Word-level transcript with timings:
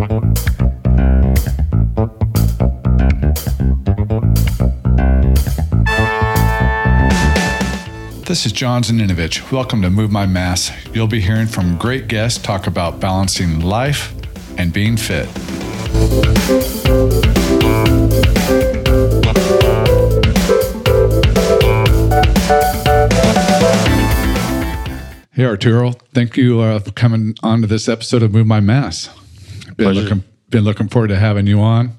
This 0.00 0.08
is 8.46 8.52
John 8.52 8.82
Zaninovich. 8.82 9.52
Welcome 9.52 9.82
to 9.82 9.90
Move 9.90 10.10
My 10.10 10.24
Mass. 10.24 10.72
You'll 10.94 11.06
be 11.06 11.20
hearing 11.20 11.46
from 11.46 11.76
great 11.76 12.08
guests 12.08 12.42
talk 12.42 12.66
about 12.66 12.98
balancing 12.98 13.60
life 13.60 14.14
and 14.56 14.72
being 14.72 14.96
fit. 14.96 15.28
Hey 25.32 25.44
Arturo, 25.44 25.92
thank 26.14 26.38
you 26.38 26.60
uh, 26.60 26.78
for 26.78 26.92
coming 26.92 27.34
on 27.42 27.60
to 27.60 27.66
this 27.66 27.86
episode 27.86 28.22
of 28.22 28.32
Move 28.32 28.46
My 28.46 28.60
Mass. 28.60 29.10
Been 29.80 29.94
Pleasure. 29.94 30.02
looking, 30.02 30.24
been 30.50 30.64
looking 30.64 30.88
forward 30.88 31.08
to 31.08 31.16
having 31.16 31.46
you 31.46 31.58
on. 31.60 31.96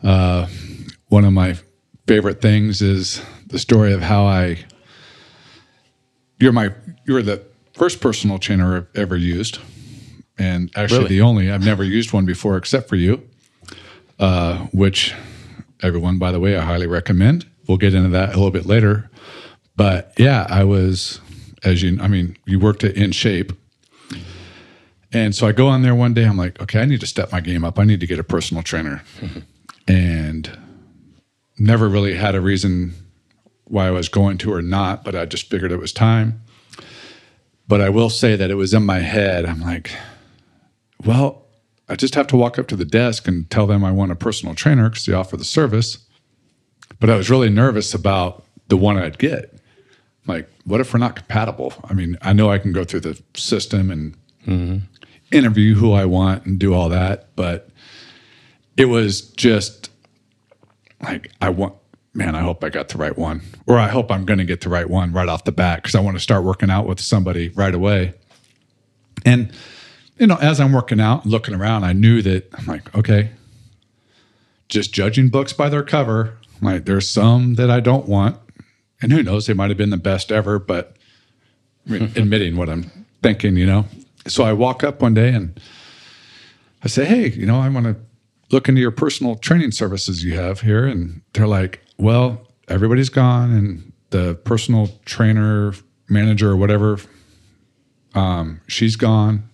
Uh, 0.00 0.46
one 1.08 1.24
of 1.24 1.32
my 1.32 1.56
favorite 2.06 2.40
things 2.40 2.80
is 2.82 3.20
the 3.48 3.58
story 3.58 3.92
of 3.92 4.00
how 4.00 4.26
I. 4.26 4.64
You're 6.38 6.52
my. 6.52 6.70
You're 7.04 7.22
the 7.22 7.42
first 7.72 8.00
personal 8.00 8.38
trainer 8.38 8.76
I've 8.76 8.86
ever 8.94 9.16
used, 9.16 9.58
and 10.38 10.70
actually 10.76 10.98
Really? 11.00 11.08
the 11.16 11.20
only. 11.22 11.50
I've 11.50 11.64
never 11.64 11.82
used 11.82 12.12
one 12.12 12.26
before 12.26 12.56
except 12.56 12.88
for 12.88 12.94
you, 12.94 13.28
uh, 14.20 14.58
which 14.72 15.12
everyone, 15.82 16.18
by 16.18 16.30
the 16.30 16.38
way, 16.38 16.56
I 16.56 16.64
highly 16.64 16.86
recommend. 16.86 17.44
We'll 17.66 17.78
get 17.78 17.92
into 17.94 18.10
that 18.10 18.28
a 18.28 18.36
little 18.36 18.52
bit 18.52 18.66
later. 18.66 19.10
But 19.74 20.12
yeah, 20.16 20.46
I 20.48 20.62
was, 20.62 21.18
as 21.64 21.82
you, 21.82 21.98
I 22.00 22.06
mean, 22.06 22.36
you 22.46 22.60
worked 22.60 22.84
at 22.84 22.94
In 22.94 23.10
Shape. 23.10 23.52
And 25.14 25.34
so 25.34 25.46
I 25.46 25.52
go 25.52 25.68
on 25.68 25.82
there 25.82 25.94
one 25.94 26.12
day, 26.12 26.24
I'm 26.24 26.36
like, 26.36 26.60
okay, 26.60 26.80
I 26.80 26.84
need 26.84 27.00
to 27.00 27.06
step 27.06 27.30
my 27.30 27.40
game 27.40 27.64
up. 27.64 27.78
I 27.78 27.84
need 27.84 28.00
to 28.00 28.06
get 28.06 28.18
a 28.18 28.24
personal 28.24 28.62
trainer. 28.64 29.02
and 29.88 30.58
never 31.56 31.88
really 31.88 32.14
had 32.14 32.34
a 32.34 32.40
reason 32.40 32.94
why 33.64 33.86
I 33.86 33.92
was 33.92 34.08
going 34.08 34.38
to 34.38 34.52
or 34.52 34.60
not, 34.60 35.04
but 35.04 35.14
I 35.14 35.24
just 35.24 35.48
figured 35.48 35.72
it 35.72 35.78
was 35.78 35.92
time. 35.92 36.42
But 37.68 37.80
I 37.80 37.88
will 37.88 38.10
say 38.10 38.36
that 38.36 38.50
it 38.50 38.56
was 38.56 38.74
in 38.74 38.84
my 38.84 38.98
head. 38.98 39.46
I'm 39.46 39.60
like, 39.60 39.90
well, 41.04 41.46
I 41.88 41.96
just 41.96 42.14
have 42.14 42.26
to 42.28 42.36
walk 42.36 42.58
up 42.58 42.66
to 42.68 42.76
the 42.76 42.84
desk 42.84 43.28
and 43.28 43.48
tell 43.50 43.66
them 43.66 43.84
I 43.84 43.92
want 43.92 44.12
a 44.12 44.16
personal 44.16 44.54
trainer 44.54 44.90
because 44.90 45.06
they 45.06 45.12
offer 45.12 45.36
the 45.36 45.44
service. 45.44 45.98
But 47.00 47.08
I 47.08 47.16
was 47.16 47.30
really 47.30 47.50
nervous 47.50 47.94
about 47.94 48.44
the 48.68 48.76
one 48.76 48.98
I'd 48.98 49.18
get. 49.18 49.58
Like, 50.26 50.48
what 50.64 50.80
if 50.80 50.92
we're 50.92 50.98
not 50.98 51.16
compatible? 51.16 51.74
I 51.84 51.94
mean, 51.94 52.16
I 52.22 52.32
know 52.32 52.50
I 52.50 52.58
can 52.58 52.72
go 52.72 52.84
through 52.84 53.00
the 53.00 53.22
system 53.34 53.90
and 53.90 54.16
mm-hmm. 54.46 54.78
Interview 55.34 55.74
who 55.74 55.92
I 55.92 56.04
want 56.04 56.46
and 56.46 56.58
do 56.58 56.72
all 56.74 56.88
that, 56.90 57.34
but 57.36 57.68
it 58.76 58.86
was 58.86 59.20
just 59.20 59.90
like, 61.02 61.30
I 61.40 61.50
want, 61.50 61.74
man, 62.14 62.34
I 62.34 62.40
hope 62.40 62.62
I 62.64 62.68
got 62.68 62.88
the 62.88 62.98
right 62.98 63.16
one, 63.16 63.42
or 63.66 63.78
I 63.78 63.88
hope 63.88 64.10
I'm 64.10 64.24
going 64.24 64.38
to 64.38 64.44
get 64.44 64.60
the 64.60 64.68
right 64.68 64.88
one 64.88 65.12
right 65.12 65.28
off 65.28 65.44
the 65.44 65.52
bat 65.52 65.82
because 65.82 65.94
I 65.94 66.00
want 66.00 66.16
to 66.16 66.20
start 66.22 66.44
working 66.44 66.70
out 66.70 66.86
with 66.86 67.00
somebody 67.00 67.48
right 67.50 67.74
away. 67.74 68.14
And, 69.24 69.52
you 70.18 70.26
know, 70.26 70.36
as 70.36 70.60
I'm 70.60 70.72
working 70.72 71.00
out 71.00 71.24
and 71.24 71.32
looking 71.32 71.54
around, 71.54 71.84
I 71.84 71.92
knew 71.92 72.22
that 72.22 72.48
I'm 72.54 72.66
like, 72.66 72.94
okay, 72.96 73.30
just 74.68 74.92
judging 74.92 75.28
books 75.28 75.52
by 75.52 75.68
their 75.68 75.82
cover, 75.82 76.38
like 76.60 76.84
there's 76.84 77.08
some 77.10 77.54
that 77.54 77.70
I 77.70 77.80
don't 77.80 78.08
want. 78.08 78.38
And 79.02 79.12
who 79.12 79.22
knows, 79.22 79.46
they 79.46 79.54
might 79.54 79.70
have 79.70 79.76
been 79.76 79.90
the 79.90 79.96
best 79.96 80.32
ever, 80.32 80.58
but 80.58 80.96
I 81.86 81.90
mean, 81.92 82.02
admitting 82.16 82.56
what 82.56 82.68
I'm 82.68 82.90
thinking, 83.22 83.56
you 83.56 83.66
know. 83.66 83.86
So 84.26 84.44
I 84.44 84.52
walk 84.52 84.82
up 84.82 85.02
one 85.02 85.14
day 85.14 85.30
and 85.30 85.60
I 86.82 86.88
say, 86.88 87.04
Hey, 87.04 87.30
you 87.30 87.46
know, 87.46 87.60
I 87.60 87.68
want 87.68 87.86
to 87.86 87.96
look 88.50 88.68
into 88.68 88.80
your 88.80 88.90
personal 88.90 89.36
training 89.36 89.72
services 89.72 90.24
you 90.24 90.34
have 90.34 90.60
here. 90.60 90.86
And 90.86 91.22
they're 91.32 91.46
like, 91.46 91.82
Well, 91.98 92.46
everybody's 92.68 93.08
gone 93.08 93.52
and 93.52 93.92
the 94.10 94.34
personal 94.44 94.90
trainer 95.04 95.74
manager 96.08 96.50
or 96.50 96.56
whatever, 96.56 96.98
um, 98.14 98.60
she's 98.68 98.96
gone. 98.96 99.48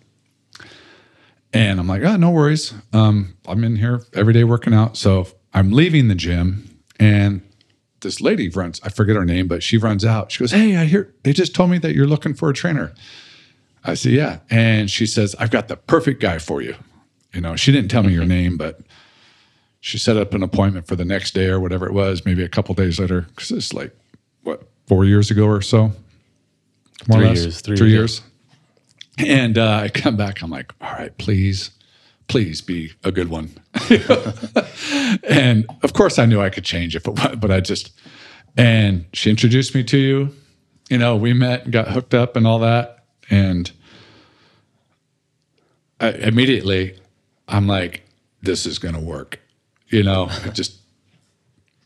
And 1.52 1.80
I'm 1.80 1.88
like, 1.88 2.02
oh, 2.02 2.16
no 2.16 2.30
worries. 2.30 2.74
Um, 2.92 3.36
I'm 3.46 3.64
in 3.64 3.76
here 3.76 4.04
every 4.14 4.32
day 4.32 4.44
working 4.44 4.74
out. 4.74 4.96
So 4.96 5.26
I'm 5.52 5.72
leaving 5.72 6.08
the 6.08 6.14
gym 6.14 6.78
and 7.00 7.42
this 8.02 8.20
lady 8.20 8.48
runs, 8.48 8.80
I 8.82 8.88
forget 8.88 9.16
her 9.16 9.24
name, 9.24 9.48
but 9.48 9.62
she 9.62 9.76
runs 9.76 10.04
out. 10.04 10.32
She 10.32 10.40
goes, 10.40 10.52
Hey, 10.52 10.76
I 10.76 10.84
hear 10.84 11.14
they 11.22 11.32
just 11.32 11.54
told 11.54 11.70
me 11.70 11.78
that 11.78 11.94
you're 11.94 12.06
looking 12.06 12.34
for 12.34 12.48
a 12.50 12.54
trainer. 12.54 12.92
I 13.84 13.94
said, 13.94 14.12
Yeah. 14.12 14.38
And 14.50 14.90
she 14.90 15.06
says, 15.06 15.34
I've 15.38 15.50
got 15.50 15.68
the 15.68 15.76
perfect 15.76 16.20
guy 16.20 16.38
for 16.38 16.60
you. 16.62 16.74
You 17.32 17.40
know, 17.40 17.56
she 17.56 17.72
didn't 17.72 17.90
tell 17.90 18.02
me 18.02 18.12
your 18.12 18.24
name, 18.24 18.56
but 18.56 18.80
she 19.80 19.96
set 19.98 20.16
up 20.16 20.34
an 20.34 20.42
appointment 20.42 20.86
for 20.86 20.96
the 20.96 21.04
next 21.04 21.32
day 21.32 21.46
or 21.46 21.60
whatever 21.60 21.86
it 21.86 21.92
was, 21.92 22.24
maybe 22.26 22.42
a 22.42 22.48
couple 22.48 22.74
days 22.74 22.98
later. 22.98 23.26
Cause 23.36 23.50
it's 23.50 23.72
like, 23.72 23.96
what, 24.42 24.62
four 24.86 25.04
years 25.04 25.30
ago 25.30 25.46
or 25.46 25.62
so? 25.62 25.92
More 27.08 27.18
Three 27.18 27.24
or 27.24 27.28
less. 27.28 27.42
years, 27.42 27.60
three 27.60 27.76
Three 27.76 27.90
years. 27.90 28.22
years. 29.18 29.28
And 29.30 29.56
uh, 29.58 29.80
I 29.84 29.88
come 29.88 30.16
back, 30.16 30.42
I'm 30.42 30.50
like, 30.50 30.72
all 30.80 30.92
right, 30.92 31.16
please, 31.18 31.70
please 32.28 32.60
be 32.60 32.92
a 33.04 33.12
good 33.12 33.28
one. 33.28 33.50
and 35.24 35.66
of 35.82 35.92
course, 35.92 36.18
I 36.18 36.26
knew 36.26 36.40
I 36.40 36.50
could 36.50 36.64
change 36.64 36.96
if 36.96 37.06
it 37.06 37.14
was, 37.14 37.36
but 37.36 37.50
I 37.50 37.60
just, 37.60 37.92
and 38.56 39.04
she 39.12 39.30
introduced 39.30 39.74
me 39.74 39.82
to 39.84 39.98
you. 39.98 40.34
You 40.88 40.98
know, 40.98 41.16
we 41.16 41.32
met 41.32 41.64
and 41.64 41.72
got 41.72 41.88
hooked 41.88 42.14
up 42.14 42.36
and 42.36 42.46
all 42.46 42.58
that. 42.60 42.99
And 43.30 43.70
I, 46.00 46.10
immediately, 46.10 46.98
I'm 47.48 47.66
like, 47.66 48.02
this 48.42 48.66
is 48.66 48.78
going 48.78 48.94
to 48.94 49.00
work. 49.00 49.40
You 49.88 50.02
know, 50.02 50.28
just, 50.52 50.78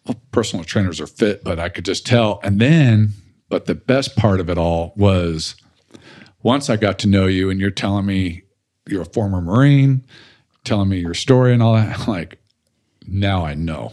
well, 0.06 0.20
personal 0.30 0.64
trainers 0.64 1.00
are 1.00 1.06
fit, 1.06 1.44
but 1.44 1.58
I 1.58 1.68
could 1.68 1.84
just 1.84 2.06
tell. 2.06 2.40
And 2.42 2.60
then, 2.60 3.10
but 3.48 3.66
the 3.66 3.74
best 3.74 4.16
part 4.16 4.40
of 4.40 4.50
it 4.50 4.58
all 4.58 4.92
was 4.96 5.54
once 6.42 6.68
I 6.68 6.76
got 6.76 6.98
to 7.00 7.08
know 7.08 7.26
you 7.26 7.50
and 7.50 7.60
you're 7.60 7.70
telling 7.70 8.06
me 8.06 8.42
you're 8.86 9.02
a 9.02 9.06
former 9.06 9.40
Marine, 9.40 10.04
telling 10.64 10.88
me 10.88 10.98
your 10.98 11.14
story 11.14 11.52
and 11.52 11.62
all 11.62 11.74
that, 11.74 12.00
I'm 12.00 12.06
like, 12.06 12.38
now 13.06 13.44
I 13.44 13.54
know. 13.54 13.92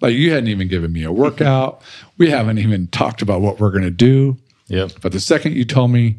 Like 0.00 0.14
you 0.14 0.32
hadn't 0.32 0.48
even 0.48 0.68
given 0.68 0.92
me 0.92 1.04
a 1.04 1.12
workout. 1.12 1.82
we 2.18 2.30
haven't 2.30 2.58
even 2.58 2.88
talked 2.88 3.22
about 3.22 3.40
what 3.40 3.58
we're 3.60 3.70
going 3.70 3.84
to 3.84 3.90
do. 3.90 4.36
Yep. 4.68 4.92
But 5.00 5.12
the 5.12 5.20
second 5.20 5.54
you 5.54 5.64
told 5.64 5.90
me 5.90 6.18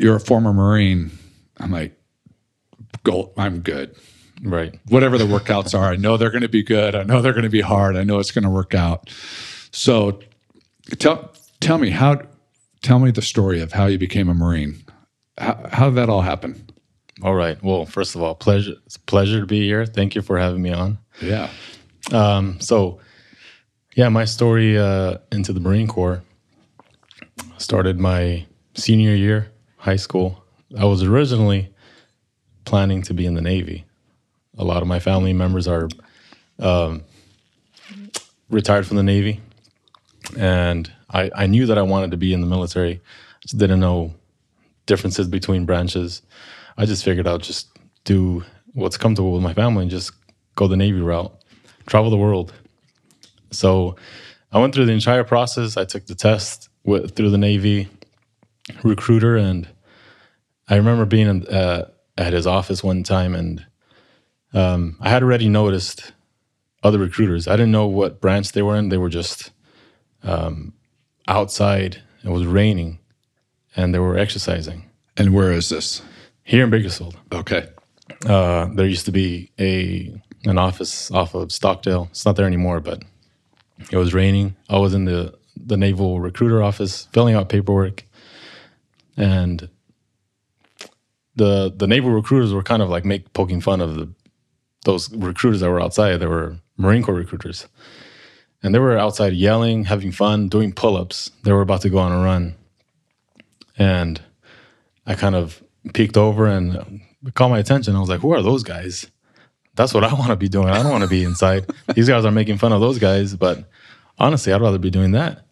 you're 0.00 0.16
a 0.16 0.20
former 0.20 0.52
Marine, 0.52 1.10
I'm 1.58 1.70
like, 1.70 1.98
go, 3.04 3.32
I'm 3.36 3.60
good. 3.60 3.94
Right. 4.42 4.78
Whatever 4.88 5.18
the 5.18 5.24
workouts 5.24 5.78
are, 5.78 5.92
I 5.92 5.96
know 5.96 6.16
they're 6.16 6.30
going 6.30 6.40
to 6.42 6.48
be 6.48 6.62
good. 6.62 6.94
I 6.94 7.02
know 7.02 7.20
they're 7.20 7.34
going 7.34 7.44
to 7.44 7.50
be 7.50 7.60
hard. 7.60 7.96
I 7.96 8.04
know 8.04 8.18
it's 8.18 8.30
going 8.30 8.44
to 8.44 8.50
work 8.50 8.74
out. 8.74 9.10
So 9.72 10.20
tell 10.98 11.32
tell 11.60 11.76
me 11.76 11.90
how 11.90 12.22
tell 12.80 12.98
me 12.98 13.10
the 13.10 13.20
story 13.20 13.60
of 13.60 13.72
how 13.72 13.86
you 13.86 13.98
became 13.98 14.30
a 14.30 14.34
Marine. 14.34 14.82
How, 15.36 15.68
how 15.70 15.86
did 15.90 15.96
that 15.96 16.08
all 16.08 16.22
happen? 16.22 16.70
All 17.22 17.34
right. 17.34 17.62
Well, 17.62 17.84
first 17.84 18.14
of 18.14 18.22
all, 18.22 18.34
pleasure. 18.34 18.76
It's 18.86 18.96
a 18.96 19.00
pleasure 19.00 19.40
to 19.40 19.46
be 19.46 19.60
here. 19.60 19.84
Thank 19.84 20.14
you 20.14 20.22
for 20.22 20.38
having 20.38 20.62
me 20.62 20.72
on. 20.72 20.98
Yeah. 21.20 21.50
Um, 22.12 22.58
so, 22.60 22.98
yeah, 23.94 24.08
my 24.08 24.24
story 24.24 24.78
uh, 24.78 25.18
into 25.30 25.52
the 25.52 25.60
Marine 25.60 25.86
Corps 25.86 26.22
started 27.58 28.00
my 28.00 28.46
senior 28.74 29.14
year, 29.14 29.52
high 29.80 29.96
school. 29.96 30.44
I 30.78 30.84
was 30.84 31.02
originally 31.02 31.70
planning 32.64 33.02
to 33.02 33.14
be 33.14 33.26
in 33.26 33.34
the 33.34 33.40
Navy. 33.40 33.86
A 34.58 34.64
lot 34.64 34.82
of 34.82 34.88
my 34.88 35.00
family 35.00 35.32
members 35.32 35.66
are 35.66 35.88
um, 36.58 37.02
retired 38.50 38.86
from 38.86 38.98
the 38.98 39.02
Navy, 39.02 39.40
and 40.38 40.92
I, 41.10 41.30
I 41.34 41.46
knew 41.46 41.66
that 41.66 41.78
I 41.78 41.82
wanted 41.82 42.10
to 42.10 42.18
be 42.18 42.32
in 42.32 42.42
the 42.42 42.46
military. 42.46 43.00
Just 43.40 43.56
didn't 43.56 43.80
know 43.80 44.14
differences 44.84 45.26
between 45.28 45.64
branches. 45.64 46.22
I 46.76 46.84
just 46.84 47.02
figured 47.02 47.26
I'll 47.26 47.38
just 47.38 47.68
do 48.04 48.44
what's 48.74 48.98
comfortable 48.98 49.32
with 49.32 49.42
my 49.42 49.54
family 49.54 49.82
and 49.82 49.90
just 49.90 50.12
go 50.56 50.68
the 50.68 50.76
Navy 50.76 51.00
route, 51.00 51.32
travel 51.86 52.10
the 52.10 52.16
world. 52.18 52.52
So 53.50 53.96
I 54.52 54.58
went 54.58 54.74
through 54.74 54.86
the 54.86 54.92
entire 54.92 55.24
process. 55.24 55.76
I 55.78 55.86
took 55.86 56.06
the 56.06 56.14
test 56.14 56.68
with, 56.84 57.16
through 57.16 57.30
the 57.30 57.38
Navy 57.38 57.88
recruiter, 58.82 59.36
and 59.36 59.68
I 60.68 60.76
remember 60.76 61.04
being 61.04 61.28
in, 61.28 61.46
uh, 61.48 61.88
at 62.16 62.32
his 62.32 62.46
office 62.46 62.82
one 62.82 63.02
time, 63.02 63.34
and 63.34 63.66
um, 64.52 64.96
I 65.00 65.08
had 65.10 65.22
already 65.22 65.48
noticed 65.48 66.12
other 66.82 66.98
recruiters. 66.98 67.46
I 67.48 67.52
didn't 67.52 67.72
know 67.72 67.86
what 67.86 68.20
branch 68.20 68.52
they 68.52 68.62
were 68.62 68.76
in. 68.76 68.88
They 68.88 68.96
were 68.98 69.08
just 69.10 69.50
um, 70.22 70.72
outside. 71.28 72.02
It 72.24 72.28
was 72.30 72.46
raining, 72.46 72.98
and 73.76 73.94
they 73.94 73.98
were 73.98 74.18
exercising 74.18 74.84
And 75.16 75.34
where 75.34 75.52
is 75.52 75.68
this? 75.68 76.02
here 76.42 76.64
in 76.64 76.70
Bakersfield. 76.70 77.16
Okay. 77.32 77.68
Uh, 78.26 78.66
there 78.74 78.86
used 78.86 79.06
to 79.06 79.12
be 79.12 79.50
a 79.58 80.12
an 80.44 80.58
office 80.58 81.10
off 81.12 81.34
of 81.34 81.52
Stockdale. 81.52 82.08
It's 82.10 82.24
not 82.26 82.36
there 82.36 82.46
anymore, 82.46 82.80
but 82.80 83.02
it 83.90 83.96
was 83.96 84.12
raining. 84.14 84.56
I 84.68 84.78
was 84.78 84.94
in 84.94 85.04
the 85.04 85.34
the 85.56 85.76
naval 85.76 86.20
recruiter 86.20 86.62
office 86.62 87.06
filling 87.12 87.34
out 87.34 87.48
paperwork, 87.48 88.04
and 89.16 89.68
the 91.36 91.72
the 91.74 91.86
naval 91.86 92.10
recruiters 92.10 92.52
were 92.52 92.62
kind 92.62 92.82
of 92.82 92.88
like 92.88 93.04
make 93.04 93.32
poking 93.32 93.60
fun 93.60 93.80
of 93.80 93.96
the 93.96 94.12
those 94.84 95.12
recruiters 95.14 95.60
that 95.60 95.70
were 95.70 95.80
outside. 95.80 96.16
They 96.18 96.26
were 96.26 96.56
Marine 96.76 97.02
Corps 97.02 97.14
recruiters, 97.14 97.66
and 98.62 98.74
they 98.74 98.78
were 98.78 98.96
outside 98.96 99.32
yelling, 99.34 99.84
having 99.84 100.12
fun, 100.12 100.48
doing 100.48 100.72
pull 100.72 100.96
ups. 100.96 101.30
They 101.44 101.52
were 101.52 101.62
about 101.62 101.82
to 101.82 101.90
go 101.90 101.98
on 101.98 102.12
a 102.12 102.22
run, 102.22 102.56
and 103.78 104.20
I 105.06 105.14
kind 105.14 105.34
of 105.34 105.62
peeked 105.94 106.16
over 106.16 106.46
and 106.46 107.00
caught 107.34 107.50
my 107.50 107.58
attention. 107.58 107.96
I 107.96 108.00
was 108.00 108.08
like, 108.08 108.20
"Who 108.20 108.32
are 108.32 108.42
those 108.42 108.62
guys?" 108.62 109.10
That's 109.76 109.94
what 109.94 110.04
I 110.04 110.12
want 110.12 110.28
to 110.28 110.36
be 110.36 110.48
doing. 110.48 110.68
I 110.68 110.82
don't 110.82 110.92
want 110.92 111.04
to 111.04 111.10
be 111.10 111.24
inside. 111.24 111.66
These 111.94 112.08
guys 112.08 112.24
are 112.24 112.30
making 112.30 112.58
fun 112.58 112.72
of 112.72 112.80
those 112.80 112.98
guys, 112.98 113.34
but 113.34 113.64
honestly, 114.18 114.52
I'd 114.52 114.60
rather 114.60 114.78
be 114.78 114.90
doing 114.90 115.12
that. 115.12 115.46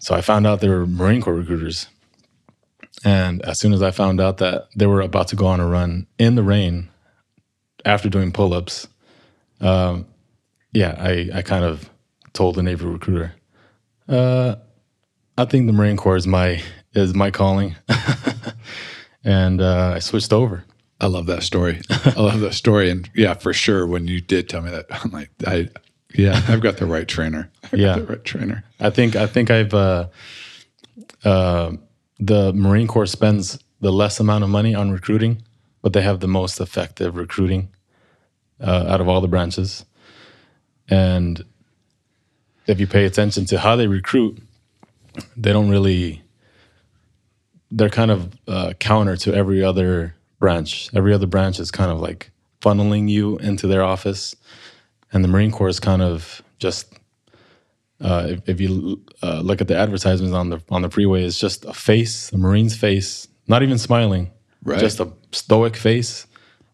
So 0.00 0.14
I 0.14 0.20
found 0.20 0.46
out 0.46 0.60
they 0.60 0.68
were 0.68 0.86
Marine 0.86 1.22
Corps 1.22 1.34
recruiters. 1.34 1.88
And 3.04 3.42
as 3.42 3.58
soon 3.58 3.72
as 3.72 3.82
I 3.82 3.90
found 3.90 4.20
out 4.20 4.38
that 4.38 4.68
they 4.74 4.86
were 4.86 5.00
about 5.00 5.28
to 5.28 5.36
go 5.36 5.46
on 5.46 5.60
a 5.60 5.66
run 5.66 6.06
in 6.18 6.34
the 6.34 6.42
rain 6.42 6.88
after 7.84 8.08
doing 8.08 8.32
pull 8.32 8.52
ups, 8.54 8.88
um, 9.60 10.06
yeah, 10.72 10.96
I, 10.98 11.30
I 11.34 11.42
kind 11.42 11.64
of 11.64 11.88
told 12.32 12.56
the 12.56 12.62
Navy 12.62 12.84
recruiter, 12.86 13.34
uh, 14.08 14.56
I 15.38 15.44
think 15.44 15.66
the 15.66 15.72
Marine 15.72 15.96
Corps 15.96 16.16
is 16.16 16.26
my 16.26 16.62
is 16.94 17.14
my 17.14 17.30
calling, 17.30 17.76
and 19.24 19.60
uh, 19.60 19.92
I 19.96 19.98
switched 19.98 20.32
over. 20.32 20.64
I 21.00 21.06
love 21.08 21.26
that 21.26 21.42
story. 21.42 21.80
I 21.90 22.20
love 22.20 22.40
that 22.40 22.54
story, 22.54 22.88
and 22.90 23.08
yeah, 23.14 23.34
for 23.34 23.52
sure. 23.52 23.86
When 23.86 24.08
you 24.08 24.20
did 24.20 24.48
tell 24.48 24.62
me 24.62 24.70
that, 24.70 24.86
I'm 24.90 25.10
like, 25.10 25.30
I, 25.46 25.68
yeah, 26.14 26.40
I've 26.48 26.60
got 26.62 26.78
the 26.78 26.86
right 26.86 27.06
trainer. 27.06 27.50
I've 27.64 27.78
Yeah. 27.78 27.96
got 27.96 28.06
the 28.06 28.12
right 28.14 28.24
trainer. 28.24 28.64
I 28.80 28.88
think 28.90 29.14
I 29.16 29.26
think 29.26 29.50
I've 29.50 29.74
uh, 29.74 30.08
uh, 31.24 31.72
the 32.18 32.52
Marine 32.52 32.86
Corps 32.86 33.06
spends 33.06 33.58
the 33.80 33.92
less 33.92 34.20
amount 34.20 34.44
of 34.44 34.50
money 34.50 34.74
on 34.74 34.90
recruiting, 34.90 35.42
but 35.82 35.92
they 35.92 36.02
have 36.02 36.20
the 36.20 36.28
most 36.28 36.60
effective 36.60 37.16
recruiting 37.16 37.68
uh, 38.60 38.86
out 38.88 39.00
of 39.00 39.08
all 39.08 39.20
the 39.20 39.28
branches. 39.28 39.84
And 40.88 41.44
if 42.66 42.80
you 42.80 42.86
pay 42.86 43.04
attention 43.04 43.44
to 43.46 43.58
how 43.58 43.76
they 43.76 43.86
recruit, 43.86 44.42
they 45.36 45.52
don't 45.52 45.68
really. 45.68 46.22
They're 47.70 47.90
kind 47.90 48.10
of 48.10 48.38
uh, 48.46 48.72
counter 48.78 49.16
to 49.16 49.34
every 49.34 49.62
other 49.62 50.14
branch. 50.38 50.88
Every 50.94 51.12
other 51.12 51.26
branch 51.26 51.58
is 51.58 51.70
kind 51.70 51.90
of 51.90 52.00
like 52.00 52.30
funneling 52.60 53.08
you 53.08 53.38
into 53.38 53.66
their 53.66 53.82
office, 53.82 54.34
and 55.12 55.22
the 55.24 55.28
Marine 55.28 55.50
Corps 55.50 55.68
is 55.68 55.80
kind 55.80 56.02
of 56.02 56.42
just 56.58 56.92
uh, 58.00 58.26
if, 58.28 58.48
if 58.48 58.60
you 58.60 59.02
uh, 59.22 59.40
look 59.40 59.60
at 59.60 59.68
the 59.68 59.76
advertisements 59.76 60.34
on 60.34 60.50
the 60.50 60.60
on 60.70 60.82
the 60.82 60.90
freeway, 60.90 61.24
it's 61.24 61.38
just 61.38 61.64
a 61.64 61.72
face, 61.72 62.32
a 62.32 62.36
Marine's 62.38 62.76
face, 62.76 63.26
not 63.48 63.62
even 63.62 63.78
smiling, 63.78 64.30
Right. 64.64 64.78
just 64.80 65.00
a 65.00 65.10
stoic 65.32 65.76
face, 65.76 66.26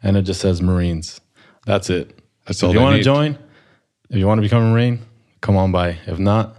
and 0.03 0.17
it 0.17 0.23
just 0.23 0.41
says 0.41 0.61
Marines. 0.63 1.21
That's 1.67 1.91
it. 1.91 2.19
That's 2.47 2.63
all 2.63 2.71
if 2.71 2.75
you 2.75 2.81
want 2.81 2.97
to 2.97 3.03
join, 3.03 3.39
if 4.11 4.17
you 4.17 4.27
want 4.27 4.39
to 4.39 4.43
become 4.43 4.63
a 4.65 4.71
Marine, 4.73 5.01
come 5.41 5.57
on 5.57 5.71
by. 5.73 5.99
If 6.07 6.19
not, 6.19 6.57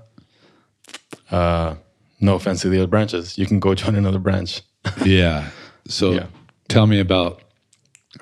uh, 1.32 1.76
no 2.22 2.36
offense 2.36 2.62
to 2.62 2.70
the 2.70 2.78
other 2.78 2.88
branches, 2.88 3.38
you 3.38 3.46
can 3.46 3.60
go 3.60 3.74
join 3.82 3.96
another 3.96 4.20
branch. 4.20 4.62
Yeah. 5.06 5.50
So 5.88 6.12
Yeah. 6.14 6.28
tell 6.70 6.88
me 6.88 7.00
about, 7.00 7.42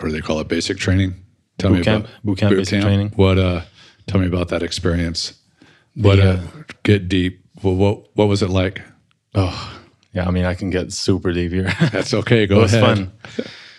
or 0.01 0.09
they 0.11 0.21
call 0.21 0.39
it 0.39 0.47
basic 0.47 0.77
training. 0.77 1.15
Tell 1.57 1.69
Boot 1.69 1.79
me 1.79 1.83
camp. 1.83 2.05
about 2.05 2.23
Boot 2.23 2.37
camp 2.39 2.55
basic 2.55 2.81
training. 2.81 3.11
What? 3.15 3.37
Uh, 3.37 3.61
tell 4.07 4.19
me 4.19 4.25
about 4.27 4.47
that 4.49 4.63
experience. 4.63 5.33
What? 5.95 6.17
The, 6.17 6.31
uh, 6.31 6.47
get 6.83 7.07
deep. 7.09 7.43
Well, 7.63 7.75
what? 7.75 8.15
What 8.15 8.27
was 8.27 8.41
it 8.41 8.49
like? 8.49 8.81
Oh, 9.35 9.81
yeah. 10.13 10.27
I 10.27 10.31
mean, 10.31 10.45
I 10.45 10.53
can 10.55 10.69
get 10.69 10.91
super 10.91 11.31
deep 11.31 11.51
here. 11.51 11.71
That's 11.91 12.13
okay. 12.13 12.47
Go 12.47 12.59
it 12.59 12.61
was 12.63 12.73
ahead. 12.73 12.97
fun. 12.97 13.11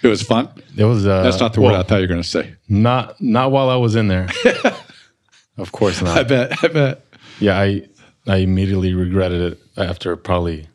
It 0.03 0.09
was 0.09 0.23
fun. 0.23 0.49
It 0.77 0.85
was. 0.85 1.07
Uh, 1.07 1.23
That's 1.23 1.41
not 1.41 1.55
the 1.55 1.61
word 1.61 1.73
well, 1.73 1.81
I 1.81 1.83
thought 1.85 1.97
you 1.97 2.03
were 2.03 2.09
going 2.09 2.23
to 2.23 2.29
say. 2.29 2.55
Not 2.69 3.21
not 3.21 3.53
while 3.53 3.69
I 3.71 3.77
was 3.77 3.95
in 3.97 4.09
there. 4.09 4.29
of 5.57 5.73
course 5.73 6.03
not. 6.03 6.19
I 6.19 6.23
bet. 6.25 6.65
I 6.65 6.69
bet. 6.69 7.05
Yeah, 7.41 7.59
I 7.59 7.87
I 8.27 8.37
immediately 8.39 8.95
regretted 8.95 9.53
it 9.53 9.61
after 9.77 10.15
probably 10.17 10.67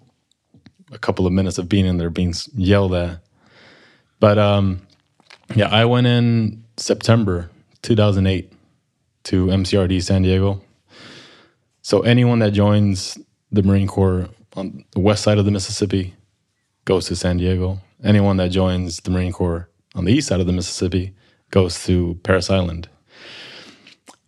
a 0.92 0.98
couple 0.98 1.28
of 1.28 1.34
minutes 1.34 1.58
of 1.58 1.68
being 1.70 1.86
in 1.86 1.98
there, 1.98 2.10
being 2.10 2.34
yelled 2.56 2.94
at. 2.94 3.20
But 4.20 4.38
um, 4.38 4.82
yeah, 5.56 5.68
I 5.70 5.86
went 5.86 6.08
in 6.08 6.64
September 6.78 7.50
2008 7.84 8.52
to 9.26 9.46
MCRD 9.48 10.02
San 10.02 10.22
Diego. 10.24 10.62
So 11.88 12.02
anyone 12.02 12.40
that 12.40 12.52
joins 12.52 13.18
the 13.50 13.64
Marine 13.64 13.88
Corps 13.88 14.28
on 14.58 14.84
the 14.92 15.00
west 15.00 15.24
side 15.24 15.38
of 15.38 15.46
the 15.46 15.52
Mississippi 15.52 16.16
goes 16.84 17.06
to 17.06 17.16
San 17.16 17.38
Diego. 17.38 17.80
Anyone 18.04 18.36
that 18.36 18.50
joins 18.52 19.00
the 19.00 19.10
Marine 19.10 19.32
Corps 19.32 19.70
on 19.96 20.04
the 20.04 20.12
east 20.12 20.28
side 20.28 20.42
of 20.42 20.48
the 20.48 20.52
Mississippi 20.52 21.16
goes 21.50 21.86
to 21.86 22.20
Parris 22.24 22.50
Island. 22.50 22.90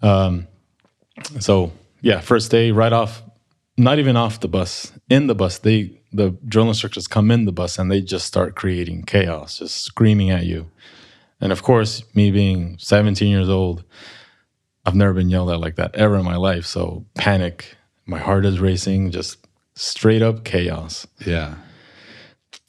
Um, 0.01 0.47
So 1.41 1.73
yeah, 1.99 2.21
first 2.21 2.49
day 2.49 2.71
right 2.71 2.93
off, 2.93 3.23
not 3.77 3.99
even 3.99 4.15
off 4.15 4.39
the 4.39 4.47
bus, 4.47 4.93
in 5.09 5.27
the 5.27 5.35
bus, 5.35 5.57
they 5.57 5.99
the 6.13 6.37
drill 6.47 6.69
instructors 6.69 7.07
come 7.07 7.29
in 7.29 7.43
the 7.43 7.51
bus 7.51 7.77
and 7.77 7.91
they 7.91 7.99
just 7.99 8.25
start 8.25 8.55
creating 8.55 9.03
chaos, 9.03 9.59
just 9.59 9.83
screaming 9.83 10.29
at 10.29 10.45
you. 10.45 10.71
And 11.41 11.51
of 11.51 11.61
course, 11.61 12.03
me 12.15 12.31
being 12.31 12.77
17 12.79 13.27
years 13.27 13.49
old, 13.49 13.83
I've 14.85 14.95
never 14.95 15.13
been 15.13 15.29
yelled 15.29 15.51
at 15.51 15.59
like 15.59 15.75
that 15.75 15.95
ever 15.95 16.17
in 16.17 16.25
my 16.25 16.35
life. 16.35 16.65
So 16.65 17.05
panic, 17.15 17.75
my 18.05 18.19
heart 18.19 18.45
is 18.45 18.59
racing, 18.59 19.11
just 19.11 19.37
straight 19.75 20.21
up 20.21 20.43
chaos. 20.43 21.07
Yeah. 21.25 21.55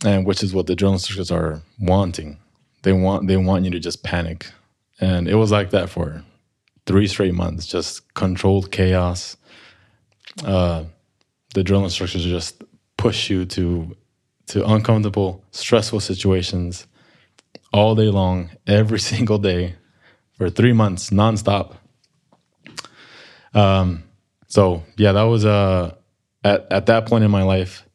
And 0.05 0.27
which 0.27 0.43
is 0.43 0.55
what 0.55 0.67
the 0.67 0.77
drill 0.77 0.93
instructors 0.93 1.31
are 1.31 1.63
wanting. 1.79 2.39
They 2.83 2.93
want 2.93 3.27
they 3.27 3.37
want 3.37 3.65
you 3.65 3.71
to 3.73 3.79
just 3.79 4.03
panic. 4.03 4.51
And 5.01 5.29
it 5.29 5.35
was 5.35 5.51
like 5.51 5.71
that 5.71 5.89
for 5.89 6.25
three 6.87 7.07
straight 7.07 7.35
months, 7.35 7.67
just 7.67 8.13
controlled 8.15 8.71
chaos. 8.71 9.37
Uh, 10.45 10.85
the 11.55 11.63
drill 11.63 11.85
instructors 11.85 12.25
just 12.25 12.63
push 12.97 13.31
you 13.31 13.45
to 13.47 13.97
to 14.49 14.67
uncomfortable, 14.67 15.45
stressful 15.53 16.01
situations 16.01 16.87
all 17.73 17.95
day 17.95 18.09
long, 18.09 18.51
every 18.67 18.99
single 19.13 19.39
day, 19.39 19.75
for 20.37 20.51
three 20.51 20.73
months, 20.73 21.11
nonstop. 21.11 21.77
Um, 23.55 24.05
so 24.47 24.83
yeah, 24.97 25.13
that 25.13 25.23
was 25.23 25.45
uh 25.45 25.95
at 26.45 26.67
at 26.71 26.87
that 26.87 27.07
point 27.07 27.25
in 27.25 27.31
my 27.31 27.43
life, 27.43 27.87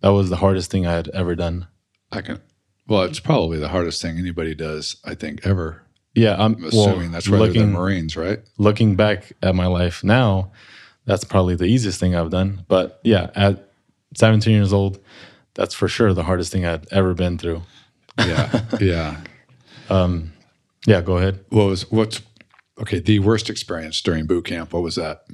that 0.00 0.10
was 0.10 0.30
the 0.30 0.36
hardest 0.36 0.70
thing 0.70 0.86
I 0.86 0.92
had 0.92 1.08
ever 1.08 1.34
done. 1.34 1.66
I 2.12 2.20
can. 2.20 2.40
Well, 2.86 3.02
it's 3.02 3.20
probably 3.20 3.58
the 3.58 3.68
hardest 3.68 4.02
thing 4.02 4.18
anybody 4.18 4.54
does. 4.54 4.96
I 5.04 5.14
think 5.14 5.46
ever. 5.46 5.82
Yeah, 6.14 6.34
I'm 6.34 6.54
I'm 6.54 6.64
assuming 6.64 6.98
well, 6.98 7.08
that's 7.10 7.28
why 7.28 7.38
they're 7.38 7.48
the 7.48 7.52
looking 7.54 7.72
Marines, 7.72 8.16
right? 8.16 8.40
looking 8.58 8.94
back 8.94 9.32
at 9.42 9.54
my 9.54 9.66
life 9.66 10.04
now, 10.04 10.52
that's 11.06 11.24
probably 11.24 11.56
the 11.56 11.64
easiest 11.64 11.98
thing 11.98 12.14
I've 12.14 12.30
done. 12.30 12.64
But 12.68 13.00
yeah, 13.02 13.30
at 13.34 13.68
17 14.14 14.54
years 14.54 14.72
old, 14.72 15.00
that's 15.54 15.74
for 15.74 15.88
sure 15.88 16.12
the 16.14 16.22
hardest 16.22 16.52
thing 16.52 16.64
I'd 16.64 16.90
ever 16.92 17.14
been 17.14 17.36
through. 17.38 17.62
Yeah. 18.18 18.64
yeah. 18.80 19.20
um, 19.90 20.32
Yeah, 20.86 21.00
go 21.00 21.16
ahead. 21.16 21.44
What 21.48 21.64
was 21.64 21.90
what's 21.90 22.20
okay? 22.80 22.98
The 23.00 23.18
worst 23.20 23.50
experience 23.50 24.00
during 24.00 24.26
boot 24.26 24.44
camp. 24.46 24.72
What 24.72 24.82
was 24.82 24.96
that? 24.96 25.24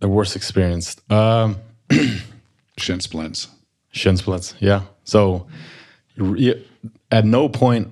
The 0.00 0.08
worst 0.08 0.36
experience. 0.36 0.96
Um, 1.10 1.56
Shin 2.78 3.00
splints. 3.00 3.48
shin 3.92 4.16
splints. 4.16 4.54
Yeah. 4.60 4.82
So 5.04 5.46
you- 6.16 6.62
at 7.10 7.24
no 7.26 7.48
point 7.48 7.88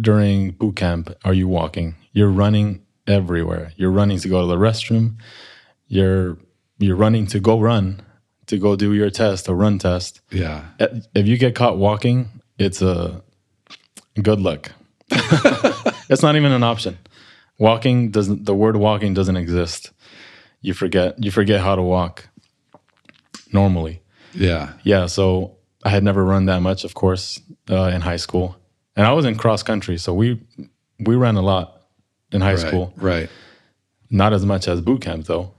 during 0.00 0.50
boot 0.52 0.76
camp 0.76 1.12
are 1.24 1.34
you 1.34 1.48
walking. 1.48 1.96
You're 2.12 2.30
running 2.30 2.82
everywhere. 3.06 3.72
You're 3.76 3.90
running 3.90 4.18
to 4.18 4.28
go 4.28 4.42
to 4.42 4.46
the 4.46 4.56
restroom. 4.56 5.16
You're 5.88 6.36
you're 6.78 6.94
running 6.96 7.26
to 7.28 7.40
go 7.40 7.58
run, 7.58 8.00
to 8.46 8.58
go 8.58 8.76
do 8.76 8.92
your 8.94 9.10
test, 9.10 9.48
a 9.48 9.54
run 9.54 9.78
test. 9.80 10.20
Yeah. 10.30 10.66
If 11.14 11.26
you 11.26 11.36
get 11.38 11.56
caught 11.56 11.78
walking, 11.78 12.28
it's 12.58 12.80
a 12.82 13.20
good 14.22 14.38
luck. 14.40 14.70
it's 15.10 16.22
not 16.22 16.36
even 16.36 16.52
an 16.52 16.62
option. 16.62 16.96
Walking 17.58 18.10
doesn't 18.10 18.44
the 18.46 18.54
word 18.54 18.76
walking 18.76 19.14
doesn't 19.14 19.36
exist. 19.36 19.90
You 20.60 20.74
forget 20.74 21.22
you 21.22 21.30
forget 21.30 21.60
how 21.60 21.74
to 21.76 21.82
walk 21.82 22.28
normally. 23.52 24.00
Yeah. 24.34 24.72
Yeah, 24.82 25.06
so 25.06 25.56
I 25.84 25.88
had 25.90 26.04
never 26.04 26.24
run 26.24 26.46
that 26.46 26.60
much, 26.60 26.84
of 26.84 26.94
course, 26.94 27.40
uh, 27.70 27.90
in 27.94 28.00
high 28.00 28.16
school, 28.16 28.56
and 28.96 29.06
I 29.06 29.12
was 29.12 29.24
in 29.24 29.36
cross 29.36 29.62
country, 29.62 29.96
so 29.98 30.12
we 30.14 30.40
we 31.00 31.16
ran 31.16 31.36
a 31.36 31.42
lot 31.42 31.82
in 32.32 32.40
high 32.40 32.50
Right. 32.54 32.58
school. 32.58 32.92
Right. 32.96 33.30
Not 34.10 34.32
as 34.32 34.44
much 34.44 34.68
as 34.68 34.80
boot 34.80 35.00
camp 35.02 35.26
though. 35.26 35.52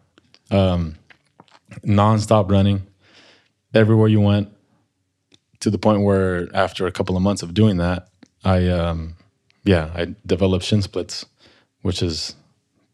Um, 0.52 0.96
nonstop 1.86 2.50
running 2.50 2.88
everywhere 3.74 4.08
you 4.08 4.22
went, 4.22 4.50
to 5.60 5.70
the 5.70 5.78
point 5.78 6.02
where 6.04 6.48
after 6.56 6.88
a 6.88 6.92
couple 6.92 7.16
of 7.16 7.22
months 7.22 7.44
of 7.44 7.54
doing 7.54 7.78
that, 7.78 8.08
I 8.44 8.68
um, 8.68 9.16
yeah 9.64 9.92
I 9.96 10.16
developed 10.26 10.66
shin 10.66 10.82
splits, 10.82 11.26
which 11.82 12.02
is 12.04 12.36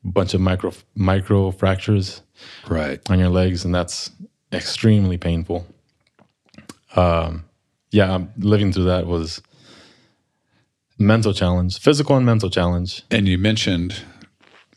a 0.04 0.10
bunch 0.10 0.34
of 0.34 0.42
micro 0.42 0.72
micro 0.96 1.51
fractures 1.51 2.22
Right. 2.68 3.00
on 3.10 3.20
your 3.20 3.30
legs, 3.30 3.65
and 3.65 3.74
that's 3.74 4.12
extremely 4.51 5.18
painful. 5.18 5.65
Um, 6.96 7.46
yeah, 7.92 8.25
living 8.38 8.72
through 8.72 8.86
that 8.86 9.08
was 9.08 9.42
mental 10.98 11.34
challenge, 11.34 11.80
physical 11.80 12.15
and 12.15 12.25
mental 12.25 12.50
challenge. 12.50 13.04
And 13.12 13.27
you 13.27 13.38
mentioned, 13.38 14.01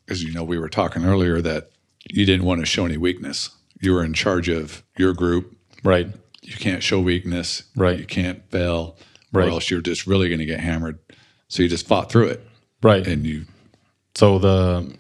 as 0.09 0.23
you 0.25 0.33
know, 0.33 0.43
we 0.45 0.59
were 0.59 0.69
talking 0.69 1.05
earlier 1.05 1.41
that 1.43 1.71
you 2.11 2.25
didn't 2.25 2.45
want 2.47 2.61
to 2.61 2.67
show 2.67 2.85
any 2.87 2.97
weakness. 2.97 3.51
You 3.81 3.93
were 3.93 4.05
in 4.05 4.15
charge 4.15 4.49
of 4.49 4.83
your 4.97 5.13
group. 5.15 5.57
Right. 5.85 6.09
You 6.43 6.55
can't 6.57 6.83
show 6.83 7.01
weakness. 7.01 7.65
Right. 7.77 7.99
You 7.99 8.05
can't 8.07 8.43
fail, 8.51 8.97
Right. 9.33 9.47
or 9.47 9.51
else 9.51 9.71
you're 9.71 9.81
just 9.81 10.07
really 10.07 10.29
going 10.29 10.41
to 10.41 10.47
get 10.47 10.61
hammered. 10.61 10.99
So 11.49 11.63
you 11.63 11.69
just 11.69 11.87
fought 11.87 12.11
through 12.11 12.29
it, 12.29 12.47
Right. 12.83 13.07
and 13.07 13.25
you 13.27 13.45
So 14.15 14.39
the 14.39 14.97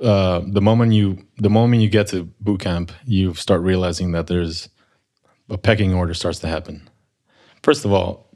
uh, 0.00 0.40
the 0.46 0.60
moment 0.60 0.92
you 0.92 1.26
the 1.36 1.50
moment 1.50 1.82
you 1.82 1.88
get 1.88 2.08
to 2.08 2.24
boot 2.40 2.60
camp, 2.60 2.92
you 3.04 3.34
start 3.34 3.60
realizing 3.62 4.12
that 4.12 4.26
there's 4.26 4.68
a 5.48 5.58
pecking 5.58 5.92
order 5.92 6.14
starts 6.14 6.38
to 6.40 6.48
happen. 6.48 6.88
First 7.62 7.84
of 7.84 7.92
all, 7.92 8.30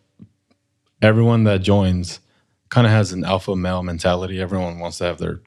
everyone 1.01 1.45
that 1.45 1.63
joins 1.63 2.21
kind 2.69 2.87
of 2.87 2.93
has 2.93 3.13
an 3.13 3.25
alpha 3.25 3.57
male 3.57 3.83
mentality. 3.83 4.41
Everyone 4.41 4.79
wants 4.79 4.99
to 4.99 5.05
have 5.05 5.19
their 5.19 5.41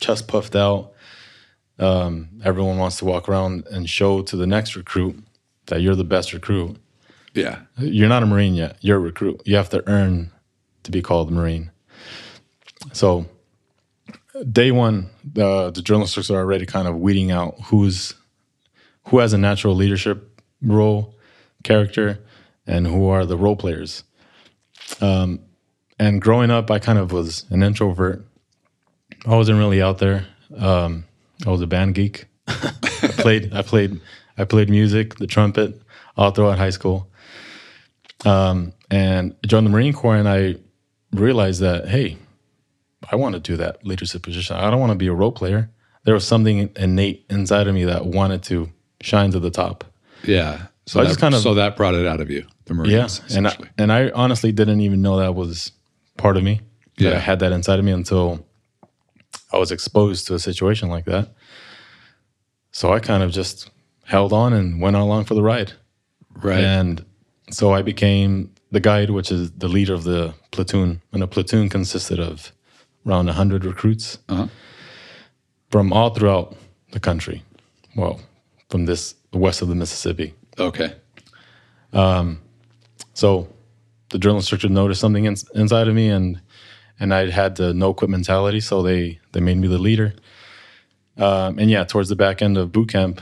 chest 0.00 0.28
puffed 0.28 0.56
out. 0.56 0.92
Um, 1.78 2.28
everyone 2.44 2.78
wants 2.78 2.98
to 2.98 3.04
walk 3.04 3.28
around 3.28 3.66
and 3.70 3.88
show 3.88 4.22
to 4.22 4.36
the 4.36 4.46
next 4.46 4.76
recruit 4.76 5.22
that 5.66 5.80
you're 5.80 5.94
the 5.94 6.04
best 6.04 6.32
recruit. 6.32 6.76
yeah 7.32 7.60
You're 7.78 8.08
not 8.08 8.22
a 8.22 8.26
Marine 8.26 8.54
yet. 8.54 8.76
You're 8.80 8.98
a 8.98 9.00
recruit. 9.00 9.40
You 9.44 9.56
have 9.56 9.70
to 9.70 9.82
earn 9.88 10.30
to 10.84 10.90
be 10.90 11.00
called 11.02 11.30
a 11.30 11.32
Marine. 11.32 11.70
So, 12.92 13.26
day 14.50 14.72
one, 14.72 15.10
the 15.24 15.70
the 15.70 15.80
instructors 15.94 16.30
are 16.30 16.38
already 16.38 16.66
kind 16.66 16.88
of 16.88 16.96
weeding 16.98 17.30
out 17.30 17.56
who's 17.66 18.14
who 19.06 19.18
has 19.18 19.32
a 19.32 19.38
natural 19.38 19.74
leadership 19.74 20.40
role, 20.62 21.14
character, 21.62 22.20
and 22.66 22.86
who 22.86 23.08
are 23.08 23.26
the 23.26 23.36
role 23.36 23.56
players. 23.56 24.04
Um, 25.00 25.40
and 25.98 26.20
growing 26.20 26.50
up, 26.50 26.70
I 26.70 26.78
kind 26.78 26.98
of 26.98 27.12
was 27.12 27.46
an 27.50 27.62
introvert. 27.62 28.26
I 29.26 29.36
wasn't 29.36 29.58
really 29.58 29.82
out 29.82 29.98
there. 29.98 30.26
Um, 30.56 31.04
I 31.46 31.50
was 31.50 31.60
a 31.62 31.66
band 31.66 31.94
geek. 31.94 32.26
I 32.48 32.72
played. 33.18 33.54
I 33.54 33.62
played. 33.62 34.00
I 34.38 34.44
played 34.44 34.70
music, 34.70 35.16
the 35.16 35.26
trumpet, 35.26 35.80
all 36.16 36.30
throughout 36.32 36.58
high 36.58 36.70
school 36.70 37.08
Um, 38.24 38.72
and 38.90 39.34
I 39.44 39.46
joined 39.46 39.66
the 39.66 39.70
Marine 39.70 39.92
Corps, 39.92 40.16
and 40.16 40.28
I 40.28 40.56
realized 41.12 41.60
that 41.60 41.88
hey, 41.88 42.18
I 43.10 43.16
want 43.16 43.34
to 43.34 43.40
do 43.40 43.56
that 43.56 43.84
leadership 43.86 44.22
position. 44.22 44.56
I 44.56 44.70
don't 44.70 44.80
want 44.80 44.90
to 44.92 44.98
be 44.98 45.06
a 45.08 45.12
role 45.12 45.32
player. 45.32 45.70
There 46.04 46.14
was 46.14 46.26
something 46.26 46.70
innate 46.76 47.24
inside 47.30 47.66
of 47.66 47.74
me 47.74 47.84
that 47.84 48.06
wanted 48.06 48.42
to 48.44 48.70
shine 49.00 49.30
to 49.32 49.40
the 49.40 49.50
top. 49.50 49.84
yeah. 50.24 50.66
So 50.86 51.00
I 51.00 51.04
that, 51.04 51.08
just 51.08 51.20
kind 51.20 51.34
of- 51.34 51.40
so 51.40 51.54
that 51.54 51.76
brought 51.78 51.94
it 51.94 52.06
out 52.06 52.20
of 52.20 52.30
you, 52.30 52.44
the 52.66 52.74
Marines. 52.74 53.22
Yeah, 53.30 53.36
and 53.38 53.48
I, 53.48 53.56
and 53.78 53.90
I 53.90 54.10
honestly 54.10 54.52
didn't 54.52 54.82
even 54.82 55.00
know 55.00 55.16
that 55.18 55.34
was 55.34 55.72
part 56.18 56.36
of 56.36 56.42
me. 56.42 56.60
That 56.98 57.04
Yeah. 57.04 57.16
I 57.16 57.20
had 57.20 57.38
that 57.40 57.52
inside 57.52 57.78
of 57.78 57.86
me 57.86 57.92
until 57.92 58.44
I 59.50 59.56
was 59.56 59.72
exposed 59.72 60.26
to 60.26 60.34
a 60.34 60.38
situation 60.38 60.90
like 60.90 61.06
that. 61.06 61.30
So 62.70 62.92
I 62.92 62.98
kind 63.00 63.22
of 63.22 63.32
just 63.32 63.70
held 64.04 64.32
on 64.34 64.52
and 64.52 64.78
went 64.80 64.94
along 64.96 65.24
for 65.24 65.32
the 65.34 65.42
ride. 65.42 65.72
right. 66.42 66.62
And 66.62 67.02
so 67.50 67.72
I 67.72 67.80
became 67.80 68.50
the 68.70 68.80
guide, 68.80 69.08
which 69.10 69.30
is 69.32 69.52
the 69.52 69.68
leader 69.68 69.94
of 69.94 70.04
the 70.04 70.34
platoon. 70.50 71.00
And 71.12 71.22
a 71.22 71.26
platoon 71.26 71.68
consisted 71.70 72.20
of 72.20 72.52
around 73.06 73.26
100 73.26 73.64
recruits 73.64 74.18
Uh-huh. 74.28 74.46
from 75.70 75.92
all 75.92 76.10
throughout 76.10 76.56
the 76.92 77.00
country. 77.00 77.42
Well, 77.96 78.20
from 78.70 78.86
this, 78.86 79.14
west 79.32 79.62
of 79.62 79.68
the 79.68 79.74
Mississippi. 79.74 80.34
okay. 80.58 80.94
So 83.14 83.48
the 84.10 84.18
drill 84.18 84.36
instructor 84.36 84.68
noticed 84.68 85.00
something 85.00 85.24
in, 85.24 85.36
inside 85.54 85.88
of 85.88 85.94
me, 85.94 86.08
and 86.10 86.40
and 87.00 87.12
I 87.14 87.30
had 87.30 87.56
the 87.56 87.72
no 87.74 87.94
quit 87.94 88.10
mentality. 88.10 88.60
So 88.60 88.82
they 88.82 89.20
they 89.32 89.40
made 89.40 89.56
me 89.58 89.68
the 89.68 89.78
leader. 89.78 90.14
Um, 91.16 91.58
and 91.58 91.70
yeah, 91.70 91.84
towards 91.84 92.08
the 92.08 92.16
back 92.16 92.42
end 92.42 92.56
of 92.58 92.72
boot 92.72 92.88
camp, 92.88 93.20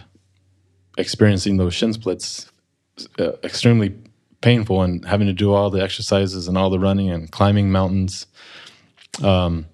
experiencing 0.97 1.59
those 1.59 1.75
shin 1.75 1.93
splits, 1.93 2.51
uh, 3.19 3.33
extremely 3.45 3.95
painful, 4.41 4.83
and 4.83 5.05
having 5.05 5.27
to 5.27 5.35
do 5.35 5.53
all 5.53 5.69
the 5.71 5.83
exercises 5.83 6.49
and 6.49 6.57
all 6.57 6.71
the 6.71 6.79
running 6.79 7.11
and 7.11 7.31
climbing 7.31 7.71
mountains. 7.71 8.27
Um, 9.23 9.67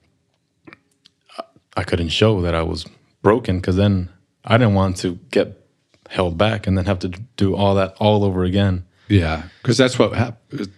I 1.78 1.84
couldn't 1.84 2.08
show 2.08 2.40
that 2.42 2.54
I 2.54 2.62
was 2.62 2.84
broken 3.22 3.58
because 3.60 3.76
then 3.76 4.08
I 4.44 4.58
didn't 4.58 4.74
want 4.74 4.96
to 4.98 5.14
get 5.30 5.64
held 6.08 6.36
back 6.36 6.66
and 6.66 6.76
then 6.76 6.86
have 6.86 6.98
to 7.00 7.08
do 7.36 7.54
all 7.54 7.74
that 7.76 7.94
all 8.00 8.24
over 8.24 8.42
again. 8.44 8.84
Yeah, 9.08 9.44
because 9.62 9.78
that's 9.78 9.98
what 9.98 10.12
happens. 10.14 10.68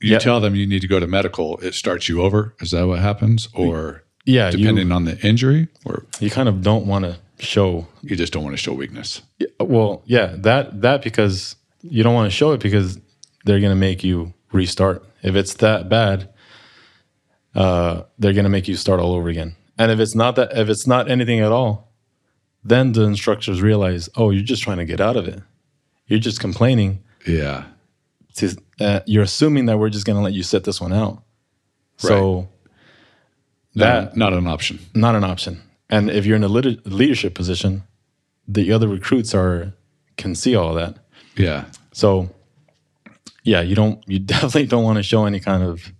You 0.00 0.12
Yeah. 0.12 0.18
tell 0.18 0.40
them 0.40 0.54
you 0.54 0.66
need 0.66 0.80
to 0.80 0.88
go 0.88 0.98
to 0.98 1.06
medical. 1.06 1.58
It 1.58 1.74
starts 1.74 2.08
you 2.08 2.22
over. 2.22 2.54
Is 2.60 2.70
that 2.70 2.86
what 2.86 3.00
happens, 3.00 3.48
or 3.52 4.02
Yeah, 4.24 4.50
you, 4.50 4.58
depending 4.58 4.92
on 4.92 5.04
the 5.04 5.18
injury, 5.26 5.68
or 5.84 6.04
you 6.20 6.30
kind 6.30 6.48
of 6.48 6.62
don't 6.62 6.86
want 6.86 7.04
to 7.04 7.18
show 7.40 7.86
you 8.02 8.16
just 8.16 8.32
don't 8.32 8.42
want 8.44 8.54
to 8.56 8.62
show 8.62 8.72
weakness? 8.72 9.22
well 9.60 10.02
yeah 10.06 10.34
that 10.38 10.80
that 10.82 11.02
because 11.02 11.54
you 11.82 12.02
don't 12.02 12.14
want 12.14 12.26
to 12.30 12.36
show 12.36 12.50
it 12.52 12.60
because 12.60 12.98
they're 13.44 13.60
going 13.60 13.70
to 13.70 13.76
make 13.88 14.02
you 14.02 14.32
restart 14.52 15.04
if 15.22 15.36
it's 15.36 15.54
that 15.54 15.88
bad 15.88 16.28
uh 17.54 18.02
they're 18.18 18.32
going 18.32 18.44
to 18.44 18.50
make 18.50 18.66
you 18.66 18.74
start 18.76 18.98
all 19.00 19.12
over 19.14 19.28
again 19.28 19.54
and 19.78 19.90
if 19.92 20.00
it's 20.00 20.14
not 20.14 20.36
that 20.36 20.50
if 20.56 20.68
it's 20.68 20.86
not 20.86 21.10
anything 21.10 21.40
at 21.40 21.52
all 21.52 21.92
then 22.64 22.92
the 22.92 23.02
instructors 23.02 23.62
realize 23.62 24.08
oh 24.16 24.30
you're 24.30 24.42
just 24.44 24.62
trying 24.62 24.78
to 24.78 24.84
get 24.84 25.00
out 25.00 25.16
of 25.16 25.26
it 25.28 25.40
you're 26.06 26.18
just 26.18 26.40
complaining 26.40 27.02
Yeah, 27.26 27.64
to 28.36 28.56
uh, 28.80 29.00
you're 29.06 29.22
assuming 29.24 29.66
that 29.66 29.78
we're 29.78 29.90
just 29.90 30.06
going 30.06 30.16
to 30.16 30.22
let 30.22 30.32
you 30.32 30.42
sit 30.42 30.64
this 30.64 30.80
one 30.80 30.92
out 30.92 31.22
so 31.96 32.48
that 33.74 34.16
not, 34.16 34.32
not 34.32 34.32
an 34.38 34.46
option. 34.46 34.78
not 34.94 35.14
an 35.14 35.24
option. 35.24 35.62
And 35.90 36.10
if 36.10 36.24
you're 36.26 36.36
in 36.36 36.44
a 36.44 36.48
leader- 36.48 36.80
leadership 36.84 37.34
position, 37.34 37.82
the 38.46 38.72
other 38.72 38.88
recruits 38.88 39.34
are 39.34 39.72
can 40.16 40.34
see 40.34 40.54
all 40.56 40.74
that. 40.74 40.96
Yeah, 41.36 41.64
So, 41.92 42.30
yeah, 43.44 43.60
you 43.60 43.74
don't 43.74 44.02
you 44.08 44.18
definitely 44.34 44.66
don't 44.66 44.84
want 44.84 44.96
to 44.96 45.02
show 45.02 45.24
any 45.26 45.40
kind 45.40 45.62
of 45.62 45.92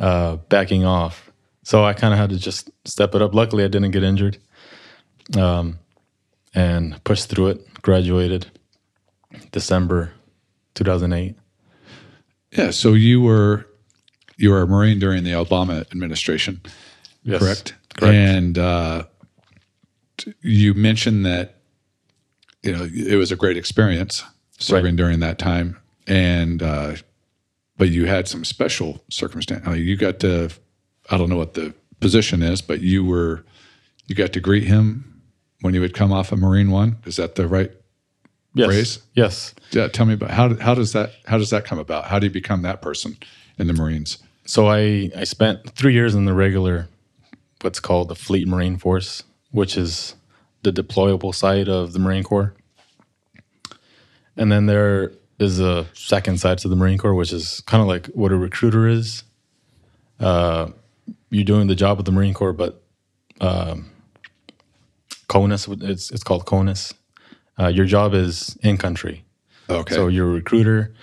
uh, 0.00 0.36
backing 0.48 0.84
off. 0.84 1.27
So 1.68 1.84
I 1.84 1.92
kind 1.92 2.14
of 2.14 2.18
had 2.18 2.30
to 2.30 2.38
just 2.38 2.70
step 2.86 3.14
it 3.14 3.20
up. 3.20 3.34
Luckily, 3.34 3.62
I 3.62 3.68
didn't 3.68 3.90
get 3.90 4.02
injured, 4.02 4.38
um, 5.36 5.78
and 6.54 7.04
pushed 7.04 7.28
through 7.28 7.48
it. 7.48 7.82
Graduated 7.82 8.46
December 9.52 10.10
2008. 10.76 11.36
yeah. 12.56 12.70
So 12.70 12.94
you 12.94 13.20
were 13.20 13.66
you 14.38 14.48
were 14.48 14.62
a 14.62 14.66
Marine 14.66 14.98
during 14.98 15.24
the 15.24 15.32
Obama 15.32 15.82
administration, 15.92 16.62
Yes. 17.22 17.40
correct? 17.40 17.74
Correct. 17.98 18.14
And 18.14 18.56
uh, 18.56 19.04
you 20.40 20.72
mentioned 20.72 21.26
that 21.26 21.56
you 22.62 22.74
know 22.74 22.88
it 22.90 23.16
was 23.16 23.30
a 23.30 23.36
great 23.36 23.58
experience 23.58 24.24
serving 24.58 24.96
during 24.96 25.20
that 25.20 25.38
time, 25.38 25.76
and 26.06 26.62
uh, 26.62 26.94
but 27.76 27.90
you 27.90 28.06
had 28.06 28.26
some 28.26 28.42
special 28.46 29.04
circumstance. 29.10 29.66
I 29.66 29.72
mean, 29.74 29.82
you 29.84 29.98
got 29.98 30.18
to 30.20 30.48
I 31.10 31.16
don't 31.16 31.28
know 31.28 31.36
what 31.36 31.54
the 31.54 31.74
position 32.00 32.42
is, 32.42 32.62
but 32.62 32.80
you 32.80 33.04
were 33.04 33.44
you 34.06 34.14
got 34.14 34.32
to 34.32 34.40
greet 34.40 34.64
him 34.64 35.22
when 35.60 35.74
you 35.74 35.80
would 35.80 35.94
come 35.94 36.12
off 36.12 36.32
of 36.32 36.38
Marine 36.38 36.70
One. 36.70 36.96
Is 37.04 37.16
that 37.16 37.34
the 37.34 37.46
right? 37.46 37.70
Yes. 38.54 38.66
Phrase? 38.66 38.98
Yes. 39.14 39.54
Yeah, 39.70 39.88
tell 39.88 40.06
me 40.06 40.14
about 40.14 40.30
how 40.30 40.54
how 40.56 40.74
does 40.74 40.92
that 40.92 41.12
how 41.26 41.38
does 41.38 41.50
that 41.50 41.64
come 41.64 41.78
about? 41.78 42.06
How 42.06 42.18
do 42.18 42.26
you 42.26 42.32
become 42.32 42.62
that 42.62 42.82
person 42.82 43.16
in 43.58 43.66
the 43.66 43.72
Marines? 43.72 44.18
So 44.44 44.68
I 44.68 45.10
I 45.16 45.24
spent 45.24 45.70
three 45.70 45.92
years 45.92 46.14
in 46.14 46.24
the 46.24 46.34
regular, 46.34 46.88
what's 47.60 47.80
called 47.80 48.08
the 48.08 48.14
Fleet 48.14 48.48
Marine 48.48 48.76
Force, 48.78 49.22
which 49.50 49.76
is 49.76 50.14
the 50.62 50.72
deployable 50.72 51.34
side 51.34 51.68
of 51.68 51.92
the 51.92 51.98
Marine 51.98 52.24
Corps. 52.24 52.54
And 54.36 54.50
then 54.50 54.66
there 54.66 55.12
is 55.38 55.60
a 55.60 55.86
second 55.94 56.38
side 56.38 56.58
to 56.58 56.68
the 56.68 56.76
Marine 56.76 56.98
Corps, 56.98 57.14
which 57.14 57.32
is 57.32 57.60
kind 57.66 57.80
of 57.80 57.88
like 57.88 58.06
what 58.06 58.32
a 58.32 58.36
recruiter 58.36 58.88
is. 58.88 59.24
Uh, 60.18 60.70
you're 61.30 61.44
doing 61.44 61.66
the 61.66 61.74
job 61.74 61.98
of 61.98 62.04
the 62.04 62.12
Marine 62.12 62.34
Corps, 62.34 62.52
but 62.52 62.82
um, 63.40 63.90
CONUS, 65.28 65.68
it's 65.82 66.10
it's 66.10 66.22
called 66.22 66.46
CONUS. 66.46 66.94
Uh, 67.58 67.68
your 67.68 67.86
job 67.86 68.14
is 68.14 68.56
in 68.62 68.78
country. 68.78 69.24
Okay. 69.68 69.94
So 69.94 70.08
you're 70.08 70.28
a 70.28 70.32
recruiter, 70.32 70.94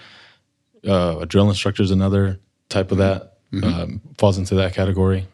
uh, 0.88 1.18
a 1.20 1.26
drill 1.26 1.50
instructor 1.50 1.84
is 1.84 1.92
another 1.92 2.40
type 2.70 2.92
of 2.92 2.98
that, 2.98 3.34
um, 3.64 4.02
falls 4.18 4.38
into 4.38 4.56
that 4.56 4.74
category. 4.74 5.28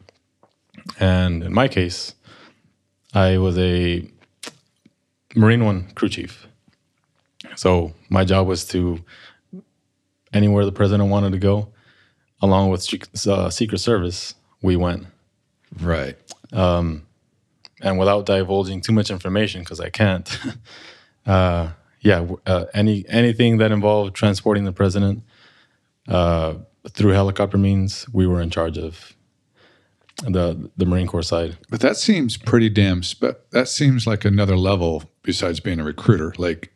And 0.99 1.43
in 1.43 1.53
my 1.53 1.67
case, 1.67 2.15
I 3.13 3.37
was 3.37 3.57
a 3.57 4.07
Marine 5.35 5.63
One 5.63 5.91
crew 5.91 6.09
chief. 6.09 6.47
So 7.55 7.93
my 8.09 8.25
job 8.25 8.47
was 8.47 8.65
to 8.65 9.03
anywhere 10.33 10.65
the 10.65 10.71
president 10.71 11.09
wanted 11.09 11.31
to 11.31 11.39
go, 11.39 11.69
along 12.41 12.69
with 12.69 12.87
uh, 13.27 13.49
Secret 13.49 13.79
Service, 13.79 14.35
we 14.61 14.75
went. 14.75 15.07
right. 15.79 16.17
And 17.83 17.97
without 17.97 18.25
divulging 18.27 18.81
too 18.81 18.91
much 18.93 19.09
information, 19.09 19.61
because 19.61 19.79
I 19.79 19.89
can't, 19.89 20.39
uh, 21.25 21.69
yeah, 22.01 22.27
uh, 22.45 22.65
any 22.75 23.05
anything 23.09 23.57
that 23.57 23.71
involved 23.71 24.15
transporting 24.15 24.65
the 24.65 24.71
president 24.71 25.23
uh, 26.07 26.55
through 26.89 27.11
helicopter 27.13 27.57
means, 27.57 28.05
we 28.13 28.27
were 28.27 28.39
in 28.39 28.51
charge 28.51 28.77
of 28.77 29.15
the 30.23 30.69
the 30.77 30.85
Marine 30.85 31.07
Corps 31.07 31.23
side. 31.23 31.57
But 31.71 31.79
that 31.81 31.97
seems 31.97 32.37
pretty 32.37 32.69
damn. 32.69 33.01
Spe- 33.01 33.39
that 33.51 33.67
seems 33.67 34.05
like 34.05 34.25
another 34.25 34.55
level 34.57 35.03
besides 35.23 35.59
being 35.59 35.79
a 35.79 35.83
recruiter. 35.83 36.33
Like, 36.37 36.71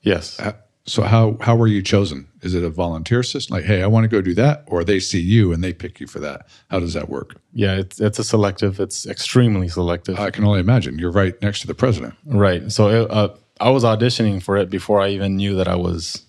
Yes, 0.00 0.40
so 0.84 1.02
how 1.02 1.36
how 1.40 1.54
were 1.56 1.66
you 1.68 1.82
chosen? 1.82 2.26
Is 2.42 2.54
it 2.54 2.64
a 2.64 2.70
volunteer 2.70 3.22
system? 3.22 3.54
Like, 3.56 3.64
hey, 3.64 3.82
I 3.82 3.86
want 3.86 4.04
to 4.04 4.08
go 4.08 4.20
do 4.20 4.34
that, 4.34 4.64
or 4.66 4.82
they 4.84 4.98
see 4.98 5.20
you 5.20 5.52
and 5.52 5.62
they 5.62 5.72
pick 5.72 6.00
you 6.00 6.06
for 6.08 6.18
that? 6.20 6.46
How 6.70 6.80
does 6.80 6.92
that 6.94 7.08
work? 7.08 7.36
yeah, 7.54 7.76
it's 7.76 8.00
it's 8.00 8.18
a 8.18 8.24
selective. 8.24 8.80
It's 8.80 9.06
extremely 9.06 9.68
selective. 9.68 10.18
I 10.18 10.30
can 10.30 10.44
only 10.44 10.60
imagine. 10.60 10.98
You're 10.98 11.12
right 11.12 11.40
next 11.42 11.60
to 11.60 11.66
the 11.66 11.74
president. 11.74 12.14
Right. 12.26 12.70
So 12.72 12.88
it, 12.88 13.10
uh, 13.10 13.28
I 13.60 13.70
was 13.70 13.84
auditioning 13.84 14.42
for 14.42 14.56
it 14.56 14.70
before 14.70 15.00
I 15.00 15.08
even 15.10 15.36
knew 15.36 15.54
that 15.56 15.68
I 15.68 15.76
was 15.76 16.24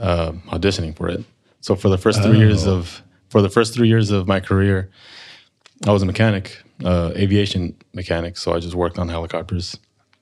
uh, 0.00 0.32
auditioning 0.48 0.94
for 0.94 1.08
it. 1.08 1.24
So 1.60 1.74
for 1.74 1.88
the 1.88 1.98
first 1.98 2.22
three 2.22 2.38
years 2.38 2.66
Oh. 2.66 2.76
of 2.78 3.02
for 3.28 3.40
the 3.42 3.48
first 3.48 3.72
three 3.74 3.88
years 3.88 4.10
of 4.10 4.26
my 4.26 4.40
career, 4.40 4.90
I 5.86 5.92
was 5.92 6.02
a 6.02 6.06
mechanic, 6.06 6.60
uh, 6.84 7.12
aviation 7.16 7.74
mechanic. 7.94 8.36
So 8.36 8.52
I 8.54 8.58
just 8.60 8.74
worked 8.74 8.98
on 8.98 9.08
helicopters, 9.08 9.78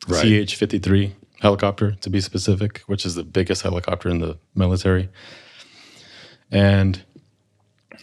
Right. 0.06 0.46
CH 0.46 0.54
fifty 0.54 0.78
three 0.78 1.14
helicopter 1.40 1.92
to 1.92 2.10
be 2.10 2.20
specific, 2.20 2.78
which 2.86 3.06
is 3.06 3.14
the 3.14 3.24
biggest 3.24 3.62
helicopter 3.62 4.08
in 4.08 4.18
the 4.20 4.38
military, 4.54 5.08
and 6.50 7.02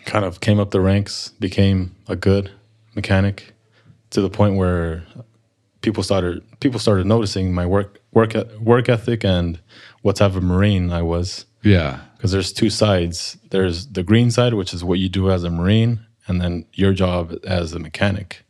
kind 0.05 0.25
of 0.25 0.39
came 0.39 0.59
up 0.59 0.71
the 0.71 0.81
ranks, 0.81 1.29
became 1.39 1.95
a 2.07 2.15
good 2.15 2.51
mechanic 2.95 3.53
to 4.11 4.21
the 4.21 4.29
point 4.29 4.55
where 4.55 5.03
people 5.81 6.03
started 6.03 6.41
people 6.59 6.79
started 6.79 7.05
noticing 7.05 7.53
my 7.53 7.65
work 7.65 7.99
work 8.13 8.33
work 8.59 8.87
ethic 8.89 9.23
and 9.25 9.59
what 10.01 10.15
type 10.15 10.35
of 10.35 10.43
marine 10.43 10.91
I 10.91 11.01
was 11.01 11.45
Yeah. 11.63 11.99
because 12.15 12.31
there's 12.31 12.53
two 12.53 12.69
sides. 12.69 13.37
There's 13.49 13.87
the 13.87 14.03
green 14.03 14.31
side, 14.31 14.53
which 14.53 14.73
is 14.73 14.83
what 14.83 14.99
you 14.99 15.09
do 15.09 15.29
as 15.31 15.43
a 15.43 15.49
marine, 15.49 16.05
and 16.27 16.39
then 16.39 16.65
your 16.73 16.93
job 16.93 17.35
as 17.43 17.73
a 17.73 17.79
mechanic. 17.79 18.45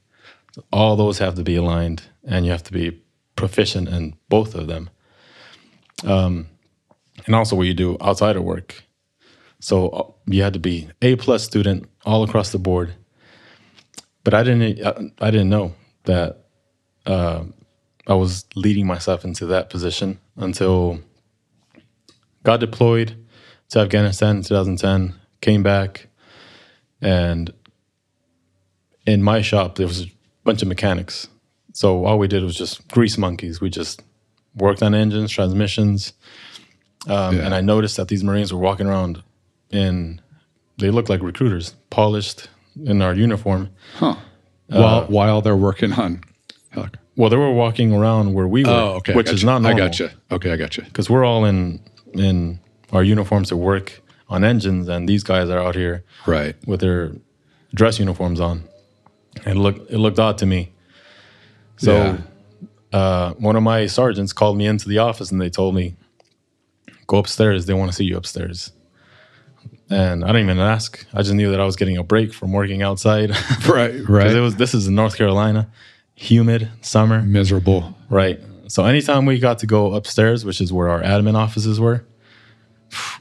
All 0.72 0.96
those 0.96 1.18
have 1.20 1.36
to 1.36 1.44
be 1.44 1.56
aligned, 1.56 2.04
and 2.26 2.46
you 2.46 2.52
have 2.52 2.64
to 2.64 2.72
be 2.74 3.02
proficient 3.36 3.88
in 3.90 4.16
both 4.30 4.56
of 4.56 4.68
them. 4.68 4.90
Um, 6.04 6.48
and 7.26 7.36
also 7.36 7.56
what 7.56 7.68
you 7.68 7.74
do 7.74 7.98
outside 8.02 8.36
of 8.36 8.44
work. 8.44 8.84
So 9.60 9.90
uh, 9.90 10.12
you 10.28 10.44
had 10.44 10.54
to 10.54 10.60
be 10.60 10.90
a 11.02 11.16
plus 11.16 11.44
student 11.44 11.90
all 12.06 12.24
across 12.24 12.52
the 12.52 12.60
board. 12.60 12.94
But 14.24 14.34
I 14.34 14.44
didn't. 14.44 15.14
I, 15.20 15.32
didn't 15.32 15.50
know 15.50 15.76
that 16.06 16.46
uh, 17.06 17.44
I 18.08 18.14
was 18.16 18.46
leading 18.56 18.88
myself 18.88 19.24
into 19.24 19.46
that 19.48 19.70
position 19.70 20.20
until 20.36 21.00
got 22.44 22.60
deployed 22.60 23.16
to 23.70 23.80
Afghanistan 23.80 24.38
in 24.38 24.44
2010, 24.44 25.16
came 25.42 25.62
back, 25.64 26.08
and 27.02 27.54
in 29.06 29.22
my 29.22 29.42
shop 29.42 29.76
there 29.76 29.88
was 29.88 30.02
a 30.02 30.12
bunch 30.44 30.62
of 30.64 30.68
mechanics. 30.68 31.28
So 31.76 32.06
all 32.06 32.18
we 32.18 32.30
did 32.30 32.42
was 32.42 32.56
just 32.56 32.88
grease 32.88 33.18
monkeys. 33.18 33.60
We 33.60 33.70
just 33.70 34.02
worked 34.56 34.82
on 34.82 34.96
engines, 34.96 35.30
transmissions, 35.30 36.14
um, 37.10 37.36
Yeah. 37.36 37.44
and 37.46 37.54
I 37.54 37.60
noticed 37.60 37.98
that 37.98 38.08
these 38.08 38.24
Marines 38.24 38.54
were 38.54 38.60
walking 38.60 38.88
around 38.88 39.22
in 39.72 40.22
they 40.78 40.90
looked 40.90 41.10
like 41.10 41.22
recruiters, 41.22 41.76
polished 41.90 42.50
in 42.84 43.02
our 43.02 43.14
uniform. 43.14 43.70
Huh. 43.98 44.16
while 44.68 45.04
while 45.08 45.42
they're 45.42 45.56
working 45.70 45.92
on. 45.94 46.22
Well, 47.18 47.30
they 47.30 47.38
were 47.38 47.52
walking 47.54 47.94
around 47.94 48.34
where 48.34 48.48
we 48.48 48.64
were, 48.66 48.70
Oh, 48.70 48.90
okay. 49.00 49.14
Which 49.14 49.30
is 49.32 49.42
you. 49.42 49.46
not 49.46 49.62
normal. 49.62 49.82
I 49.84 49.86
got 49.88 50.00
you. 50.00 50.10
Okay, 50.32 50.52
I 50.52 50.58
got 50.58 50.76
you. 50.78 50.84
because 50.84 51.10
we're 51.10 51.24
all 51.26 51.44
in 51.46 51.80
in 52.14 52.60
our 52.94 53.04
uniforms 53.04 53.50
to 53.50 53.58
work 53.58 54.02
on 54.30 54.44
engines, 54.44 54.88
and 54.90 55.08
these 55.10 55.24
guys 55.24 55.50
are 55.50 55.60
out 55.60 55.76
here 55.76 56.04
Right. 56.26 56.56
with 56.66 56.80
their 56.80 57.12
dress 57.74 58.00
uniforms 58.00 58.40
on. 58.40 58.64
And 59.46 59.60
look, 59.60 59.76
it 59.90 59.98
looked 59.98 60.20
odd 60.20 60.38
to 60.40 60.46
me. 60.46 60.72
So 61.78 61.94
Yeah. 61.94 62.98
uh, 62.98 63.34
one 63.34 63.56
of 63.56 63.64
my 63.64 63.86
sergeants 63.88 64.34
called 64.34 64.58
me 64.58 64.66
into 64.68 64.88
the 64.88 65.00
office, 65.00 65.32
and 65.32 65.42
they 65.42 65.50
told 65.50 65.76
me, 65.76 65.96
"Go 67.08 67.18
upstairs. 67.18 67.66
They 67.66 67.74
want 67.74 67.92
to 67.92 67.96
see 67.96 68.06
you 68.06 68.18
upstairs." 68.18 68.72
And 69.90 70.24
I 70.24 70.28
didn't 70.28 70.44
even 70.50 70.60
ask. 70.60 71.06
I 71.14 71.22
just 71.22 71.34
knew 71.36 71.52
that 71.52 71.60
I 71.60 71.66
was 71.66 71.76
getting 71.76 71.98
a 71.98 72.04
break 72.04 72.34
from 72.34 72.52
working 72.52 72.82
outside 72.82 73.30
Right. 73.68 73.92
because 73.94 74.10
Right. 74.10 74.36
it 74.36 74.40
was. 74.40 74.56
This 74.56 74.74
is 74.74 74.88
in 74.88 74.96
North 74.96 75.16
Carolina, 75.18 75.68
humid 76.16 76.70
summer. 76.82 77.22
Miserable. 77.22 77.96
Right. 78.10 78.40
So 78.68 78.84
anytime 78.86 79.26
we 79.28 79.38
got 79.38 79.60
to 79.60 79.68
go 79.68 79.94
upstairs, 79.94 80.44
which 80.44 80.60
is 80.60 80.74
where 80.74 80.90
our 80.90 81.02
admin 81.04 81.36
offices 81.36 81.80
were, 81.80 82.04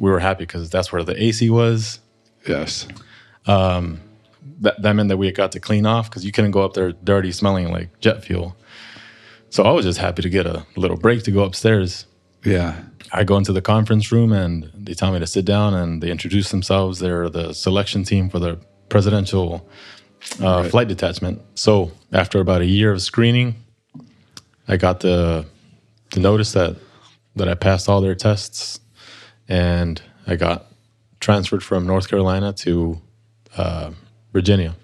we 0.01 0.11
were 0.11 0.21
happy 0.21 0.45
because 0.45 0.71
that's 0.71 0.91
where 0.91 1.03
the 1.03 1.23
AC 1.23 1.51
was. 1.51 1.99
Yes. 2.49 2.87
That, 4.61 4.81
that 4.83 4.93
meant 4.95 5.09
that 5.09 5.17
we 5.17 5.31
got 5.33 5.53
to 5.53 5.61
clean 5.61 5.87
off 5.87 6.09
because 6.11 6.25
you 6.25 6.33
couldn't 6.33 6.53
go 6.53 6.63
up 6.65 6.75
there 6.75 6.93
dirty, 6.93 7.33
smelling 7.33 7.71
like 7.73 7.99
jet 8.01 8.23
fuel. 8.25 8.57
So 9.51 9.63
I 9.65 9.71
was 9.73 9.85
just 9.85 9.99
happy 9.99 10.23
to 10.23 10.29
get 10.29 10.47
a 10.47 10.67
little 10.77 10.97
break 10.97 11.23
to 11.25 11.31
go 11.31 11.45
upstairs. 11.45 12.07
Yeah. 12.45 12.83
I 13.13 13.25
go 13.25 13.37
into 13.37 13.53
the 13.53 13.63
conference 13.63 14.11
room 14.13 14.33
and 14.33 14.71
they 14.75 14.95
tell 14.95 15.13
me 15.13 15.19
to 15.19 15.27
sit 15.27 15.45
down 15.45 15.75
and 15.75 16.03
they 16.03 16.11
introduce 16.11 16.51
themselves. 16.51 16.99
They're 16.99 17.29
the 17.29 17.53
selection 17.53 18.05
team 18.05 18.29
for 18.29 18.39
the 18.39 18.59
presidential 18.89 19.69
uh, 20.43 20.63
Right. 20.63 20.71
flight 20.71 20.89
detachment. 20.89 21.41
So 21.55 21.93
after 22.13 22.41
about 22.41 22.61
a 22.63 22.67
year 22.67 22.93
of 22.93 23.01
screening, 23.03 23.57
I 24.69 24.77
got 24.77 25.01
the 25.01 25.47
the 26.13 26.21
notice 26.21 26.53
that 26.53 26.77
that 27.37 27.49
I 27.49 27.55
passed 27.55 27.89
all 27.89 28.01
their 28.01 28.15
tests, 28.15 28.81
and 29.49 30.01
I 30.27 30.37
got 30.37 30.67
transferred 31.21 31.63
from 31.63 31.87
North 31.87 32.09
Carolina 32.09 32.53
to 32.55 33.01
uh, 33.57 33.91
Virginia. 34.35 34.75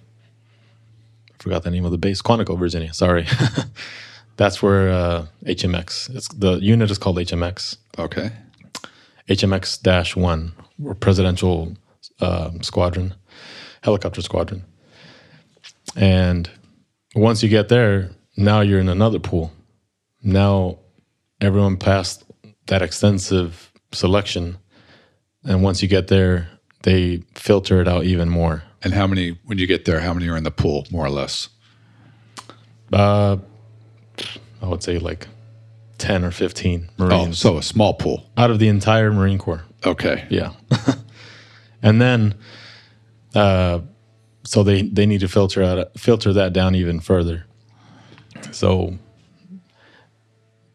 I 1.28 1.42
forgot 1.42 1.64
the 1.64 1.70
name 1.70 1.84
of 1.84 1.90
the 1.90 1.98
base, 1.98 2.22
Quantico, 2.22 2.56
Virginia. 2.56 2.94
Sorry, 2.94 3.26
that's 4.36 4.62
where 4.62 4.90
uh, 4.90 5.26
HMX. 5.44 6.14
It's 6.14 6.28
the 6.28 6.52
unit 6.60 6.90
is 6.90 6.98
called 6.98 7.16
HMX. 7.16 7.76
Okay. 7.98 8.30
HMX 9.28 9.82
dash 9.82 10.14
one 10.16 10.52
or 10.84 10.94
presidential 10.94 11.76
um, 12.20 12.62
squadron, 12.62 13.14
helicopter 13.82 14.22
squadron. 14.22 14.64
And 15.96 16.48
once 17.16 17.42
you 17.42 17.48
get 17.48 17.68
there, 17.68 18.10
now 18.36 18.60
you're 18.60 18.80
in 18.80 18.88
another 18.88 19.18
pool. 19.18 19.52
Now 20.22 20.78
everyone 21.40 21.76
passed 21.76 22.24
that 22.68 22.82
extensive 22.82 23.72
selection. 23.90 24.58
And 25.42 25.64
once 25.64 25.82
you 25.82 25.88
get 25.88 26.06
there, 26.06 26.48
they 26.82 27.24
filter 27.34 27.80
it 27.80 27.88
out 27.88 28.04
even 28.04 28.28
more. 28.28 28.62
And 28.82 28.94
how 28.94 29.06
many 29.06 29.38
when 29.44 29.58
you 29.58 29.66
get 29.66 29.84
there? 29.84 30.00
How 30.00 30.14
many 30.14 30.28
are 30.28 30.36
in 30.36 30.44
the 30.44 30.50
pool, 30.50 30.86
more 30.90 31.04
or 31.04 31.10
less? 31.10 31.48
Uh, 32.92 33.36
I 34.62 34.66
would 34.66 34.82
say 34.82 34.98
like 34.98 35.28
10 35.98 36.24
or 36.24 36.30
15 36.30 36.88
Marines. 36.98 37.44
Oh, 37.44 37.50
so 37.50 37.58
a 37.58 37.62
small 37.62 37.94
pool. 37.94 38.30
out 38.36 38.50
of 38.50 38.58
the 38.58 38.68
entire 38.68 39.12
Marine 39.12 39.38
Corps. 39.38 39.62
Okay. 39.84 40.26
Yeah. 40.30 40.52
and 41.82 42.00
then, 42.00 42.34
uh, 43.34 43.80
so 44.44 44.62
they 44.62 44.82
they 44.82 45.06
need 45.06 45.20
to 45.20 45.28
filter 45.28 45.62
out 45.62 45.98
filter 45.98 46.32
that 46.32 46.52
down 46.52 46.74
even 46.74 47.00
further. 47.00 47.46
So 48.50 48.98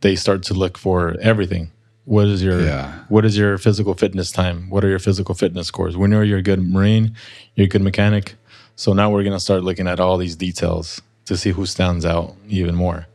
they 0.02 0.16
start 0.16 0.44
to 0.44 0.54
look 0.54 0.78
for 0.78 1.16
everything. 1.20 1.72
What 2.06 2.28
is 2.28 2.44
your 2.44 2.62
Yeah. 2.62 2.94
what 3.10 3.26
is 3.26 3.36
your 3.38 3.58
physical 3.58 3.94
fitness 3.96 4.32
time? 4.32 4.70
What 4.70 4.84
are 4.86 4.90
your 4.90 5.00
physical 5.00 5.34
fitness 5.36 5.68
scores? 5.68 5.98
We 5.98 6.08
know 6.08 6.22
you're 6.22 6.38
a 6.40 6.44
good 6.44 6.62
marine, 6.62 7.16
you're 7.56 7.66
a 7.66 7.70
good 7.70 7.82
mechanic. 7.82 8.36
So 8.76 8.94
now 8.94 9.10
we're 9.10 9.24
gonna 9.24 9.40
start 9.40 9.64
looking 9.64 9.88
at 9.88 10.00
all 10.00 10.18
these 10.18 10.36
details 10.36 11.02
to 11.26 11.36
see 11.36 11.52
who 11.52 11.66
stands 11.66 12.06
out 12.06 12.36
even 12.48 12.76
more. 12.76 13.08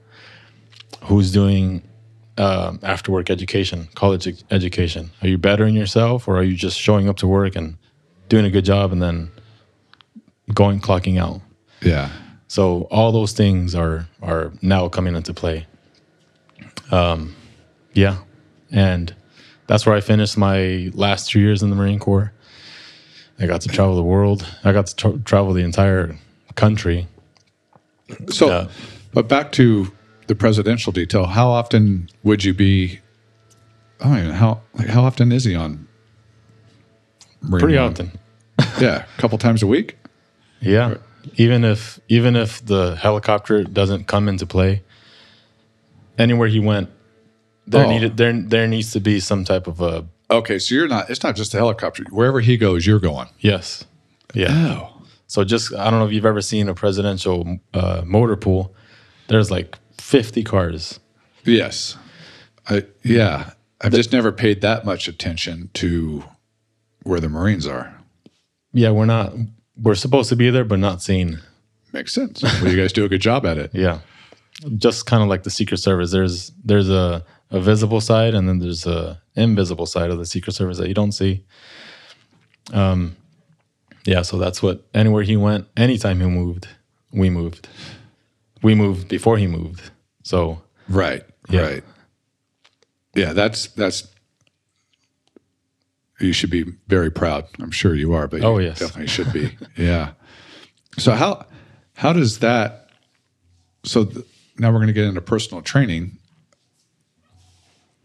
Who's 1.04 1.30
doing 1.32 1.82
um, 2.38 2.78
after 2.82 3.12
work 3.12 3.28
education, 3.30 3.88
college 3.94 4.26
ed- 4.26 4.42
education? 4.50 5.10
Are 5.22 5.28
you 5.28 5.36
bettering 5.38 5.74
yourself, 5.76 6.26
or 6.26 6.38
are 6.38 6.42
you 6.42 6.56
just 6.56 6.78
showing 6.80 7.06
up 7.08 7.16
to 7.18 7.26
work 7.26 7.54
and 7.54 7.76
doing 8.30 8.46
a 8.46 8.50
good 8.50 8.64
job 8.64 8.92
and 8.92 9.02
then 9.02 9.30
going 10.54 10.80
clocking 10.80 11.18
out? 11.20 11.42
Yeah. 11.82 12.08
So 12.48 12.88
all 12.90 13.12
those 13.12 13.32
things 13.32 13.74
are 13.74 14.08
are 14.22 14.52
now 14.62 14.88
coming 14.88 15.14
into 15.16 15.34
play. 15.34 15.66
Um, 16.90 17.36
yeah, 17.92 18.16
and 18.72 19.14
that's 19.66 19.86
where 19.86 19.94
I 19.94 20.00
finished 20.00 20.36
my 20.36 20.90
last 20.94 21.30
two 21.30 21.40
years 21.40 21.62
in 21.62 21.70
the 21.70 21.76
Marine 21.76 21.98
Corps. 21.98 22.32
I 23.38 23.46
got 23.46 23.60
to 23.62 23.68
travel 23.68 23.96
the 23.96 24.02
world. 24.02 24.46
I 24.64 24.72
got 24.72 24.86
to 24.88 24.96
tra- 24.96 25.18
travel 25.18 25.52
the 25.52 25.62
entire 25.62 26.16
country. 26.56 27.06
So, 28.28 28.48
Yeah. 28.48 28.68
but 29.14 29.28
back 29.28 29.52
to 29.52 29.92
the 30.26 30.34
presidential 30.34 30.92
detail. 30.92 31.26
How 31.26 31.48
often 31.50 32.08
would 32.22 32.44
you 32.44 32.52
be? 32.54 33.00
I 34.00 34.04
don't 34.08 34.18
even 34.18 34.30
how 34.32 34.60
like 34.74 34.88
how 34.88 35.02
often 35.04 35.32
is 35.32 35.44
he 35.44 35.54
on? 35.54 35.86
Marine 37.42 37.60
Pretty 37.60 37.78
often. 37.78 38.12
Yeah, 38.80 39.04
a 39.16 39.20
couple 39.20 39.38
times 39.38 39.62
a 39.62 39.66
week. 39.66 39.96
Yeah. 40.60 40.96
Even 41.36 41.64
if 41.64 41.98
even 42.08 42.36
if 42.36 42.64
the 42.64 42.96
helicopter 42.96 43.64
doesn't 43.64 44.06
come 44.06 44.28
into 44.28 44.44
play, 44.46 44.82
anywhere 46.18 46.48
he 46.48 46.60
went, 46.60 46.90
there 47.70 47.86
Oh. 47.86 47.90
needed 47.90 48.16
there 48.16 48.32
there 48.32 48.66
needs 48.66 48.90
to 48.92 49.00
be 49.00 49.20
some 49.20 49.44
type 49.44 49.66
of 49.66 49.80
a 49.80 50.06
Okay, 50.30 50.58
so 50.60 50.74
you're 50.76 50.86
not. 50.86 51.10
It's 51.10 51.24
not 51.24 51.34
just 51.34 51.52
a 51.54 51.56
helicopter. 51.56 52.04
Wherever 52.10 52.40
he 52.40 52.56
goes, 52.56 52.86
you're 52.86 53.00
going. 53.00 53.26
yes, 53.40 53.84
yeah. 54.32 54.48
Oh, 54.78 55.02
So 55.26 55.42
just 55.44 55.74
I 55.74 55.90
don't 55.90 55.98
know 55.98 56.06
if 56.06 56.12
you've 56.12 56.24
ever 56.26 56.40
seen 56.40 56.68
a 56.68 56.74
presidential 56.74 57.58
uh, 57.74 58.02
motor 58.04 58.36
pool. 58.36 58.72
There's 59.28 59.50
like 59.50 59.76
50 60.00 60.44
cars. 60.44 61.00
yes. 61.44 61.96
I 62.68 62.84
yeah. 63.02 63.50
I've 63.80 63.92
just 63.92 64.12
never 64.12 64.30
paid 64.30 64.60
that 64.60 64.84
much 64.84 65.08
attention 65.08 65.70
to 65.74 66.22
where 67.02 67.18
the 67.18 67.28
Marines 67.30 67.66
are. 67.66 67.96
Yeah, 68.72 68.90
we're 68.90 69.06
not 69.06 69.32
we're 69.76 69.94
supposed 69.96 70.28
to 70.28 70.36
be 70.36 70.50
there, 70.50 70.64
but 70.64 70.78
not 70.78 71.02
seen. 71.02 71.40
Makes 71.92 72.12
sense. 72.14 72.42
Well, 72.42 72.68
you 72.68 72.76
guys 72.76 72.92
do 72.92 73.04
a 73.04 73.08
good 73.08 73.22
job 73.22 73.44
at 73.46 73.58
it. 73.58 73.70
Yeah, 73.74 73.98
just 74.76 75.06
kind 75.06 75.22
of 75.24 75.28
like 75.28 75.42
the 75.42 75.50
Secret 75.50 75.78
Service. 75.78 76.12
There's 76.12 76.52
there's 76.64 76.88
a 76.90 77.24
a 77.50 77.60
visible 77.60 78.00
side, 78.00 78.34
and 78.34 78.48
then 78.48 78.58
there's 78.58 78.86
a 78.86 79.20
invisible 79.34 79.86
side 79.86 80.10
of 80.10 80.18
the 80.18 80.26
Secret 80.26 80.52
Service 80.54 80.78
that 80.78 80.88
you 80.88 80.94
don't 80.94 81.12
see. 81.12 81.44
Um, 82.72 83.16
yeah. 84.04 84.22
So 84.22 84.38
that's 84.38 84.62
what 84.62 84.86
anywhere 84.94 85.22
he 85.22 85.36
went, 85.36 85.66
anytime 85.76 86.20
he 86.20 86.26
moved, 86.26 86.68
we 87.12 87.28
moved. 87.30 87.68
We 88.62 88.74
moved 88.74 89.08
before 89.08 89.38
he 89.38 89.46
moved. 89.46 89.90
So 90.22 90.62
Right. 90.88 91.22
Yeah. 91.48 91.62
Right. 91.62 91.84
Yeah, 93.14 93.32
that's 93.32 93.66
that's 93.68 94.06
you 96.20 96.32
should 96.32 96.50
be 96.50 96.64
very 96.86 97.10
proud. 97.10 97.46
I'm 97.60 97.70
sure 97.70 97.94
you 97.94 98.12
are, 98.12 98.28
but 98.28 98.40
you 98.42 98.46
Oh, 98.46 98.58
yes. 98.58 98.78
definitely 98.78 99.06
should 99.08 99.32
be. 99.32 99.56
yeah. 99.76 100.12
So 100.98 101.12
how 101.12 101.46
how 101.94 102.12
does 102.12 102.38
that 102.40 102.90
so 103.84 104.04
th- 104.04 104.24
now 104.58 104.68
we're 104.70 104.78
going 104.78 104.88
to 104.88 104.92
get 104.92 105.04
into 105.04 105.22
personal 105.22 105.62
training. 105.62 106.18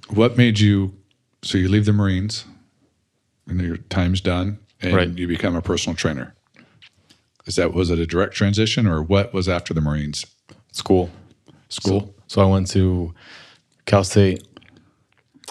What 0.09 0.37
made 0.37 0.59
you 0.59 0.93
so 1.41 1.57
you 1.57 1.67
leave 1.69 1.85
the 1.85 1.93
Marines 1.93 2.45
and 3.47 3.59
your 3.61 3.77
time's 3.77 4.21
done 4.21 4.59
and 4.81 4.93
Right. 4.95 5.09
you 5.17 5.27
become 5.27 5.55
a 5.55 5.61
personal 5.61 5.95
trainer? 5.95 6.33
Is 7.45 7.55
that 7.55 7.73
was 7.73 7.89
it 7.89 7.99
a 7.99 8.05
direct 8.07 8.33
transition 8.33 8.87
or 8.87 9.01
what 9.03 9.33
was 9.33 9.47
after 9.49 9.73
the 9.73 9.81
Marines? 9.81 10.25
school. 10.71 11.09
School? 11.69 12.01
So, 12.01 12.13
so 12.27 12.41
I 12.41 12.45
went 12.45 12.67
to 12.71 13.13
Cal 13.85 14.03
State 14.03 14.43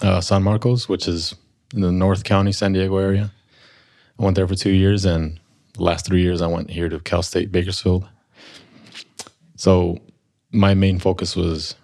uh, 0.02 0.20
San 0.20 0.42
Marcos, 0.42 0.88
which 0.88 1.08
is 1.08 1.34
in 1.72 1.80
the 1.80 1.90
North 1.92 2.24
County, 2.24 2.52
San 2.52 2.72
Diego 2.72 2.98
area. 2.98 3.32
I 4.18 4.24
went 4.24 4.36
there 4.36 4.46
for 4.46 4.54
two 4.54 4.70
years, 4.72 5.04
and 5.06 5.40
the 5.74 5.82
last 5.82 6.04
three 6.06 6.20
years 6.20 6.42
I 6.42 6.46
went 6.46 6.70
here 6.70 6.88
to 6.88 7.00
Cal 7.00 7.22
State 7.22 7.50
Bakersfield. 7.50 8.06
So 9.56 9.98
my 10.52 10.74
main 10.74 10.98
focus 10.98 11.34
was 11.36 11.74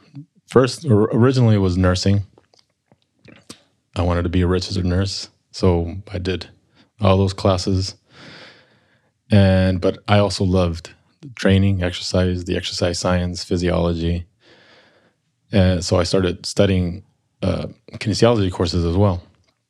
first 0.48 0.84
or 0.84 1.04
originally 1.12 1.56
was 1.58 1.76
nursing. 1.78 2.24
I 4.00 4.02
wanted 4.02 4.22
to 4.22 4.30
be 4.30 4.40
a 4.40 4.46
registered 4.46 4.86
nurse, 4.86 5.28
so 5.50 5.94
I 6.10 6.16
did 6.16 6.48
all 7.02 7.18
those 7.18 7.34
classes. 7.34 7.96
And 9.30 9.78
but 9.78 9.98
I 10.08 10.18
also 10.18 10.42
loved 10.42 10.94
training, 11.34 11.82
exercise, 11.82 12.44
the 12.46 12.56
exercise 12.56 12.98
science, 12.98 13.44
physiology. 13.44 14.24
And 15.52 15.84
so 15.84 15.98
I 15.98 16.04
started 16.04 16.46
studying 16.46 17.04
uh, 17.42 17.66
kinesiology 17.92 18.50
courses 18.50 18.86
as 18.86 18.96
well. 18.96 19.22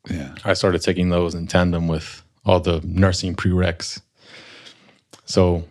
Yeah. 0.08 0.32
I 0.44 0.52
started 0.52 0.80
taking 0.80 1.08
those 1.08 1.34
in 1.34 1.48
tandem 1.48 1.88
with 1.88 2.22
all 2.44 2.60
the 2.60 2.80
nursing 2.84 3.34
prereqs. 3.34 4.00
So 5.24 5.64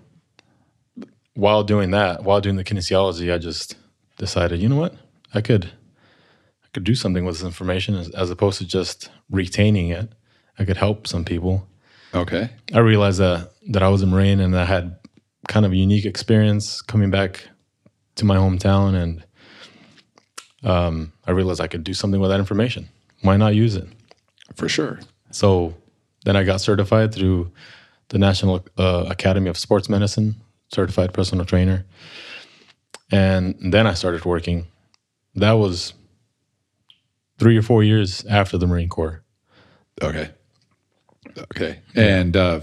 while 1.35 1.63
doing 1.63 1.91
that, 1.91 2.25
while 2.25 2.41
doing 2.41 2.57
the 2.57 2.65
kinesiology, 2.65 3.33
I 3.33 3.37
just 3.37 3.77
decided, 4.17 4.59
you 4.59 4.67
know 4.67 4.75
what, 4.75 4.95
I 5.33 5.39
could, 5.39 5.71
I 6.69 6.71
could 6.73 6.83
do 6.83 6.93
something 6.93 7.25
with 7.25 7.37
this 7.37 7.45
information 7.45 7.95
as, 7.95 8.09
as 8.11 8.29
opposed 8.29 8.59
to 8.59 8.65
just 8.65 9.09
retaining 9.31 9.89
it. 9.89 10.11
I 10.59 10.65
could 10.65 10.77
help 10.77 11.07
some 11.07 11.25
people. 11.25 11.67
Okay. 12.13 12.49
I 12.73 12.79
realized 12.79 13.19
that 13.19 13.51
that 13.69 13.81
I 13.81 13.89
was 13.89 14.03
a 14.03 14.07
Marine 14.07 14.39
and 14.39 14.55
I 14.55 14.65
had 14.65 14.95
kind 15.47 15.65
of 15.65 15.71
a 15.71 15.75
unique 15.75 16.05
experience 16.05 16.81
coming 16.81 17.09
back 17.09 17.47
to 18.15 18.25
my 18.25 18.35
hometown, 18.35 18.93
and 18.95 19.23
um, 20.63 21.11
I 21.25 21.31
realized 21.31 21.59
I 21.59 21.67
could 21.67 21.83
do 21.83 21.93
something 21.93 22.21
with 22.21 22.29
that 22.29 22.39
information. 22.39 22.87
Why 23.21 23.37
not 23.37 23.55
use 23.55 23.75
it? 23.75 23.87
For 24.55 24.69
sure. 24.69 24.99
So 25.31 25.73
then 26.25 26.35
I 26.35 26.43
got 26.43 26.61
certified 26.61 27.13
through 27.13 27.51
the 28.09 28.19
National 28.19 28.65
uh, 28.77 29.05
Academy 29.09 29.49
of 29.49 29.57
Sports 29.57 29.89
Medicine, 29.89 30.35
certified 30.71 31.13
personal 31.13 31.45
trainer, 31.45 31.85
and 33.11 33.55
then 33.59 33.87
I 33.87 33.93
started 33.95 34.25
working. 34.25 34.67
That 35.35 35.53
was 35.53 35.93
three 37.39 37.57
or 37.57 37.61
four 37.61 37.83
years 37.83 38.25
after 38.25 38.57
the 38.57 38.67
Marine 38.67 38.89
Corps. 38.89 39.23
Okay. 40.01 40.29
Okay. 41.37 41.79
And 41.95 42.35
uh, 42.35 42.61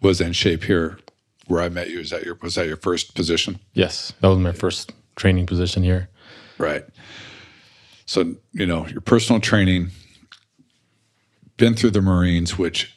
was 0.00 0.20
in 0.20 0.32
shape 0.32 0.64
here 0.64 0.98
where 1.46 1.62
I 1.62 1.68
met 1.68 1.90
you. 1.90 2.00
Is 2.00 2.10
that 2.10 2.24
your 2.24 2.36
was 2.42 2.54
that 2.54 2.66
your 2.66 2.76
first 2.76 3.14
position? 3.14 3.58
Yes, 3.74 4.12
that 4.20 4.28
was 4.28 4.38
my 4.38 4.52
first 4.52 4.92
training 5.16 5.46
position 5.46 5.82
here. 5.82 6.08
Right. 6.58 6.84
So, 8.06 8.34
you 8.52 8.66
know, 8.66 8.86
your 8.88 9.00
personal 9.00 9.40
training, 9.40 9.90
been 11.56 11.74
through 11.74 11.92
the 11.92 12.02
Marines, 12.02 12.58
which 12.58 12.96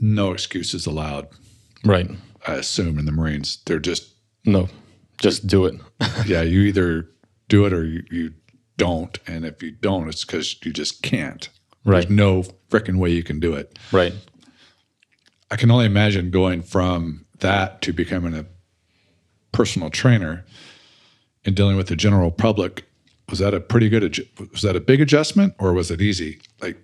no 0.00 0.32
excuses 0.32 0.86
allowed, 0.86 1.28
Right. 1.84 2.10
I 2.46 2.54
assume, 2.54 2.98
in 2.98 3.06
the 3.06 3.12
Marines. 3.12 3.58
They're 3.64 3.78
just, 3.78 4.12
No, 4.44 4.68
just 5.20 5.46
do 5.46 5.64
it. 5.64 5.76
yeah, 6.26 6.42
you 6.42 6.60
either 6.62 7.08
do 7.48 7.64
it 7.64 7.72
or 7.72 7.84
you, 7.84 8.02
you 8.10 8.34
don't. 8.76 9.18
And 9.26 9.44
if 9.44 9.62
you 9.62 9.70
don't, 9.72 10.08
it's 10.08 10.24
because 10.24 10.56
you 10.64 10.72
just 10.72 11.02
can't. 11.02 11.48
Right. 11.84 12.00
There's 12.06 12.10
no 12.10 12.44
freaking 12.70 12.98
way 12.98 13.10
you 13.10 13.22
can 13.22 13.40
do 13.40 13.54
it. 13.54 13.78
Right. 13.92 14.14
I 15.50 15.56
can 15.56 15.70
only 15.70 15.86
imagine 15.86 16.30
going 16.30 16.62
from 16.62 17.26
that 17.40 17.82
to 17.82 17.92
becoming 17.92 18.34
a 18.34 18.46
personal 19.52 19.90
trainer 19.90 20.44
and 21.44 21.54
dealing 21.54 21.76
with 21.76 21.88
the 21.88 21.96
general 21.96 22.30
public. 22.30 22.84
Was 23.28 23.38
that 23.38 23.54
a 23.54 23.60
pretty 23.60 23.88
good? 23.88 24.02
adju- 24.02 24.50
Was 24.52 24.62
that 24.62 24.76
a 24.76 24.80
big 24.80 25.00
adjustment, 25.00 25.54
or 25.58 25.72
was 25.72 25.90
it 25.90 26.00
easy? 26.00 26.40
Like, 26.60 26.82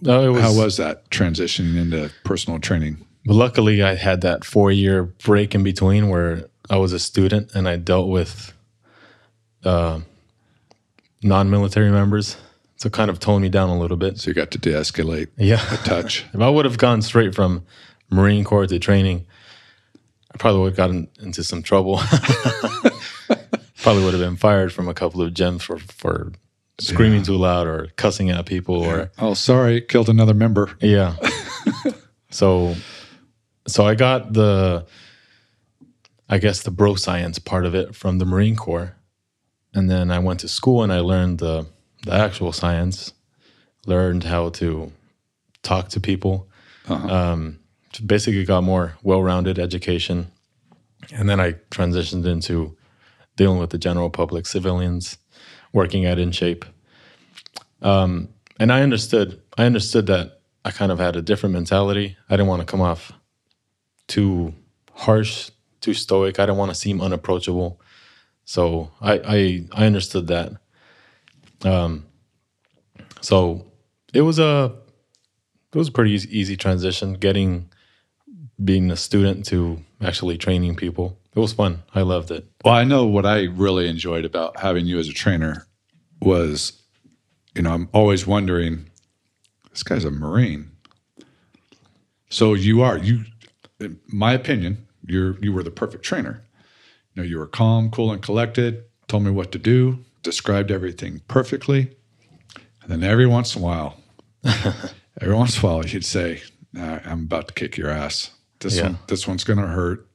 No, 0.00 0.22
it 0.22 0.28
was, 0.32 0.42
how 0.42 0.54
was 0.54 0.76
that 0.76 1.10
transitioning 1.10 1.76
into 1.76 2.10
personal 2.24 2.58
training? 2.58 3.04
But 3.24 3.34
luckily, 3.34 3.82
I 3.82 3.94
had 3.96 4.20
that 4.22 4.44
four 4.44 4.70
year 4.72 5.02
break 5.04 5.54
in 5.54 5.62
between 5.62 6.08
where 6.08 6.48
I 6.68 6.76
was 6.76 6.92
a 6.92 6.98
student 6.98 7.50
and 7.54 7.68
I 7.68 7.76
dealt 7.76 8.08
with 8.08 8.52
uh, 9.64 10.00
non 11.22 11.50
military 11.50 11.90
members. 11.90 12.36
So 12.76 12.88
kind 12.88 13.10
of 13.10 13.20
toned 13.20 13.42
me 13.42 13.50
down 13.50 13.68
a 13.68 13.78
little 13.78 13.98
bit. 13.98 14.18
So 14.18 14.30
you 14.30 14.34
got 14.34 14.50
to 14.52 14.58
de-escalate 14.58 15.28
Yeah. 15.36 15.60
a 15.72 15.76
touch. 15.78 16.24
If 16.32 16.40
I 16.40 16.48
would 16.48 16.64
have 16.64 16.78
gone 16.78 17.02
straight 17.02 17.34
from 17.34 17.62
Marine 18.10 18.42
Corps 18.42 18.66
to 18.66 18.78
training, 18.78 19.26
I 20.32 20.38
probably 20.38 20.62
would 20.62 20.70
have 20.70 20.76
gotten 20.78 21.08
into 21.20 21.44
some 21.44 21.62
trouble. 21.62 22.00
probably 23.82 24.02
would 24.04 24.14
have 24.14 24.22
been 24.22 24.36
fired 24.36 24.72
from 24.72 24.88
a 24.88 24.94
couple 24.94 25.20
of 25.20 25.34
gyms 25.34 25.60
for, 25.62 25.78
for 25.78 26.32
screaming 26.78 27.22
too 27.22 27.36
loud 27.36 27.66
or 27.66 27.88
cussing 27.96 28.30
at 28.30 28.46
people 28.46 28.76
or 28.76 29.10
oh, 29.18 29.34
sorry, 29.34 29.82
killed 29.82 30.08
another 30.08 30.34
member. 30.34 30.70
Yeah. 30.80 31.16
so 32.30 32.74
so 33.66 33.86
I 33.86 33.94
got 33.94 34.32
the 34.32 34.86
I 36.28 36.38
guess 36.38 36.62
the 36.62 36.70
bro 36.70 36.94
science 36.94 37.38
part 37.38 37.66
of 37.66 37.74
it 37.74 37.94
from 37.94 38.18
the 38.18 38.24
Marine 38.24 38.56
Corps. 38.56 38.94
And 39.74 39.88
then 39.88 40.10
I 40.10 40.18
went 40.18 40.40
to 40.40 40.48
school 40.48 40.82
and 40.82 40.92
I 40.92 41.00
learned 41.00 41.38
the 41.38 41.66
the 42.04 42.12
actual 42.12 42.52
science, 42.52 43.12
learned 43.86 44.24
how 44.24 44.50
to 44.50 44.92
talk 45.62 45.88
to 45.90 46.00
people. 46.00 46.48
Um, 47.10 47.58
basically 48.06 48.44
got 48.44 48.64
more 48.64 48.96
well-rounded 49.02 49.58
education. 49.58 50.28
And 51.12 51.28
then 51.28 51.40
I 51.40 51.52
transitioned 51.70 52.26
into 52.26 52.76
dealing 53.36 53.58
with 53.58 53.70
the 53.70 53.78
general 53.78 54.10
public, 54.10 54.46
civilians, 54.46 55.18
working 55.72 56.04
at 56.04 56.18
InShape 56.18 56.64
Um, 57.82 58.28
and 58.58 58.72
I 58.72 58.82
understood 58.82 59.40
I 59.56 59.64
understood 59.64 60.06
that 60.06 60.40
I 60.64 60.70
kind 60.70 60.92
of 60.92 60.98
had 60.98 61.16
a 61.16 61.22
different 61.22 61.54
mentality. 61.54 62.16
I 62.28 62.36
didn't 62.36 62.48
want 62.48 62.60
to 62.60 62.66
come 62.66 62.80
off 62.82 63.12
too 64.06 64.54
harsh, 64.92 65.50
too 65.80 65.94
stoic. 65.94 66.38
I 66.38 66.46
didn't 66.46 66.58
want 66.58 66.70
to 66.70 66.74
seem 66.74 67.00
unapproachable. 67.00 67.80
So 68.50 68.90
I 69.00 69.12
I, 69.18 69.66
I 69.70 69.86
understood 69.86 70.26
that. 70.26 70.50
Um, 71.62 72.06
so 73.20 73.70
it 74.12 74.22
was 74.22 74.40
a 74.40 74.74
it 75.72 75.78
was 75.78 75.86
a 75.86 75.92
pretty 75.92 76.10
easy, 76.10 76.36
easy 76.36 76.56
transition 76.56 77.12
getting 77.12 77.70
being 78.64 78.90
a 78.90 78.96
student 78.96 79.46
to 79.46 79.84
actually 80.00 80.36
training 80.36 80.74
people. 80.74 81.16
It 81.32 81.38
was 81.38 81.52
fun. 81.52 81.84
I 81.94 82.00
loved 82.00 82.32
it. 82.32 82.44
Well, 82.64 82.74
I 82.74 82.82
know 82.82 83.06
what 83.06 83.24
I 83.24 83.44
really 83.44 83.88
enjoyed 83.88 84.24
about 84.24 84.58
having 84.58 84.84
you 84.84 84.98
as 84.98 85.08
a 85.08 85.12
trainer 85.12 85.68
was, 86.20 86.72
you 87.54 87.62
know, 87.62 87.70
I'm 87.70 87.88
always 87.92 88.26
wondering, 88.26 88.90
this 89.70 89.84
guy's 89.84 90.04
a 90.04 90.10
Marine. 90.10 90.72
So 92.30 92.54
you 92.54 92.82
are 92.82 92.98
you, 92.98 93.26
in 93.78 94.00
my 94.08 94.32
opinion, 94.32 94.88
you're 95.06 95.38
you 95.38 95.52
were 95.52 95.62
the 95.62 95.70
perfect 95.70 96.02
trainer. 96.02 96.42
You 97.14 97.22
know, 97.22 97.28
you 97.28 97.38
were 97.38 97.46
calm, 97.46 97.90
cool, 97.90 98.12
and 98.12 98.22
collected. 98.22 98.84
Told 99.08 99.24
me 99.24 99.30
what 99.30 99.52
to 99.52 99.58
do. 99.58 100.04
described 100.22 100.70
everything 100.70 101.22
perfectly. 101.28 101.96
And 102.82 102.90
then 102.92 103.02
every 103.02 103.26
once 103.26 103.56
in 103.56 103.62
a 103.62 103.64
while, 103.64 103.96
every 105.20 105.34
once 105.34 105.56
in 105.56 105.64
a 105.64 105.66
while, 105.66 105.82
he'd 105.82 106.04
say, 106.04 106.42
nah, 106.74 107.00
"I'm 107.06 107.22
about 107.24 107.48
to 107.48 107.54
kick 107.54 107.78
your 107.78 107.88
ass. 107.88 108.30
This 108.58 108.76
Yeah. 108.76 108.82
one, 108.82 108.98
this 109.08 109.26
one's 109.26 109.44
gonna 109.44 109.66
hurt." 109.66 110.06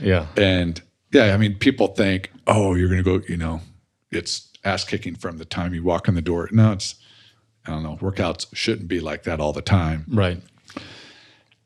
Yeah. 0.00 0.26
And 0.36 0.80
yeah, 1.12 1.34
I 1.34 1.36
mean, 1.38 1.56
people 1.58 1.88
think, 1.88 2.30
"Oh, 2.46 2.74
you're 2.76 2.88
gonna 2.88 3.02
go," 3.02 3.20
you 3.28 3.36
know, 3.36 3.62
it's 4.12 4.48
ass 4.64 4.84
kicking 4.84 5.16
from 5.16 5.38
the 5.38 5.44
time 5.44 5.74
you 5.74 5.82
walk 5.82 6.06
in 6.06 6.14
the 6.14 6.22
door. 6.22 6.48
No, 6.52 6.70
it's 6.72 6.94
I 7.66 7.70
don't 7.72 7.82
know. 7.82 7.96
Workouts 8.00 8.46
shouldn't 8.54 8.86
be 8.86 9.00
like 9.00 9.24
that 9.24 9.40
all 9.40 9.52
the 9.52 9.60
time. 9.60 10.04
Right. 10.08 10.40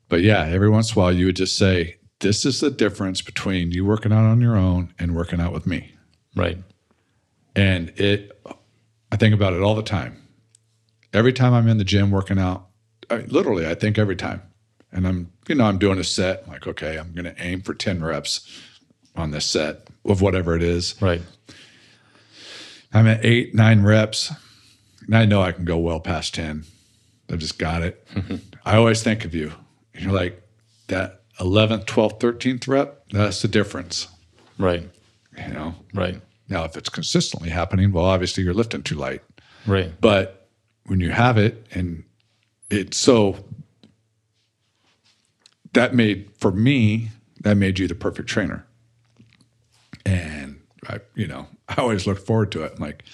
But 0.08 0.22
yeah, 0.22 0.46
every 0.46 0.70
once 0.70 0.90
in 0.92 0.98
a 0.98 1.02
while, 1.02 1.12
you 1.12 1.26
would 1.26 1.36
just 1.36 1.56
say, 1.58 1.96
"This 2.20 2.46
is 2.46 2.60
the 2.60 2.70
difference 2.70 3.20
between 3.22 3.72
you 3.72 3.84
working 3.84 4.12
out 4.12 4.24
on 4.24 4.40
your 4.40 4.56
own 4.56 4.94
and 4.98 5.14
working 5.14 5.40
out 5.40 5.52
with 5.52 5.66
me." 5.66 5.94
Right. 6.34 6.58
And 7.56 7.90
it, 7.96 8.40
I 9.10 9.16
think 9.16 9.34
about 9.34 9.52
it 9.52 9.62
all 9.62 9.74
the 9.74 9.82
time. 9.82 10.22
Every 11.12 11.32
time 11.32 11.52
I'm 11.52 11.68
in 11.68 11.78
the 11.78 11.84
gym 11.84 12.10
working 12.10 12.38
out, 12.38 12.68
I 13.10 13.18
mean, 13.18 13.26
literally, 13.28 13.66
I 13.66 13.74
think 13.74 13.98
every 13.98 14.16
time. 14.16 14.42
And 14.92 15.06
I'm, 15.06 15.32
you 15.48 15.54
know, 15.54 15.64
I'm 15.64 15.78
doing 15.78 15.98
a 15.98 16.04
set, 16.04 16.48
like, 16.48 16.66
okay, 16.66 16.96
I'm 16.98 17.12
going 17.12 17.24
to 17.24 17.42
aim 17.42 17.62
for 17.62 17.74
10 17.74 18.02
reps 18.02 18.48
on 19.16 19.30
this 19.30 19.46
set 19.46 19.88
of 20.04 20.20
whatever 20.20 20.54
it 20.54 20.62
is. 20.62 21.00
Right. 21.00 21.22
I'm 22.92 23.06
at 23.06 23.24
eight, 23.24 23.54
nine 23.54 23.82
reps, 23.82 24.32
and 25.06 25.16
I 25.16 25.24
know 25.24 25.42
I 25.42 25.52
can 25.52 25.64
go 25.64 25.78
well 25.78 26.00
past 26.00 26.34
10. 26.34 26.64
I've 27.30 27.38
just 27.38 27.58
got 27.58 27.82
it. 27.82 28.06
I 28.64 28.76
always 28.76 29.02
think 29.02 29.24
of 29.24 29.34
you. 29.34 29.52
And 29.94 30.04
You're 30.04 30.12
like, 30.12 30.42
that 30.88 31.19
11th, 31.40 31.86
12th, 31.86 32.20
13th 32.20 32.68
rep, 32.68 33.04
that's 33.10 33.42
the 33.42 33.48
difference, 33.48 34.08
Right. 34.58 34.88
you 35.36 35.52
know? 35.52 35.74
Right. 35.94 36.20
Now, 36.48 36.64
if 36.64 36.76
it's 36.76 36.88
consistently 36.88 37.48
happening, 37.50 37.92
well, 37.92 38.04
obviously 38.04 38.42
you're 38.44 38.54
lifting 38.54 38.82
too 38.82 38.96
light. 38.96 39.22
Right. 39.66 39.92
But 40.00 40.48
when 40.86 41.00
you 41.00 41.10
have 41.10 41.38
it 41.38 41.66
and 41.72 42.04
it's 42.70 42.98
so 42.98 43.44
that 45.72 45.94
made 45.94 46.30
for 46.36 46.50
me, 46.50 47.10
that 47.42 47.56
made 47.56 47.78
you 47.78 47.86
the 47.88 47.94
perfect 47.94 48.28
trainer. 48.28 48.66
And 50.04 50.60
I, 50.88 51.00
you 51.14 51.26
know, 51.26 51.46
I 51.68 51.76
always 51.80 52.06
look 52.06 52.18
forward 52.24 52.50
to 52.52 52.64
it. 52.64 52.72
I'm 52.76 52.80
like, 52.80 53.04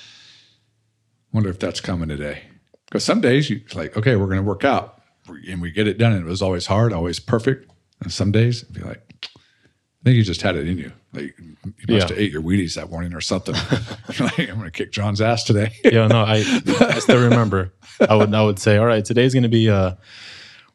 wonder 1.33 1.51
if 1.51 1.59
that's 1.59 1.81
coming 1.81 2.09
today. 2.09 2.43
Because 2.87 3.05
some 3.05 3.21
days 3.21 3.51
you 3.51 3.61
like, 3.75 3.97
okay, 3.97 4.17
we're 4.17 4.29
gonna 4.29 4.43
work 4.43 4.65
out 4.65 5.03
and 5.49 5.61
we 5.61 5.71
get 5.71 5.87
it 5.89 5.99
done. 5.99 6.13
And 6.13 6.23
it 6.27 6.29
was 6.29 6.41
always 6.43 6.67
hard, 6.67 6.93
always 6.93 7.19
perfect. 7.21 7.71
And 8.01 8.13
some 8.13 8.31
days 8.33 8.63
it'd 8.63 8.75
be 8.75 8.83
like, 8.83 9.03
I 9.25 10.05
think 10.05 10.17
you 10.17 10.23
just 10.23 10.43
had 10.43 10.57
it 10.57 10.69
in 10.69 10.79
you. 10.79 10.93
Like 11.13 11.35
you 11.39 11.57
must 11.65 11.81
Yeah. 11.89 12.01
have 12.09 12.13
ate 12.19 12.31
your 12.33 12.43
Wheaties 12.43 12.75
that 12.75 12.91
morning 12.91 13.15
or 13.15 13.21
something. 13.21 13.55
Like, 14.21 14.39
I'm 14.49 14.57
gonna 14.59 14.71
kick 14.71 14.93
John's 14.93 15.21
ass 15.21 15.45
today. 15.45 15.73
Yeah. 15.85 16.07
No, 16.07 16.21
I 16.23 16.37
I 16.81 16.99
still 17.01 17.23
remember. 17.23 17.73
I 18.09 18.15
would 18.15 18.33
I 18.35 18.43
would 18.45 18.59
say, 18.59 18.77
all 18.77 18.87
right, 18.87 19.05
today's 19.05 19.35
gonna 19.35 19.49
be 19.49 19.69
uh 19.71 19.95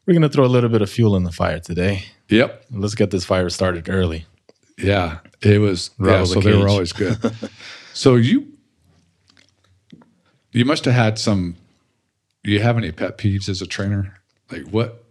we're 0.06 0.14
gonna 0.14 0.28
throw 0.28 0.44
a 0.44 0.48
little 0.48 0.68
bit 0.70 0.82
of 0.82 0.90
fuel 0.90 1.16
in 1.16 1.22
the 1.24 1.32
fire 1.32 1.60
today. 1.60 2.04
yep. 2.28 2.64
Let's 2.70 2.94
get 2.94 3.10
this 3.10 3.24
fire 3.24 3.48
started 3.50 3.88
early. 3.88 4.26
Yeah, 4.78 5.18
it 5.40 5.60
was. 5.60 5.90
Rattle 5.98 6.20
yeah, 6.28 6.34
the 6.34 6.40
so 6.42 6.50
they 6.50 6.56
were 6.56 6.68
always 6.68 6.92
good. 6.92 7.18
so 7.94 8.16
you, 8.16 8.48
you 10.52 10.64
must 10.64 10.84
have 10.84 10.94
had 10.94 11.18
some. 11.18 11.56
Do 12.44 12.50
you 12.50 12.60
have 12.60 12.76
any 12.76 12.90
pet 12.90 13.16
peeves 13.18 13.48
as 13.48 13.62
a 13.62 13.66
trainer? 13.66 14.14
Like 14.50 14.64
what? 14.68 15.01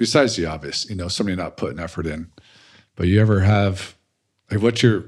Besides 0.00 0.34
the 0.34 0.46
obvious, 0.46 0.88
you 0.88 0.96
know, 0.96 1.08
somebody 1.08 1.36
not 1.36 1.58
putting 1.58 1.78
effort 1.78 2.06
in, 2.06 2.30
but 2.96 3.06
you 3.06 3.20
ever 3.20 3.40
have, 3.40 3.96
like, 4.50 4.62
what's 4.62 4.82
your? 4.82 5.04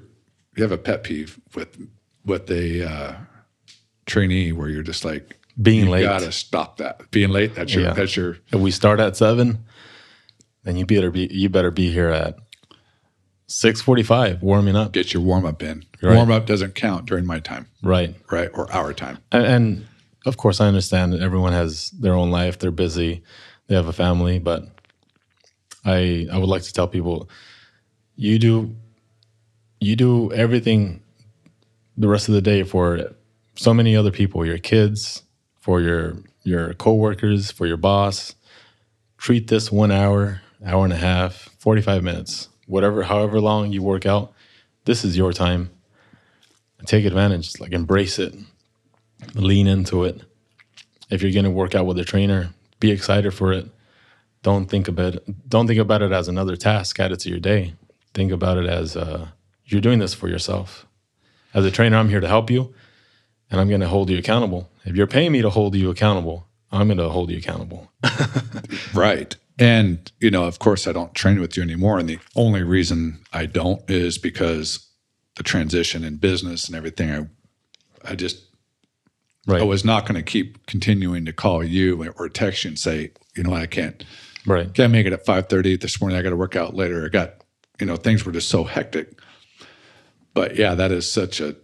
You 0.54 0.62
have 0.64 0.70
a 0.70 0.76
pet 0.76 1.02
peeve 1.02 1.40
with 1.54 1.78
with 2.26 2.50
a 2.50 2.86
uh, 2.86 3.14
trainee 4.04 4.52
where 4.52 4.68
you're 4.68 4.82
just 4.82 5.02
like 5.02 5.38
Being 5.60 5.86
you 5.86 5.90
late. 5.92 6.02
Gotta 6.02 6.30
stop 6.30 6.76
that. 6.76 7.10
Being 7.10 7.30
late. 7.30 7.54
That's 7.54 7.72
your. 7.72 7.84
Yeah. 7.84 7.94
That's 7.94 8.14
your. 8.14 8.36
If 8.52 8.60
we 8.60 8.70
start 8.70 9.00
at 9.00 9.16
seven, 9.16 9.64
then 10.64 10.76
you 10.76 10.84
better 10.84 11.10
be 11.10 11.26
you 11.32 11.48
better 11.48 11.70
be 11.70 11.90
here 11.90 12.10
at 12.10 12.36
six 13.46 13.80
forty 13.80 14.02
five 14.02 14.42
warming 14.42 14.76
up. 14.76 14.92
Get 14.92 15.14
your 15.14 15.22
warm 15.22 15.46
up 15.46 15.62
in. 15.62 15.86
Right. 16.02 16.16
Warm 16.16 16.30
up 16.30 16.44
doesn't 16.44 16.74
count 16.74 17.06
during 17.06 17.24
my 17.24 17.38
time, 17.40 17.66
Right. 17.82 18.14
right, 18.30 18.50
or 18.52 18.70
our 18.72 18.92
time. 18.92 19.18
And, 19.32 19.46
and 19.46 19.86
of 20.26 20.36
course, 20.36 20.60
I 20.60 20.66
understand 20.66 21.14
that 21.14 21.22
everyone 21.22 21.54
has 21.54 21.88
their 21.92 22.12
own 22.12 22.30
life. 22.30 22.58
They're 22.58 22.70
busy. 22.70 23.22
They 23.68 23.74
have 23.74 23.86
a 23.86 23.92
family. 23.94 24.38
But 24.38 24.68
I 25.84 26.26
I 26.32 26.38
would 26.38 26.48
like 26.48 26.62
to 26.62 26.72
tell 26.72 26.88
people, 26.88 27.28
you 28.16 28.38
do 28.38 28.74
you 29.80 29.96
do 29.96 30.32
everything 30.32 31.02
the 31.96 32.08
rest 32.08 32.28
of 32.28 32.34
the 32.34 32.42
day 32.42 32.62
for 32.62 33.12
so 33.56 33.74
many 33.74 33.96
other 33.96 34.10
people, 34.10 34.46
your 34.46 34.58
kids, 34.58 35.22
for 35.60 35.80
your 35.80 36.16
your 36.44 36.74
coworkers, 36.74 37.50
for 37.50 37.66
your 37.66 37.76
boss. 37.76 38.34
Treat 39.18 39.48
this 39.48 39.70
one 39.70 39.92
hour, 39.92 40.42
hour 40.64 40.84
and 40.84 40.92
a 40.92 40.96
half, 40.96 41.50
forty 41.58 41.82
five 41.82 42.02
minutes, 42.02 42.48
whatever, 42.66 43.04
however 43.04 43.40
long 43.40 43.72
you 43.72 43.82
work 43.82 44.06
out. 44.06 44.32
This 44.84 45.04
is 45.04 45.16
your 45.16 45.32
time. 45.32 45.70
Take 46.86 47.04
advantage, 47.04 47.60
like 47.60 47.72
embrace 47.72 48.18
it 48.18 48.34
lean 49.34 49.66
into 49.66 50.04
it. 50.04 50.22
If 51.10 51.22
you're 51.22 51.32
going 51.32 51.44
to 51.44 51.50
work 51.50 51.74
out 51.74 51.86
with 51.86 51.98
a 51.98 52.04
trainer, 52.04 52.50
be 52.80 52.90
excited 52.90 53.32
for 53.32 53.52
it. 53.52 53.66
Don't 54.42 54.66
think 54.66 54.88
about 54.88 55.16
it. 55.16 55.48
Don't 55.48 55.66
think 55.66 55.78
about 55.80 56.02
it 56.02 56.12
as 56.12 56.28
another 56.28 56.56
task 56.56 56.98
added 56.98 57.20
to 57.20 57.30
your 57.30 57.38
day. 57.40 57.74
Think 58.14 58.32
about 58.32 58.58
it 58.58 58.66
as 58.66 58.96
uh, 58.96 59.28
you're 59.64 59.80
doing 59.80 59.98
this 59.98 60.14
for 60.14 60.28
yourself. 60.28 60.86
As 61.54 61.64
a 61.64 61.70
trainer, 61.70 61.96
I'm 61.96 62.08
here 62.08 62.20
to 62.20 62.28
help 62.28 62.50
you, 62.50 62.74
and 63.50 63.60
I'm 63.60 63.68
going 63.68 63.80
to 63.80 63.88
hold 63.88 64.10
you 64.10 64.18
accountable. 64.18 64.70
If 64.84 64.96
you're 64.96 65.06
paying 65.06 65.32
me 65.32 65.42
to 65.42 65.50
hold 65.50 65.74
you 65.76 65.90
accountable, 65.90 66.48
I'm 66.70 66.88
going 66.88 66.98
to 66.98 67.08
hold 67.08 67.30
you 67.30 67.38
accountable. 67.38 67.90
Right. 68.94 69.34
And, 69.58 70.10
you 70.18 70.30
know, 70.30 70.44
of 70.44 70.58
course, 70.58 70.86
I 70.86 70.92
don't 70.92 71.14
train 71.14 71.40
with 71.40 71.56
you 71.56 71.62
anymore. 71.62 71.98
And 71.98 72.08
the 72.08 72.18
only 72.34 72.62
reason 72.62 73.20
I 73.32 73.46
don't 73.46 73.82
is 73.88 74.18
because 74.18 74.88
the 75.36 75.42
transition 75.42 76.04
in 76.04 76.16
business 76.16 76.66
and 76.66 76.76
everything, 76.76 77.10
I, 77.10 78.12
I 78.12 78.14
just, 78.14 78.42
Right. 79.46 79.60
I 79.60 79.64
was 79.64 79.84
not 79.84 80.06
going 80.06 80.14
to 80.14 80.22
keep 80.22 80.66
continuing 80.66 81.24
to 81.24 81.32
call 81.32 81.64
you 81.64 82.12
or 82.16 82.28
text 82.28 82.64
you 82.64 82.68
and 82.68 82.78
say, 82.78 83.10
you 83.34 83.42
know, 83.42 83.52
I 83.52 83.66
can't, 83.66 84.04
right. 84.46 84.72
can't 84.72 84.92
make 84.92 85.06
it 85.06 85.12
at 85.12 85.24
5.30 85.24 85.80
this 85.80 86.00
morning. 86.00 86.18
I 86.18 86.22
got 86.22 86.30
to 86.30 86.36
work 86.36 86.56
out 86.56 86.74
later. 86.74 87.04
I 87.04 87.08
got, 87.08 87.34
you 87.80 87.86
know, 87.86 87.96
things 87.96 88.24
were 88.24 88.32
just 88.32 88.48
so 88.48 88.64
hectic. 88.64 89.20
But 90.34 90.56
yeah, 90.56 90.74
that 90.74 90.92
is 90.92 91.10
such 91.10 91.40
a, 91.40 91.56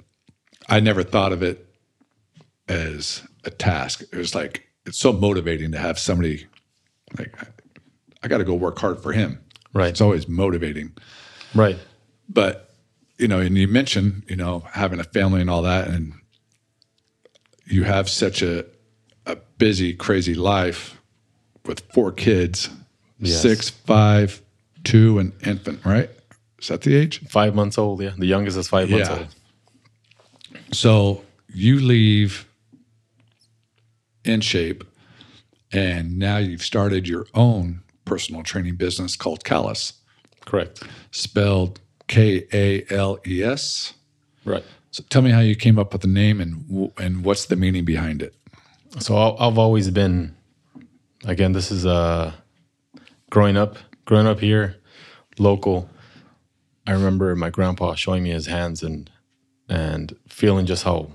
I 0.69 0.81
never 0.81 1.03
thought 1.03 1.33
of 1.33 1.43
it 1.43 1.67
as 2.69 3.23
a 3.45 3.51
task. 3.51 4.03
It 4.13 4.17
was 4.17 4.35
like, 4.35 4.69
it's 4.85 4.99
so 4.99 5.13
motivating 5.13 5.73
to 5.73 5.79
have 5.79 5.99
somebody 5.99 6.47
like, 7.19 7.35
I, 7.43 7.47
I 8.23 8.29
got 8.29 8.39
to 8.39 8.45
go 8.45 8.55
work 8.55 8.79
hard 8.79 9.03
for 9.03 9.13
him. 9.13 9.41
Right. 9.73 9.89
It's 9.89 10.01
always 10.01 10.29
motivating. 10.29 10.93
Right. 11.55 11.79
But, 12.29 12.75
you 13.19 13.29
know, 13.29 13.39
and 13.39 13.57
you 13.57 13.69
mentioned, 13.69 14.25
you 14.29 14.37
know, 14.37 14.65
having 14.73 15.01
a 15.01 15.05
family 15.05 15.41
and 15.41 15.49
all 15.49 15.63
that, 15.63 15.89
and 15.89 16.13
you 17.67 17.85
have 17.85 18.09
such 18.09 18.43
a, 18.43 18.65
a 19.27 19.37
busy, 19.59 19.95
crazy 19.95 20.35
life 20.35 20.98
with 21.69 21.81
four 21.93 22.11
kids, 22.11 22.69
Yes. 23.21 23.41
six, 23.43 23.69
five, 23.71 24.43
two, 24.85 25.19
and 25.21 25.33
infant, 25.47 25.85
right? 25.85 26.11
Is 26.61 26.69
that 26.69 26.81
the 26.83 26.97
age? 26.97 27.21
Five 27.29 27.55
months 27.55 27.79
old. 27.79 28.03
Yeah. 28.03 28.15
The 28.19 28.27
youngest 28.27 28.57
is 28.57 28.67
five 28.67 28.91
months 28.91 29.09
old. 29.11 29.29
So 30.73 31.23
you 31.53 31.79
leave 31.81 32.47
in 34.25 34.41
shape, 34.41 34.85
and 35.73 36.19
now 36.19 36.39
you've 36.39 36.63
started 36.63 37.07
your 37.07 37.27
own 37.35 37.83
personal 38.05 38.43
training 38.43 38.77
business 38.77 39.17
called 39.17 39.45
Callus, 39.45 39.93
Correct. 40.47 40.83
spelled 41.11 41.81
K 42.09 42.47
A 42.53 42.85
L 42.91 43.19
E 43.27 43.43
S. 43.43 43.95
Right. 44.45 44.65
So 44.91 45.05
tell 45.11 45.23
me 45.23 45.31
how 45.31 45.41
you 45.41 45.55
came 45.55 45.79
up 45.79 45.93
with 45.93 46.03
the 46.03 46.09
name 46.09 46.41
and 46.41 46.67
w- 46.69 46.93
and 46.99 47.23
what's 47.25 47.47
the 47.47 47.57
meaning 47.57 47.85
behind 47.85 48.23
it. 48.23 48.35
So 48.99 49.37
I've 49.39 49.59
always 49.59 49.91
been, 49.91 50.35
again, 51.25 51.53
this 51.53 51.71
is 51.71 51.87
uh, 51.87 52.33
growing 53.31 53.57
up, 53.57 53.77
growing 54.05 54.27
up 54.27 54.41
here, 54.41 54.77
local. 55.39 55.89
I 56.87 56.93
remember 56.93 57.35
my 57.37 57.51
grandpa 57.51 57.95
showing 57.95 58.23
me 58.23 58.31
his 58.31 58.47
hands 58.47 58.83
and 58.83 59.11
and 59.69 60.17
feeling 60.29 60.65
just 60.65 60.85
how 60.85 61.11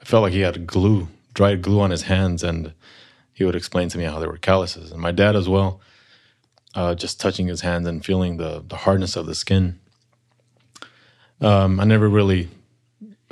I 0.00 0.04
felt 0.04 0.22
like 0.22 0.32
he 0.32 0.40
had 0.40 0.66
glue, 0.66 1.08
dried 1.34 1.60
glue 1.60 1.80
on 1.80 1.90
his 1.90 2.02
hands, 2.02 2.42
and 2.42 2.72
he 3.34 3.44
would 3.44 3.56
explain 3.56 3.88
to 3.90 3.98
me 3.98 4.04
how 4.04 4.18
there 4.18 4.28
were 4.30 4.38
calluses. 4.38 4.90
And 4.90 5.00
my 5.00 5.12
dad 5.12 5.36
as 5.36 5.48
well, 5.48 5.80
uh, 6.74 6.94
just 6.94 7.20
touching 7.20 7.46
his 7.46 7.60
hands 7.60 7.86
and 7.86 8.04
feeling 8.04 8.36
the 8.38 8.64
the 8.66 8.76
hardness 8.76 9.16
of 9.16 9.26
the 9.26 9.34
skin. 9.34 9.78
Um, 11.40 11.80
I 11.80 11.84
never 11.84 12.08
really 12.08 12.48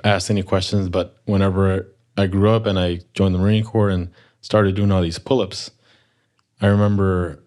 asked 0.03 0.31
any 0.31 0.43
questions, 0.43 0.89
but 0.89 1.17
whenever 1.25 1.87
I 2.17 2.27
grew 2.27 2.51
up 2.51 2.67
and 2.67 2.79
I 2.79 3.01
joined 3.15 3.35
the 3.35 3.39
Marine 3.39 3.65
Corps 3.65 3.91
and 3.91 4.11
started 4.41 4.75
doing 4.75 4.91
all 4.93 5.03
these 5.03 5.19
pull-ups, 5.19 5.71
I 6.61 6.67
remember 6.67 7.43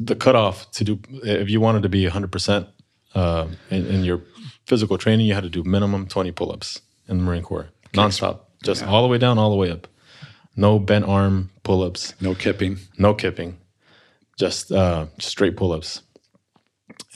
the 0.00 0.14
cutoff 0.14 0.70
to 0.72 0.84
do 0.84 1.00
if 1.24 1.48
you 1.50 1.60
wanted 1.60 1.82
to 1.82 1.88
be 1.88 2.04
100% 2.04 2.66
uh, 3.14 3.46
in, 3.70 3.86
in 3.86 4.04
your 4.04 4.22
physical 4.66 4.98
training, 4.98 5.26
you 5.26 5.34
had 5.34 5.42
to 5.42 5.48
do 5.50 5.64
minimum 5.64 6.06
20 6.06 6.30
pull 6.32 6.52
ups 6.52 6.80
in 7.08 7.18
the 7.18 7.24
Marine 7.24 7.42
Corps, 7.42 7.68
nonstop, 7.94 8.40
just 8.62 8.84
all 8.84 9.02
the 9.02 9.08
way 9.08 9.18
down, 9.18 9.38
all 9.38 9.50
the 9.50 9.56
way 9.56 9.70
up. 9.70 9.86
No 10.56 10.78
bent 10.78 11.04
arm 11.04 11.50
pull 11.62 11.82
ups, 11.82 12.14
No 12.20 12.34
kipping. 12.34 12.78
no 12.98 13.14
kipping, 13.14 13.58
just 14.38 14.70
uh, 14.72 15.06
straight 15.18 15.56
pull 15.56 15.72
ups. 15.72 16.02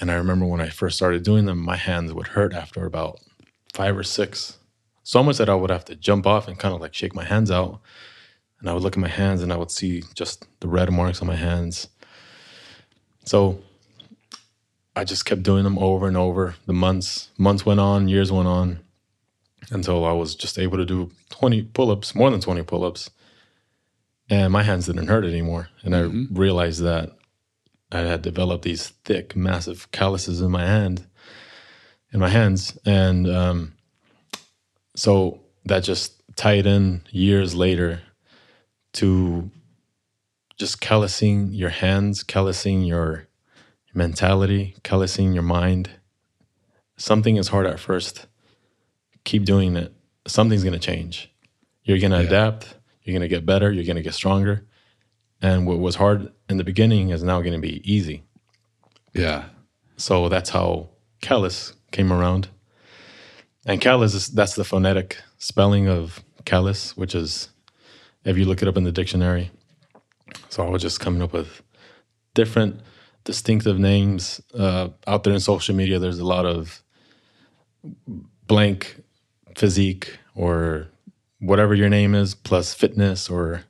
And 0.01 0.11
I 0.11 0.15
remember 0.15 0.47
when 0.47 0.61
I 0.61 0.69
first 0.69 0.97
started 0.97 1.23
doing 1.23 1.45
them, 1.47 1.59
my 1.59 1.77
hands 1.77 2.13
would 2.13 2.29
hurt 2.29 2.55
after 2.55 2.85
about 2.87 3.21
five 3.75 3.97
or 3.97 4.03
six. 4.03 4.59
So 5.03 5.23
much 5.23 5.39
that 5.39 5.49
I 5.49 5.55
would 5.55 5.71
have 5.71 5.85
to 5.87 5.95
jump 5.97 6.27
off 6.27 6.47
and 6.49 6.59
kind 6.59 6.75
of 6.75 6.81
like 6.81 6.95
shake 6.95 7.15
my 7.15 7.25
hands 7.25 7.51
out. 7.51 7.81
And 8.63 8.71
I 8.71 8.75
would 8.75 8.85
look 8.85 8.97
at 8.97 9.01
my 9.01 9.09
hands 9.09 9.43
and 9.43 9.53
I 9.53 9.57
would 9.57 9.73
see 9.73 10.05
just 10.15 10.47
the 10.61 10.69
red 10.69 10.89
marks 10.93 11.21
on 11.21 11.27
my 11.27 11.35
hands. 11.35 11.89
So 13.25 13.61
I 14.95 15.03
just 15.03 15.25
kept 15.25 15.43
doing 15.43 15.65
them 15.65 15.79
over 15.81 16.07
and 16.07 16.17
over. 16.17 16.55
The 16.67 16.73
months 16.73 17.31
months 17.37 17.67
went 17.67 17.81
on, 17.81 18.07
years 18.07 18.31
went 18.31 18.47
on, 18.47 18.79
until 19.73 20.05
I 20.05 20.13
was 20.13 20.37
just 20.37 20.61
able 20.61 20.79
to 20.79 20.85
do 20.85 21.11
20 21.31 21.63
pull-ups, 21.75 22.15
more 22.15 22.31
than 22.31 22.41
20 22.41 22.63
pull-ups. 22.63 23.11
And 24.31 24.53
my 24.53 24.63
hands 24.63 24.87
didn't 24.87 25.09
hurt 25.09 25.25
anymore. 25.25 25.69
And 25.83 25.97
I 25.97 26.03
realized 26.33 26.83
that 26.83 27.11
I 27.91 27.99
had 27.99 28.23
developed 28.23 28.63
these 28.63 28.91
thick, 29.05 29.35
massive 29.35 29.91
calluses 29.91 30.41
in 30.41 30.53
my 30.53 30.65
hand, 30.65 31.05
in 32.13 32.21
my 32.21 32.29
hands. 32.29 32.79
And 32.87 33.29
um, 33.29 33.73
so 34.95 35.41
that 35.65 35.81
just 35.81 36.23
tied 36.37 36.65
in 36.65 37.03
years 37.11 37.57
later 37.57 38.03
to 38.95 39.51
just 40.59 40.81
callousing 40.81 41.49
your 41.53 41.71
hands, 41.71 42.23
callousing 42.23 42.83
your 42.83 43.27
mentality, 43.95 44.77
callousing 44.83 45.33
your 45.33 45.43
mind. 45.43 45.91
Something 46.97 47.37
is 47.37 47.49
hard 47.49 47.67
at 47.67 47.81
first. 47.81 48.27
Keep 49.25 49.45
doing 49.45 49.77
it. 49.77 49.93
Something's 50.27 50.63
going 50.63 50.73
to 50.73 50.79
change. 50.79 51.33
You're 51.85 51.99
going 51.99 52.13
to 52.13 52.19
adapt. 52.19 52.75
You're 53.03 53.15
going 53.15 53.23
to 53.23 53.29
get 53.29 53.45
better. 53.45 53.73
You're 53.73 53.85
going 53.85 53.97
to 53.97 54.03
get 54.03 54.15
stronger. 54.15 54.67
And 55.41 55.67
what 55.67 55.81
was 55.81 55.97
hard 55.97 56.33
in 56.49 56.57
the 56.57 56.65
beginning 56.65 57.11
is 57.11 57.23
now 57.23 57.41
going 57.41 57.55
to 57.55 57.59
be 57.59 57.83
easy. 57.91 58.23
Yeah. 59.13 59.47
So 59.97 60.29
that's 60.29 60.51
how 60.51 60.91
callus 61.21 61.75
came 61.91 62.13
around. 62.13 62.49
And 63.67 63.81
callus 63.81 64.15
is 64.15 64.29
that's 64.29 64.55
the 64.55 64.65
phonetic 64.65 65.19
spelling 65.39 65.89
of 65.89 66.23
callus, 66.45 66.97
which 66.97 67.15
is 67.15 67.49
if 68.25 68.37
you 68.37 68.45
look 68.45 68.63
it 68.63 68.69
up 68.69 68.77
in 68.77 68.85
the 68.85 68.93
dictionary. 68.93 69.51
So 70.49 70.67
I 70.67 70.71
was 70.71 70.83
just 70.83 71.01
coming 71.01 71.23
up 71.23 71.33
with 71.33 71.63
different 72.35 72.81
distinctive 73.25 73.79
names 73.79 74.41
uh, 74.55 74.89
out 75.07 75.25
there 75.25 75.33
in 75.33 75.41
social 75.41 75.75
media. 75.75 75.99
There's 75.99 76.19
a 76.19 76.25
lot 76.25 76.47
of 76.47 76.83
blank 78.47 79.03
physique 79.57 80.19
or 80.35 80.89
whatever 81.41 81.75
your 81.75 81.89
name 81.89 82.15
is 82.15 82.35
plus 82.35 82.73
fitness 82.73 83.29
or 83.29 83.65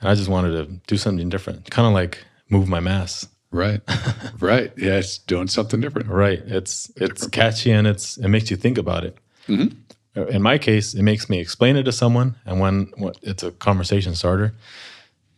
and 0.00 0.10
I 0.10 0.14
just 0.14 0.28
wanted 0.28 0.50
to 0.50 0.80
do 0.86 0.96
something 0.98 1.28
different, 1.30 1.70
kind 1.70 1.86
of 1.86 1.94
like 1.94 2.24
move 2.50 2.68
my 2.68 2.80
mass. 2.80 3.26
Right. 3.50 3.80
right. 4.40 4.72
Yeah. 4.76 4.96
It's 4.98 5.18
doing 5.18 5.48
something 5.48 5.80
different. 5.80 6.08
Right. 6.08 6.40
It's 6.44 6.90
it's 6.96 7.26
catchy 7.28 7.70
and 7.70 7.86
it's 7.86 8.18
it 8.18 8.28
makes 8.28 8.50
you 8.50 8.56
think 8.56 8.76
about 8.76 9.04
it. 9.04 9.16
In 10.16 10.40
my 10.42 10.56
case, 10.58 10.94
it 10.94 11.02
makes 11.02 11.28
me 11.28 11.38
explain 11.38 11.76
it 11.76 11.82
to 11.84 11.92
someone, 11.92 12.36
and 12.46 12.58
when, 12.58 12.90
when 12.96 13.12
it's 13.22 13.42
a 13.42 13.50
conversation 13.50 14.14
starter, 14.14 14.54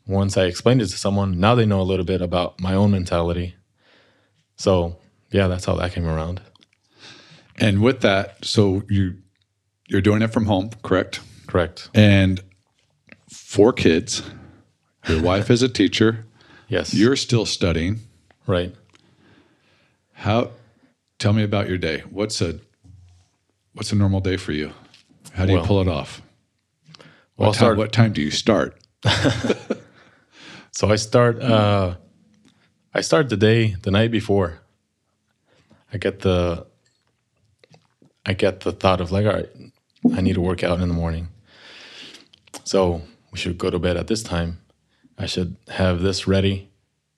once 0.07 0.37
I 0.37 0.45
explained 0.45 0.81
it 0.83 0.87
to 0.87 0.97
someone, 0.97 1.39
now 1.41 1.55
they 1.55 1.67
know 1.67 1.81
a 1.81 1.83
little 1.83 2.05
bit 2.05 2.23
about 2.23 2.61
my 2.61 2.75
own 2.75 2.93
mentality. 2.93 3.57
So 4.57 4.97
yeah, 5.31 5.49
that's 5.49 5.65
how 5.65 5.75
that 5.77 5.93
came 5.93 6.07
around. 6.07 6.41
And 7.57 7.83
with 7.83 8.01
that, 8.01 8.45
so 8.45 8.83
you 8.89 9.17
you're 9.89 10.01
doing 10.01 10.23
it 10.23 10.29
from 10.33 10.47
home, 10.47 10.71
correct? 10.83 11.21
Correct. 11.47 11.91
And 11.95 12.41
four 13.31 13.73
kids. 13.73 14.23
Your 15.09 15.23
wife 15.23 15.51
is 15.51 15.63
a 15.63 15.69
teacher. 15.69 16.27
Yes. 16.69 16.93
You're 16.93 17.17
still 17.17 17.47
studying. 17.47 18.01
right. 18.47 18.75
How? 20.13 20.51
Tell 21.19 21.33
me 21.33 21.43
about 21.43 21.69
your 21.69 21.79
day. 21.79 22.01
What's 22.11 22.41
a 22.41 22.61
What's 23.79 23.93
a 23.93 23.95
normal 23.95 24.19
day 24.19 24.37
for 24.37 24.51
you? 24.51 24.73
How 25.35 25.47
do 25.47 25.53
you 25.53 25.61
pull 25.61 25.81
it 25.81 25.87
off? 25.87 26.21
Well, 26.97 27.07
What 27.37 27.47
I'll 27.47 27.53
time, 27.53 27.59
start. 27.59 27.79
what 27.79 27.93
time 27.93 28.13
do 28.13 28.21
you 28.21 28.33
start? 28.33 28.77
So 30.73 30.89
I 30.91 30.97
start. 30.97 31.41
Uh, 31.43 31.97
I 32.95 33.01
start 33.01 33.29
the 33.31 33.37
day 33.37 33.75
the 33.83 33.91
night 33.91 34.13
before. 34.13 34.61
I 35.93 35.99
get 35.99 36.21
the. 36.21 36.67
I 38.25 38.33
get 38.35 38.61
the 38.61 38.71
thought 38.71 39.01
of 39.01 39.11
like, 39.11 39.27
all 39.27 39.33
right, 39.33 39.49
I 40.15 40.21
need 40.21 40.35
to 40.35 40.41
work 40.41 40.63
out 40.63 40.81
in 40.81 40.87
the 40.89 40.95
morning. 40.95 41.29
So 42.65 43.03
we 43.33 43.39
should 43.39 43.59
go 43.59 43.71
to 43.71 43.79
bed 43.81 43.97
at 43.97 44.07
this 44.07 44.23
time. 44.23 44.61
I 45.19 45.27
should 45.27 45.57
have 45.69 46.01
this 46.01 46.29
ready. 46.29 46.69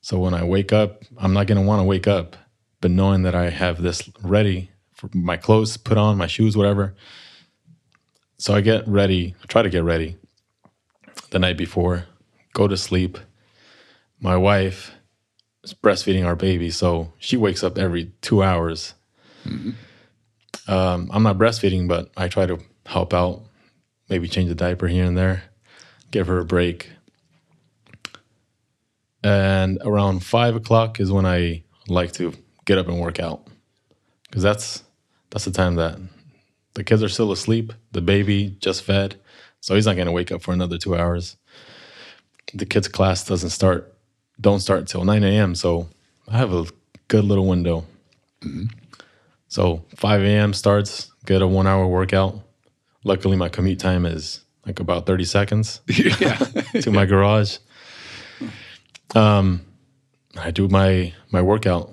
So 0.00 0.18
when 0.18 0.32
I 0.32 0.44
wake 0.44 0.72
up, 0.72 1.02
I'm 1.18 1.34
not 1.34 1.46
gonna 1.46 1.60
want 1.62 1.80
to 1.80 1.84
wake 1.84 2.06
up, 2.08 2.36
but 2.80 2.90
knowing 2.90 3.22
that 3.24 3.34
I 3.34 3.50
have 3.50 3.82
this 3.82 4.08
ready 4.22 4.70
my 5.12 5.36
clothes 5.36 5.76
put 5.76 5.98
on, 5.98 6.16
my 6.16 6.26
shoes, 6.26 6.56
whatever. 6.56 6.94
So 8.38 8.54
I 8.54 8.60
get 8.60 8.86
ready. 8.88 9.34
I 9.42 9.46
Try 9.46 9.62
to 9.62 9.70
get 9.70 9.84
ready 9.84 10.16
the 11.30 11.38
night 11.38 11.56
before. 11.56 12.06
Go 12.52 12.68
to 12.68 12.76
sleep 12.76 13.18
my 14.20 14.36
wife 14.36 14.92
is 15.64 15.74
breastfeeding 15.74 16.24
our 16.24 16.36
baby, 16.36 16.70
so 16.70 17.12
she 17.18 17.36
wakes 17.36 17.64
up 17.64 17.78
every 17.78 18.12
two 18.20 18.42
hours. 18.42 18.94
Um, 20.68 21.10
I'm 21.12 21.22
not 21.22 21.38
breastfeeding, 21.38 21.88
but 21.88 22.10
I 22.16 22.28
try 22.28 22.46
to 22.46 22.58
help 22.86 23.14
out, 23.14 23.42
maybe 24.08 24.28
change 24.28 24.48
the 24.48 24.54
diaper 24.54 24.88
here 24.88 25.04
and 25.04 25.16
there, 25.16 25.44
give 26.10 26.26
her 26.26 26.38
a 26.38 26.44
break. 26.44 26.90
And 29.22 29.78
around 29.82 30.24
five 30.24 30.54
o'clock 30.54 31.00
is 31.00 31.10
when 31.10 31.26
I 31.26 31.64
like 31.88 32.12
to 32.12 32.32
get 32.64 32.78
up 32.78 32.88
and 32.88 33.00
work 33.00 33.18
out, 33.18 33.46
because 34.24 34.42
that's 34.42 34.82
that's 35.30 35.44
the 35.44 35.50
time 35.50 35.76
that 35.76 35.98
the 36.74 36.84
kids 36.84 37.02
are 37.02 37.08
still 37.08 37.32
asleep. 37.32 37.72
The 37.92 38.00
baby 38.00 38.56
just 38.60 38.82
fed, 38.82 39.16
so 39.60 39.74
he's 39.74 39.86
not 39.86 39.96
going 39.96 40.06
to 40.06 40.12
wake 40.12 40.32
up 40.32 40.42
for 40.42 40.52
another 40.52 40.78
two 40.78 40.96
hours. 40.96 41.36
The 42.52 42.66
kids' 42.66 42.88
class 42.88 43.24
doesn't 43.24 43.50
start 43.50 43.94
don't 44.40 44.60
start 44.60 44.86
till 44.86 45.04
9 45.04 45.22
a.m. 45.22 45.54
So 45.54 45.88
I 46.28 46.38
have 46.38 46.52
a 46.52 46.66
good 47.08 47.24
little 47.24 47.46
window. 47.46 47.84
So 49.48 49.84
5 49.96 50.22
a.m. 50.22 50.54
starts, 50.54 51.10
get 51.26 51.42
a 51.42 51.46
one 51.46 51.66
hour 51.66 51.86
workout. 51.86 52.40
Luckily, 53.04 53.36
my 53.36 53.48
commute 53.48 53.78
time 53.78 54.06
is 54.06 54.44
like 54.66 54.80
about 54.80 55.06
30 55.06 55.24
seconds 55.24 55.80
yeah. 55.88 56.36
to 56.80 56.90
my 56.90 57.06
garage. 57.06 57.58
Um, 59.14 59.62
I 60.36 60.50
do 60.50 60.68
my 60.68 61.12
my 61.32 61.42
workout, 61.42 61.92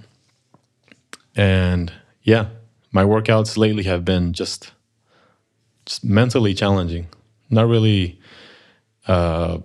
and 1.36 1.91
yeah, 2.21 2.50
my 2.91 3.04
workouts 3.04 3.58
lately 3.58 3.84
have 3.84 4.04
been 4.06 4.34
just 4.34 4.71
just 5.86 6.04
mentally 6.04 6.54
challenging. 6.54 7.08
Not 7.50 7.67
really 7.67 8.19
uh, 9.08 9.60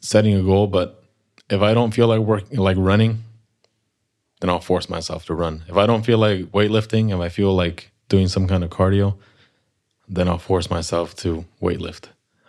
setting 0.00 0.34
a 0.34 0.42
goal, 0.42 0.66
but 0.66 1.02
if 1.48 1.62
I 1.62 1.74
don't 1.74 1.92
feel 1.92 2.08
like 2.08 2.20
working, 2.20 2.58
like 2.58 2.76
running, 2.78 3.22
then 4.40 4.50
I'll 4.50 4.60
force 4.60 4.88
myself 4.88 5.24
to 5.26 5.34
run. 5.34 5.64
If 5.68 5.76
I 5.76 5.86
don't 5.86 6.04
feel 6.04 6.18
like 6.18 6.46
weightlifting, 6.46 7.14
if 7.14 7.20
I 7.20 7.28
feel 7.28 7.54
like 7.54 7.90
doing 8.08 8.28
some 8.28 8.46
kind 8.46 8.64
of 8.64 8.70
cardio, 8.70 9.16
then 10.08 10.28
I'll 10.28 10.38
force 10.38 10.70
myself 10.70 11.14
to 11.16 11.44
weightlift. 11.60 12.06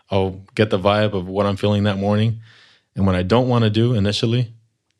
I'll 0.09 0.41
get 0.55 0.69
the 0.69 0.79
vibe 0.79 1.13
of 1.13 1.27
what 1.27 1.45
I'm 1.45 1.57
feeling 1.57 1.83
that 1.83 1.97
morning. 1.97 2.39
And 2.95 3.05
when 3.05 3.15
I 3.15 3.23
don't 3.23 3.47
want 3.47 3.63
to 3.63 3.69
do 3.69 3.93
initially, 3.93 4.53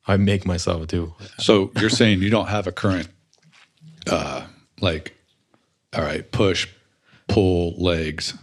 I 0.07 0.17
make 0.17 0.45
myself 0.45 0.87
do. 0.87 1.13
So 1.39 1.71
you're 1.79 1.89
saying 1.89 2.21
you 2.21 2.29
don't 2.29 2.47
have 2.47 2.67
a 2.67 2.71
current, 2.71 3.09
uh, 4.09 4.45
like, 4.81 5.13
all 5.95 6.03
right, 6.03 6.29
push, 6.31 6.67
pull 7.27 7.75
legs, 7.81 8.33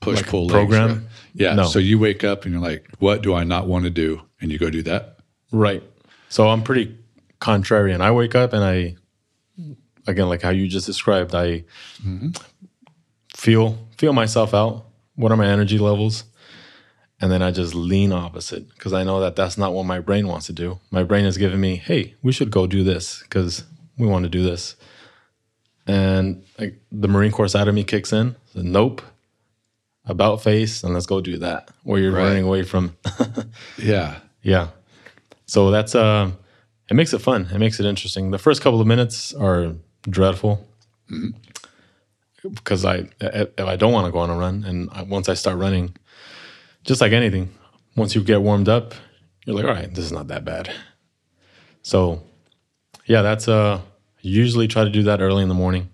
push, 0.00 0.16
Like 0.18 0.26
pull 0.28 0.48
program? 0.48 0.88
legs. 0.88 1.00
right? 1.00 1.06
Yeah. 1.34 1.54
No. 1.54 1.64
So 1.64 1.78
you 1.78 1.98
wake 1.98 2.24
up 2.24 2.44
and 2.44 2.52
you're 2.52 2.62
like, 2.62 2.86
what 2.98 3.22
do 3.22 3.34
I 3.34 3.44
not 3.44 3.66
want 3.66 3.84
to 3.84 3.90
do? 3.90 4.22
And 4.40 4.50
you 4.50 4.58
go 4.58 4.70
do 4.70 4.82
that. 4.82 5.18
Right. 5.52 5.82
So 6.28 6.48
I'm 6.48 6.62
pretty 6.62 6.96
contrarian. 7.40 8.00
I 8.00 8.10
wake 8.10 8.34
up 8.34 8.52
and 8.52 8.62
I, 8.64 8.96
again, 10.06 10.28
like 10.28 10.42
how 10.42 10.50
you 10.50 10.68
just 10.68 10.86
described, 10.86 11.34
I 11.34 11.64
feel 13.34 13.78
feel 13.96 14.12
myself 14.12 14.54
out. 14.54 14.86
What 15.16 15.32
are 15.32 15.36
my 15.36 15.46
energy 15.46 15.78
levels? 15.78 16.24
And 17.22 17.30
then 17.30 17.42
I 17.42 17.50
just 17.50 17.74
lean 17.74 18.12
opposite 18.12 18.68
because 18.70 18.94
I 18.94 19.02
know 19.04 19.20
that 19.20 19.36
that's 19.36 19.58
not 19.58 19.74
what 19.74 19.84
my 19.84 20.00
brain 20.00 20.26
wants 20.26 20.46
to 20.46 20.52
do. 20.54 20.78
My 20.90 21.02
brain 21.02 21.26
is 21.26 21.36
giving 21.36 21.60
me, 21.60 21.76
"Hey, 21.76 22.14
we 22.22 22.32
should 22.32 22.50
go 22.50 22.66
do 22.66 22.82
this 22.82 23.20
because 23.22 23.64
we 23.98 24.06
want 24.06 24.22
to 24.24 24.30
do 24.30 24.42
this." 24.42 24.74
And 25.86 26.44
like 26.58 26.74
the 26.92 27.08
Marine 27.08 27.32
Corps 27.32 27.48
side 27.48 27.68
of 27.68 27.74
me 27.74 27.84
kicks 27.84 28.12
in. 28.12 28.36
So, 28.54 28.62
nope. 28.62 29.02
About 30.06 30.42
face, 30.42 30.82
and 30.82 30.94
let's 30.94 31.06
go 31.06 31.20
do 31.20 31.38
that. 31.38 31.70
Where 31.84 32.00
you're 32.00 32.12
Right. 32.12 32.24
running 32.24 32.44
away 32.44 32.62
from 32.64 32.96
Yeah. 33.78 34.18
yeah. 34.42 34.68
So 35.46 35.70
that's 35.70 35.94
uh 35.94 36.30
it 36.90 36.94
makes 36.94 37.12
it 37.12 37.20
fun. 37.20 37.48
It 37.52 37.58
makes 37.58 37.78
it 37.78 37.86
interesting. 37.86 38.30
The 38.30 38.38
first 38.38 38.60
couple 38.62 38.80
of 38.80 38.86
minutes 38.86 39.32
are 39.34 39.74
dreadful. 40.08 40.66
because 42.42 42.84
I 42.84 43.08
if 43.20 43.50
I 43.60 43.76
don't 43.76 43.92
want 43.92 44.06
to 44.06 44.12
go 44.12 44.18
on 44.18 44.30
a 44.30 44.36
run, 44.36 44.64
and 44.64 44.88
I, 44.92 45.02
once 45.02 45.28
I 45.28 45.34
start 45.34 45.58
running, 45.58 45.94
just 46.84 47.00
like 47.00 47.12
anything, 47.12 47.50
once 47.96 48.14
you 48.14 48.22
get 48.22 48.40
warmed 48.42 48.68
up, 48.68 48.94
you're 49.44 49.54
like, 49.56 49.64
all 49.64 49.72
right, 49.72 49.92
this 49.94 50.04
is 50.04 50.12
not 50.12 50.28
that 50.28 50.44
bad. 50.44 50.70
So, 51.82 52.22
yeah, 53.06 53.22
that's 53.22 53.46
uh 53.48 53.80
usually 54.22 54.68
try 54.68 54.84
to 54.84 54.90
do 54.90 55.02
that 55.04 55.20
early 55.20 55.42
in 55.42 55.48
the 55.48 55.54
morning. 55.54 55.90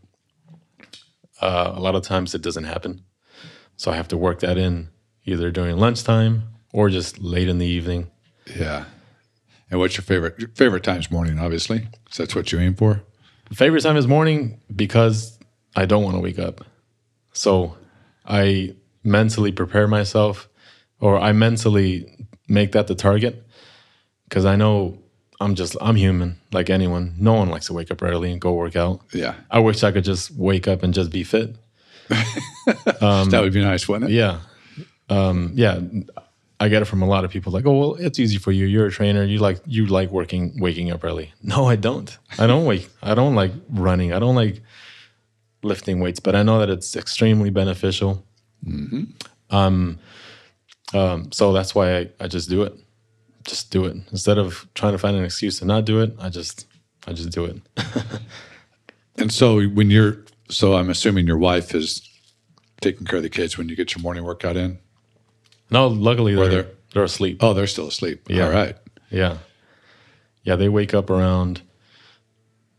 Uh, 1.40 1.72
a 1.74 1.80
lot 1.80 1.94
of 1.94 2.02
times 2.02 2.34
it 2.34 2.42
doesn't 2.42 2.64
happen, 2.64 3.02
so 3.76 3.90
I 3.90 3.96
have 3.96 4.08
to 4.08 4.16
work 4.16 4.40
that 4.40 4.56
in 4.56 4.88
either 5.24 5.50
during 5.50 5.76
lunchtime 5.76 6.44
or 6.72 6.88
just 6.88 7.18
late 7.18 7.48
in 7.48 7.58
the 7.58 7.66
evening. 7.66 8.10
Yeah. 8.56 8.84
And 9.70 9.80
what's 9.80 9.96
your 9.96 10.04
favorite 10.04 10.38
your 10.38 10.48
favorite 10.50 10.84
times 10.84 11.10
morning? 11.10 11.38
Obviously, 11.38 11.80
'cause 12.06 12.16
that's 12.16 12.34
what 12.34 12.52
you 12.52 12.58
aim 12.60 12.74
for. 12.74 13.02
favorite 13.52 13.82
time 13.82 13.96
is 13.96 14.06
morning 14.06 14.60
because 14.74 15.38
I 15.74 15.84
don't 15.86 16.02
want 16.02 16.16
to 16.16 16.20
wake 16.20 16.38
up. 16.38 16.64
So 17.32 17.76
I 18.24 18.74
mentally 19.04 19.52
prepare 19.52 19.86
myself 19.86 20.48
or 21.00 21.18
I 21.18 21.32
mentally 21.32 22.26
make 22.48 22.72
that 22.72 22.86
the 22.86 22.94
target 22.94 23.46
because 24.28 24.44
I 24.44 24.56
know 24.56 24.98
I'm 25.40 25.54
just, 25.54 25.76
I'm 25.80 25.96
human 25.96 26.38
like 26.52 26.70
anyone. 26.70 27.14
No 27.18 27.34
one 27.34 27.48
likes 27.50 27.66
to 27.66 27.72
wake 27.72 27.90
up 27.90 28.02
early 28.02 28.32
and 28.32 28.40
go 28.40 28.54
work 28.54 28.76
out. 28.76 29.00
Yeah, 29.12 29.34
I 29.50 29.58
wish 29.58 29.82
I 29.82 29.92
could 29.92 30.04
just 30.04 30.30
wake 30.32 30.66
up 30.66 30.82
and 30.82 30.94
just 30.94 31.10
be 31.10 31.24
fit. 31.24 31.56
that 32.08 33.40
would 33.42 33.52
be 33.52 33.62
nice, 33.62 33.88
wouldn't 33.88 34.10
it? 34.10 34.14
Yeah. 34.14 34.40
Um, 35.08 35.52
yeah. 35.54 35.80
I 36.58 36.68
get 36.68 36.80
it 36.80 36.86
from 36.86 37.02
a 37.02 37.06
lot 37.06 37.24
of 37.24 37.30
people 37.30 37.52
like, 37.52 37.66
oh, 37.66 37.78
well, 37.78 37.94
it's 37.96 38.18
easy 38.18 38.38
for 38.38 38.50
you. 38.50 38.64
You're 38.64 38.86
a 38.86 38.90
trainer. 38.90 39.22
You 39.24 39.38
like, 39.38 39.60
you 39.66 39.86
like 39.86 40.10
working, 40.10 40.58
waking 40.58 40.90
up 40.90 41.04
early. 41.04 41.32
No, 41.42 41.66
I 41.66 41.76
don't. 41.76 42.16
I 42.38 42.46
don't 42.46 42.64
wake, 42.64 42.88
I 43.02 43.14
don't 43.14 43.34
like 43.34 43.52
running. 43.68 44.14
I 44.14 44.18
don't 44.18 44.34
like 44.34 44.62
lifting 45.62 46.00
weights, 46.00 46.20
but 46.20 46.34
I 46.34 46.42
know 46.42 46.58
that 46.60 46.70
it's 46.70 46.96
extremely 46.96 47.50
beneficial. 47.50 48.24
Um, 49.50 49.98
um, 50.94 51.30
so 51.32 51.52
that's 51.52 51.74
why 51.74 51.98
I, 51.98 52.10
I 52.20 52.28
just 52.28 52.48
do 52.48 52.62
it. 52.62 52.74
Just 53.46 53.70
do 53.70 53.84
it. 53.84 53.96
Instead 54.10 54.38
of 54.38 54.66
trying 54.74 54.92
to 54.92 54.98
find 54.98 55.16
an 55.16 55.24
excuse 55.24 55.58
to 55.60 55.64
not 55.64 55.84
do 55.84 56.00
it, 56.00 56.14
I 56.20 56.28
just, 56.28 56.66
I 57.06 57.12
just 57.12 57.30
do 57.30 57.44
it. 57.44 57.56
And 59.18 59.32
so 59.32 59.62
when 59.68 59.88
you're, 59.90 60.18
so 60.50 60.74
I'm 60.76 60.90
assuming 60.90 61.26
your 61.26 61.38
wife 61.38 61.74
is 61.74 62.06
taking 62.82 63.06
care 63.06 63.16
of 63.16 63.22
the 63.22 63.30
kids 63.30 63.56
when 63.56 63.70
you 63.70 63.74
get 63.74 63.94
your 63.94 64.02
morning 64.02 64.24
workout 64.24 64.58
in. 64.58 64.78
No, 65.70 65.86
luckily 65.88 66.34
they're, 66.34 66.48
they're- 66.48 66.70
they're 66.92 67.04
asleep. 67.04 67.38
Oh, 67.42 67.54
they're 67.54 67.66
still 67.66 67.88
asleep. 67.88 68.26
Yeah. 68.28 68.44
All 68.44 68.52
right. 68.52 68.76
Yeah. 69.10 69.38
Yeah, 70.44 70.56
they 70.56 70.68
wake 70.68 70.92
up 70.92 71.08
around 71.08 71.62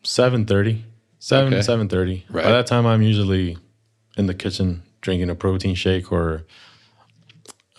7.30, 0.03 0.81
7, 1.19 1.53
Okay. 1.53 1.61
7.30. 1.65 2.23
Right. 2.29 2.43
By 2.43 2.51
that 2.51 2.67
time, 2.67 2.85
I'm 2.85 3.01
usually 3.01 3.57
in 4.15 4.27
the 4.27 4.33
kitchen 4.35 4.83
drinking 5.01 5.29
a 5.31 5.35
protein 5.35 5.73
shake 5.75 6.11
or 6.11 6.45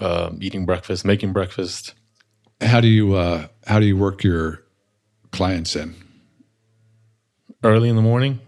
uh, 0.01 0.31
eating 0.41 0.67
breakfast, 0.67 1.05
making 1.05 1.33
breakfast. 1.33 1.95
How 2.61 2.81
do 2.81 2.89
you 2.89 3.15
uh, 3.15 3.47
how 3.67 3.79
do 3.79 3.87
you 3.87 3.97
work 3.97 4.25
your 4.25 4.65
clients 5.31 5.77
in? 5.77 5.95
Early 7.63 7.89
in 7.89 7.97
the 7.97 8.03
morning, 8.03 8.41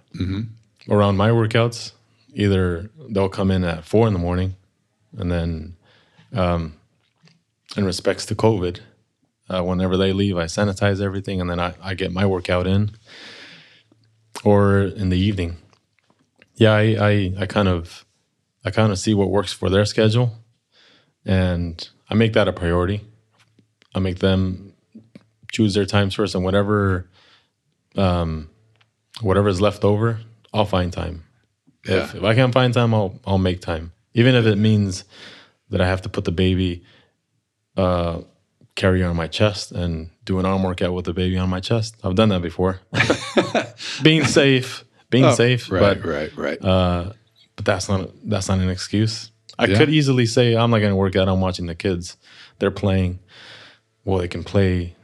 around 0.89 1.17
my 1.17 1.31
workouts, 1.31 1.93
either 2.33 2.91
they'll 3.09 3.29
come 3.29 3.51
in 3.51 3.65
at 3.65 3.85
4 3.85 4.07
in 4.07 4.13
the 4.13 4.19
morning 4.21 4.55
and 5.19 5.31
then 5.33 5.77
um, 6.33 6.75
in 7.77 7.85
respects 7.85 8.25
to 8.27 8.35
COVID, 8.37 8.81
uh, 9.49 9.63
whenever 9.63 9.97
they 9.97 10.13
leave, 10.13 10.37
I 10.37 10.45
sanitize 10.45 11.01
everything 11.01 11.41
and 11.41 11.51
then 11.51 11.59
I, 11.59 11.75
I 11.83 11.95
get 11.95 12.13
my 12.13 12.25
workout 12.25 12.67
in. 12.67 12.93
Or 14.45 14.81
in 14.83 15.11
the 15.11 15.19
evening. 15.19 15.59
Yeah, 16.55 16.73
I, 16.73 16.83
I, 16.83 17.33
I 17.41 17.47
kind 17.47 17.69
of 17.69 18.07
I 18.65 18.71
kind 18.71 18.93
of 18.93 18.99
see 18.99 19.13
what 19.13 19.31
works 19.31 19.53
for 19.53 19.69
their 19.69 19.85
schedule 19.85 20.33
and 21.27 21.89
I 22.09 22.15
make 22.15 22.33
that 22.35 22.49
a 22.49 22.53
priority. 22.53 23.03
I 23.95 23.99
make 24.01 24.19
them 24.21 24.73
choose 25.53 25.75
their 25.75 25.87
times 25.87 26.15
first 26.15 26.35
and 26.35 26.45
whatever 26.45 27.09
um 27.97 28.49
whatever 29.21 29.49
is 29.49 29.61
left 29.61 29.85
over, 29.85 30.21
I'll 30.55 30.65
find 30.65 30.93
time. 30.93 31.25
Yeah. 31.87 32.05
If, 32.05 32.15
if 32.17 32.23
I 32.25 32.35
can't 32.35 32.53
find 32.55 32.73
time, 32.73 32.95
I'll 32.95 33.19
I'll 33.27 33.39
make 33.39 33.61
time. 33.61 33.93
Even 34.15 34.35
if 34.35 34.47
it 34.47 34.57
means 34.57 35.05
that 35.71 35.81
I 35.81 35.87
have 35.87 36.03
to 36.03 36.09
put 36.09 36.25
the 36.25 36.33
baby 36.33 36.85
uh 37.77 38.21
carrier 38.77 39.07
on 39.09 39.17
my 39.17 39.27
chest 39.27 39.73
and 39.73 40.11
do 40.25 40.39
an 40.39 40.47
arm 40.47 40.63
workout 40.63 40.95
with 40.95 41.05
the 41.05 41.13
baby 41.13 41.37
on 41.37 41.49
my 41.51 41.61
chest. 41.61 41.97
I've 42.05 42.15
done 42.15 42.29
that 42.31 42.41
before. 42.43 42.81
being 44.03 44.25
safe, 44.25 44.85
being 45.11 45.31
safe, 45.33 45.71
Oh, 45.71 45.75
Right, 45.77 46.01
but 46.03 46.09
right, 46.09 46.37
right. 46.37 46.65
uh, 46.65 47.13
but 47.57 47.65
that's 47.65 47.89
not 47.89 48.11
that's 48.25 48.49
not 48.49 48.59
an 48.59 48.71
excuse. 48.71 49.31
I 49.59 49.67
Yeah. 49.67 49.77
could 49.79 49.91
easily 49.91 50.27
say 50.27 50.55
I'm 50.57 50.71
not 50.71 50.79
going 50.79 50.93
to 50.93 50.97
work 50.97 51.17
out. 51.17 51.29
I'm 51.29 51.41
watching 51.41 51.67
the 51.67 51.75
kids. 51.75 52.17
They're 52.59 52.71
playing. 52.71 53.19
Well, 54.05 54.19
they 54.19 54.29
can 54.29 54.45
play 54.45 54.95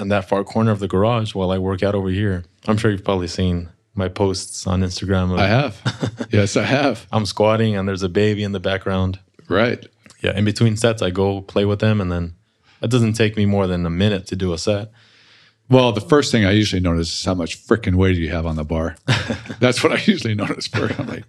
in 0.00 0.08
that 0.08 0.28
far 0.28 0.44
corner 0.44 0.70
of 0.70 0.78
the 0.78 0.88
garage 0.88 1.34
while 1.34 1.50
I 1.50 1.58
work 1.58 1.82
out 1.82 1.94
over 1.94 2.08
here. 2.08 2.44
I'm 2.66 2.76
sure 2.76 2.90
you've 2.90 3.04
probably 3.04 3.26
seen 3.28 3.68
my 3.94 4.08
posts 4.08 4.66
on 4.66 4.80
Instagram. 4.82 5.32
Of, 5.32 5.38
I 5.38 5.46
have. 5.46 6.28
yes, 6.30 6.56
I 6.56 6.62
have. 6.64 7.06
I'm 7.10 7.26
squatting 7.26 7.76
and 7.76 7.88
there's 7.88 8.02
a 8.02 8.08
baby 8.08 8.44
in 8.44 8.52
the 8.52 8.60
background. 8.60 9.18
Right. 9.48 9.84
Yeah, 10.20 10.36
in 10.36 10.44
between 10.44 10.76
sets, 10.76 11.02
I 11.02 11.10
go 11.10 11.40
play 11.40 11.64
with 11.64 11.78
them, 11.78 12.00
and 12.00 12.10
then 12.10 12.34
it 12.82 12.90
doesn't 12.90 13.12
take 13.12 13.36
me 13.36 13.46
more 13.46 13.66
than 13.66 13.86
a 13.86 13.90
minute 13.90 14.26
to 14.28 14.36
do 14.36 14.52
a 14.52 14.58
set. 14.58 14.90
Well, 15.70 15.92
the 15.92 16.00
first 16.00 16.32
thing 16.32 16.44
I 16.44 16.52
usually 16.52 16.80
notice 16.80 17.12
is 17.12 17.24
how 17.24 17.34
much 17.34 17.64
freaking 17.66 17.94
weight 17.96 18.16
you 18.16 18.30
have 18.30 18.46
on 18.46 18.56
the 18.56 18.64
bar. 18.64 18.96
That's 19.60 19.82
what 19.82 19.92
I 19.92 20.02
usually 20.06 20.34
notice 20.34 20.66
first. 20.66 20.98
I'm 20.98 21.06
like, 21.06 21.24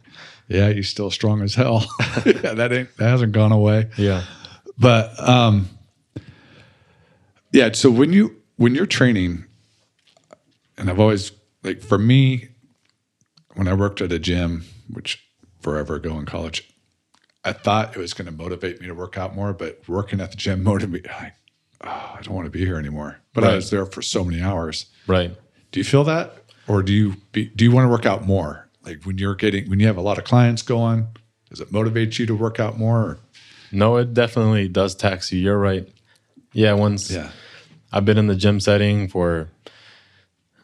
yeah, 0.48 0.70
you're 0.70 0.84
still 0.84 1.12
strong 1.12 1.42
as 1.42 1.54
hell. 1.56 1.86
yeah, 2.26 2.54
that 2.54 2.72
ain't 2.72 2.96
that 2.98 3.10
hasn't 3.10 3.34
gone 3.34 3.52
away. 3.52 3.90
Yeah, 3.98 4.24
But 4.78 5.20
um 5.20 5.70
yeah, 7.52 7.72
so 7.74 7.92
when 7.92 8.14
you 8.14 8.36
when 8.58 8.76
you're 8.76 8.86
training, 8.86 9.46
and 10.78 10.90
I've 10.90 11.00
always 11.00 11.32
like 11.64 11.82
for 11.82 11.98
me, 11.98 12.50
when 13.56 13.68
I 13.68 13.74
worked 13.74 14.02
at 14.02 14.12
a 14.12 14.20
gym, 14.20 14.66
which 14.90 15.24
forever 15.62 15.96
ago 15.96 16.18
in 16.18 16.26
college, 16.26 16.74
I 17.44 17.54
thought 17.54 17.96
it 17.96 18.00
was 18.00 18.14
going 18.14 18.26
to 18.26 18.32
motivate 18.32 18.82
me 18.82 18.88
to 18.88 18.94
work 18.94 19.18
out 19.18 19.36
more, 19.36 19.54
but 19.54 19.82
working 19.88 20.22
at 20.22 20.32
the 20.32 20.38
gym 20.38 20.64
motivated 20.64 21.06
me. 21.06 21.12
Like, 21.20 21.34
oh, 21.84 21.88
ah, 21.88 22.18
I 22.18 22.22
don't 22.22 22.36
want 22.36 22.46
to 22.46 22.52
be 22.52 22.66
here 22.66 22.78
anymore. 22.78 23.20
But 23.34 23.44
I 23.44 23.56
was 23.56 23.70
there 23.70 23.86
for 23.86 24.02
so 24.02 24.24
many 24.24 24.42
hours. 24.42 24.88
right. 25.08 25.36
Do 25.72 25.80
you 25.80 25.84
feel 25.84 26.04
that, 26.06 26.46
or 26.68 26.82
do 26.82 26.92
you 26.92 27.16
be, 27.32 27.46
do 27.50 27.64
you 27.64 27.72
want 27.72 27.86
to 27.86 27.90
work 27.90 28.08
out 28.08 28.26
more? 28.26 28.68
Like 28.84 29.04
when 29.04 29.20
you're 29.20 29.36
getting 29.36 29.70
when 29.70 29.80
you 29.80 29.86
have 29.86 29.98
a 29.98 30.02
lot 30.02 30.18
of 30.18 30.24
clients 30.24 30.64
going, 30.64 31.08
does 31.50 31.60
it 31.60 31.72
motivate 31.72 32.18
you 32.18 32.26
to 32.26 32.34
work 32.34 32.60
out 32.60 32.80
more? 32.80 32.98
Or? 32.98 33.20
No, 33.72 33.98
it 33.98 34.16
definitely 34.16 34.68
does 34.68 34.96
tax 34.96 35.32
you. 35.32 35.40
You're 35.40 35.60
right. 35.60 35.88
Yeah, 36.54 36.74
once 36.74 37.12
I've 37.92 38.06
been 38.06 38.18
in 38.18 38.28
the 38.28 38.36
gym 38.36 38.60
setting 38.60 39.08
for 39.08 39.50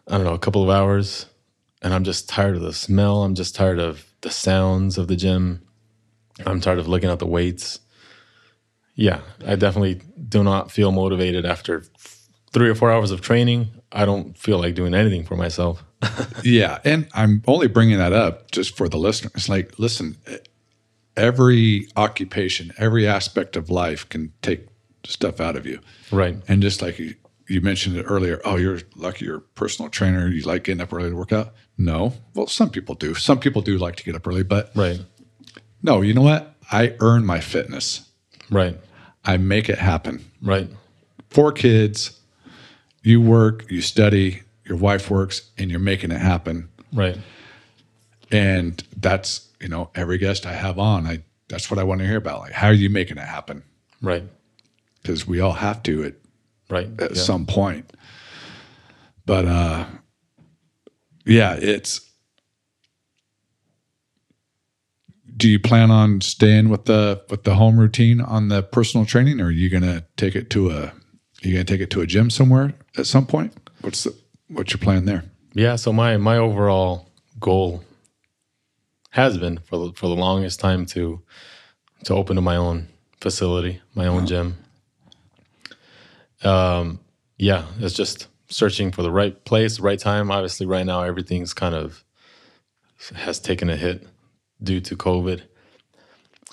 I 0.08 0.18
don't 0.18 0.24
know 0.24 0.34
a 0.34 0.40
couple 0.40 0.64
of 0.64 0.70
hours, 0.70 1.26
and 1.82 1.94
I'm 1.94 2.04
just 2.04 2.30
tired 2.30 2.56
of 2.56 2.62
the 2.62 2.74
smell. 2.74 3.24
I'm 3.24 3.36
just 3.36 3.56
tired 3.56 3.80
of 3.80 4.06
the 4.22 4.32
sounds 4.32 4.98
of 4.98 5.08
the 5.08 5.16
gym. 5.16 5.62
I'm 6.46 6.60
tired 6.62 6.80
of 6.80 6.88
looking 6.88 7.10
at 7.10 7.20
the 7.20 7.26
weights. 7.26 7.80
Yeah, 8.96 9.22
I 9.46 9.56
definitely 9.56 10.02
do 10.30 10.44
not 10.44 10.72
feel 10.72 10.92
motivated 10.92 11.46
after 11.46 11.84
three 12.52 12.70
or 12.70 12.76
four 12.76 12.92
hours 12.92 13.12
of 13.12 13.22
training. 13.22 13.68
I 13.92 14.06
don't 14.06 14.38
feel 14.38 14.58
like 14.60 14.76
doing 14.76 14.94
anything 14.94 15.26
for 15.26 15.36
myself. 15.36 15.84
Yeah, 16.44 16.80
and 16.84 17.08
I'm 17.14 17.42
only 17.48 17.68
bringing 17.68 17.98
that 17.98 18.14
up 18.14 18.52
just 18.52 18.78
for 18.78 18.88
the 18.88 18.98
listeners. 18.98 19.50
Like, 19.50 19.80
listen, 19.80 20.18
every 21.18 21.88
occupation, 21.96 22.72
every 22.78 23.08
aspect 23.08 23.56
of 23.56 23.72
life 23.72 24.08
can 24.10 24.32
take 24.44 24.68
stuff 25.08 25.40
out 25.40 25.56
of 25.56 25.66
you. 25.66 25.80
Right. 26.12 26.38
And 26.48 26.62
just 26.62 26.82
like 26.82 27.00
you, 27.00 27.16
you 27.48 27.62
mentioned 27.62 27.96
it 27.98 28.04
earlier, 28.04 28.42
oh, 28.46 28.56
you're 28.58 28.80
lucky 28.96 29.26
you're 29.26 29.38
a 29.38 29.42
personal 29.42 29.90
trainer. 29.90 30.28
You 30.28 30.42
like 30.44 30.64
getting 30.64 30.82
up 30.82 30.92
early 30.94 31.10
to 31.10 31.16
work 31.16 31.32
out. 31.34 31.54
No, 31.78 32.14
well, 32.34 32.48
some 32.48 32.70
people 32.70 32.96
do. 32.96 33.14
Some 33.16 33.40
people 33.40 33.62
do 33.62 33.78
like 33.78 33.96
to 33.98 34.04
get 34.04 34.16
up 34.16 34.26
early, 34.28 34.44
but 34.44 34.72
Right. 34.76 35.00
no, 35.84 36.02
you 36.02 36.14
know 36.14 36.22
what? 36.22 36.56
I 36.72 36.96
earn 37.00 37.26
my 37.26 37.40
fitness. 37.40 38.10
Right. 38.50 38.78
I 39.24 39.38
make 39.38 39.70
it 39.70 39.78
happen. 39.80 40.24
Right. 40.42 40.70
Four 41.30 41.52
kids, 41.52 42.20
you 43.04 43.20
work, 43.22 43.70
you 43.70 43.82
study, 43.82 44.42
your 44.64 44.78
wife 44.78 45.12
works, 45.12 45.50
and 45.58 45.70
you're 45.70 45.80
making 45.80 46.12
it 46.12 46.22
happen. 46.22 46.70
Right. 46.94 47.18
and 48.32 48.82
that's 48.98 49.50
you 49.62 49.68
know 49.68 49.90
every 49.96 50.18
guest 50.18 50.46
i 50.48 50.54
have 50.54 50.80
on 50.80 51.06
i 51.06 51.22
that's 51.48 51.70
what 51.70 51.78
i 51.80 51.84
want 51.84 52.00
to 52.02 52.08
hear 52.08 52.18
about 52.18 52.40
like 52.40 52.52
how 52.54 52.68
are 52.68 52.74
you 52.74 52.90
making 52.90 53.18
it 53.18 53.28
happen 53.28 53.64
Right. 54.02 54.24
Because 55.06 55.28
we 55.28 55.40
all 55.40 55.54
have 55.54 55.84
to 55.84 56.04
at, 56.04 56.14
Right. 56.68 56.90
at 57.00 57.16
Yeah. 57.16 57.22
some 57.22 57.46
point 57.46 57.94
but 59.28 59.46
uh 59.46 59.86
yeah 61.26 61.54
it's 61.62 62.02
do 65.38 65.48
you 65.48 65.60
plan 65.60 65.92
on 65.92 66.22
staying 66.22 66.70
with 66.70 66.86
the 66.86 67.22
with 67.30 67.44
the 67.44 67.54
home 67.56 67.80
routine 67.80 68.20
on 68.20 68.48
the 68.48 68.64
personal 68.64 69.06
training 69.06 69.40
or 69.40 69.46
are 69.46 69.52
you 69.52 69.70
gonna 69.70 70.04
take 70.18 70.36
it 70.36 70.50
to 70.50 70.72
a 70.72 70.86
are 70.86 70.94
you 71.44 71.54
gonna 71.54 71.64
take 71.64 71.82
it 71.82 71.92
to 71.92 72.02
a 72.02 72.08
gym 72.08 72.32
somewhere 72.32 72.74
at 72.98 73.06
some 73.06 73.28
point 73.28 73.54
what's 73.82 74.06
the 74.06 74.16
what's 74.48 74.72
your 74.74 74.80
plan 74.80 75.06
there 75.06 75.24
Yeah, 75.54 75.76
so 75.76 75.94
my 75.94 76.18
my 76.18 76.38
overall 76.38 77.12
goal 77.40 77.84
has 79.12 79.38
been 79.38 79.60
for 79.60 79.78
the, 79.78 79.94
for 79.94 80.08
the 80.08 80.16
longest 80.16 80.60
time 80.60 80.86
to 80.88 81.22
to 82.06 82.14
open 82.14 82.36
to 82.36 82.42
my 82.42 82.56
own 82.56 82.88
facility, 83.22 83.82
my 83.96 84.06
own 84.08 84.28
gym. 84.28 84.56
Um, 86.46 87.00
yeah, 87.38 87.66
it's 87.80 87.96
just 87.96 88.28
searching 88.48 88.92
for 88.92 89.02
the 89.02 89.12
right 89.12 89.44
place, 89.46 89.80
right 89.80 90.00
time. 90.00 90.32
Obviously, 90.32 90.66
right 90.66 90.86
now 90.86 91.02
everything's 91.02 91.54
kind 91.54 91.76
of 91.76 92.04
has 93.14 93.40
taken 93.40 93.70
a 93.70 93.76
hit 93.76 94.08
due 94.64 94.80
to 94.82 94.96
COVID, 94.96 95.42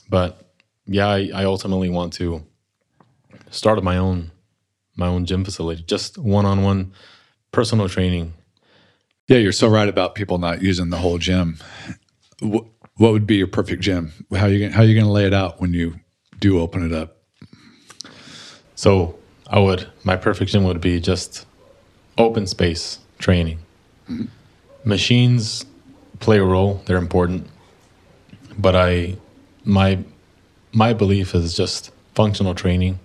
but 0.09 0.53
yeah, 0.86 1.09
I, 1.09 1.30
I 1.34 1.45
ultimately 1.45 1.88
want 1.88 2.12
to 2.14 2.45
start 3.51 3.82
my 3.82 3.97
own 3.97 4.30
my 4.97 5.07
own 5.07 5.24
gym 5.24 5.45
facility, 5.45 5.82
just 5.82 6.18
one 6.18 6.45
on 6.45 6.62
one 6.62 6.93
personal 7.51 7.88
training. 7.88 8.34
Yeah, 9.28 9.38
you're 9.38 9.53
so 9.53 9.68
right 9.68 9.88
about 9.88 10.14
people 10.14 10.38
not 10.38 10.62
using 10.62 10.90
the 10.90 10.99
whole 10.99 11.18
gym. 11.18 11.59
What, 12.40 12.66
what 12.97 13.12
would 13.12 13.26
be 13.26 13.36
your 13.36 13.47
perfect 13.47 13.82
gym? 13.82 14.12
How 14.36 14.47
you 14.47 14.61
gonna, 14.61 14.72
how 14.72 14.82
you 14.82 14.95
going 14.95 15.07
to 15.07 15.12
lay 15.12 15.26
it 15.26 15.32
out 15.32 15.61
when 15.61 15.72
you 15.72 16.01
do 16.40 16.61
open 16.61 16.84
it 16.84 16.93
up? 16.93 17.16
So 18.74 19.18
I 19.53 19.59
would 19.59 19.86
my 20.03 20.16
perfect 20.16 20.50
gym 20.50 20.64
would 20.64 20.80
be 20.80 20.98
just 20.98 21.46
open 22.16 22.46
space 22.46 22.98
training. 23.18 23.59
Mm-hmm. 24.09 24.24
Machines 24.88 25.66
play 26.20 26.38
a 26.38 26.44
role; 26.44 26.82
they're 26.86 26.96
important, 26.96 27.46
but 28.59 28.74
I 28.74 29.16
my 29.64 29.98
my 30.72 30.94
belief 30.94 31.34
is 31.34 31.55
just 31.55 31.92
functional 32.14 32.55
training, 32.55 32.98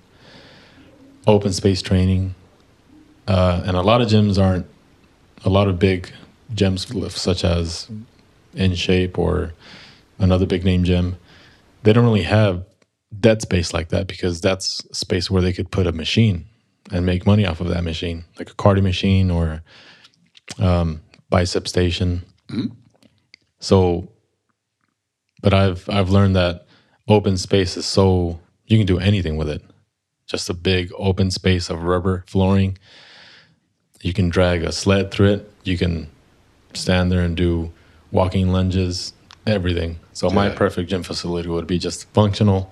open 1.28 1.52
space 1.52 1.82
training, 1.82 2.34
uh, 3.28 3.64
and 3.66 3.76
a 3.76 3.82
lot 3.82 4.02
of 4.02 4.08
gyms 4.08 4.42
aren't. 4.42 4.66
A 5.46 5.50
lot 5.50 5.68
of 5.68 5.78
big 5.78 6.12
gyms, 6.56 7.12
such 7.12 7.44
as 7.44 7.88
In 8.56 8.74
Shape 8.74 9.20
or 9.20 9.54
another 10.18 10.48
big 10.48 10.66
name 10.66 10.84
gym, 10.84 11.18
they 11.84 11.94
don't 11.94 12.04
really 12.04 12.24
have 12.24 12.66
dead 13.20 13.42
space 13.42 13.74
like 13.74 13.90
that 13.90 14.08
because 14.08 14.42
that's 14.42 14.86
space 14.98 15.30
where 15.32 15.42
they 15.42 15.54
could 15.54 15.72
put 15.72 15.88
a 15.88 15.92
machine 15.92 16.46
and 16.92 17.06
make 17.06 17.26
money 17.26 17.46
off 17.46 17.62
of 17.62 17.68
that 17.70 17.84
machine, 17.84 18.26
like 18.38 18.50
a 18.50 18.54
cardio 18.54 18.84
machine 18.84 19.30
or 19.32 19.64
um, 20.60 21.02
bicep 21.30 21.68
station. 21.68 22.24
Mm-hmm. 22.50 22.74
So, 23.60 24.10
but 25.42 25.54
I've 25.54 25.90
I've 25.90 26.10
learned 26.10 26.36
that 26.36 26.68
open 27.08 27.38
space 27.38 27.78
is 27.78 27.86
so 27.86 28.40
you 28.66 28.78
can 28.78 28.86
do 28.86 29.00
anything 29.00 29.38
with 29.38 29.50
it. 29.50 29.64
Just 30.28 30.50
a 30.50 30.54
big 30.54 30.92
open 30.98 31.32
space 31.32 31.70
of 31.70 31.84
rubber 31.84 32.24
flooring. 32.28 32.78
You 34.02 34.14
can 34.14 34.30
drag 34.30 34.64
a 34.64 34.72
sled 34.72 35.12
through 35.12 35.34
it. 35.34 35.52
You 35.64 35.78
can 35.78 36.10
stand 36.74 37.12
there 37.12 37.22
and 37.22 37.36
do 37.36 37.72
walking 38.12 38.50
lunges, 38.50 39.14
everything. 39.46 40.00
So 40.14 40.28
yeah. 40.28 40.36
my 40.36 40.50
perfect 40.50 40.90
gym 40.90 41.04
facility 41.04 41.50
would 41.50 41.68
be 41.68 41.80
just 41.80 42.12
functional, 42.14 42.72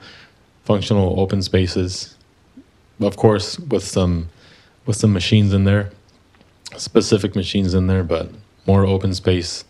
functional 0.66 1.20
open 1.20 1.42
spaces. 1.42 2.16
Of 3.00 3.18
course, 3.18 3.58
with 3.60 3.84
some 3.84 4.30
with 4.86 4.98
some 4.98 5.14
machines 5.14 5.54
in 5.54 5.64
there, 5.64 5.92
specific 6.78 7.36
machines 7.36 7.74
in 7.74 7.88
there, 7.88 8.04
but 8.04 8.30
more 8.68 8.86
open 8.86 9.14
space, 9.14 9.64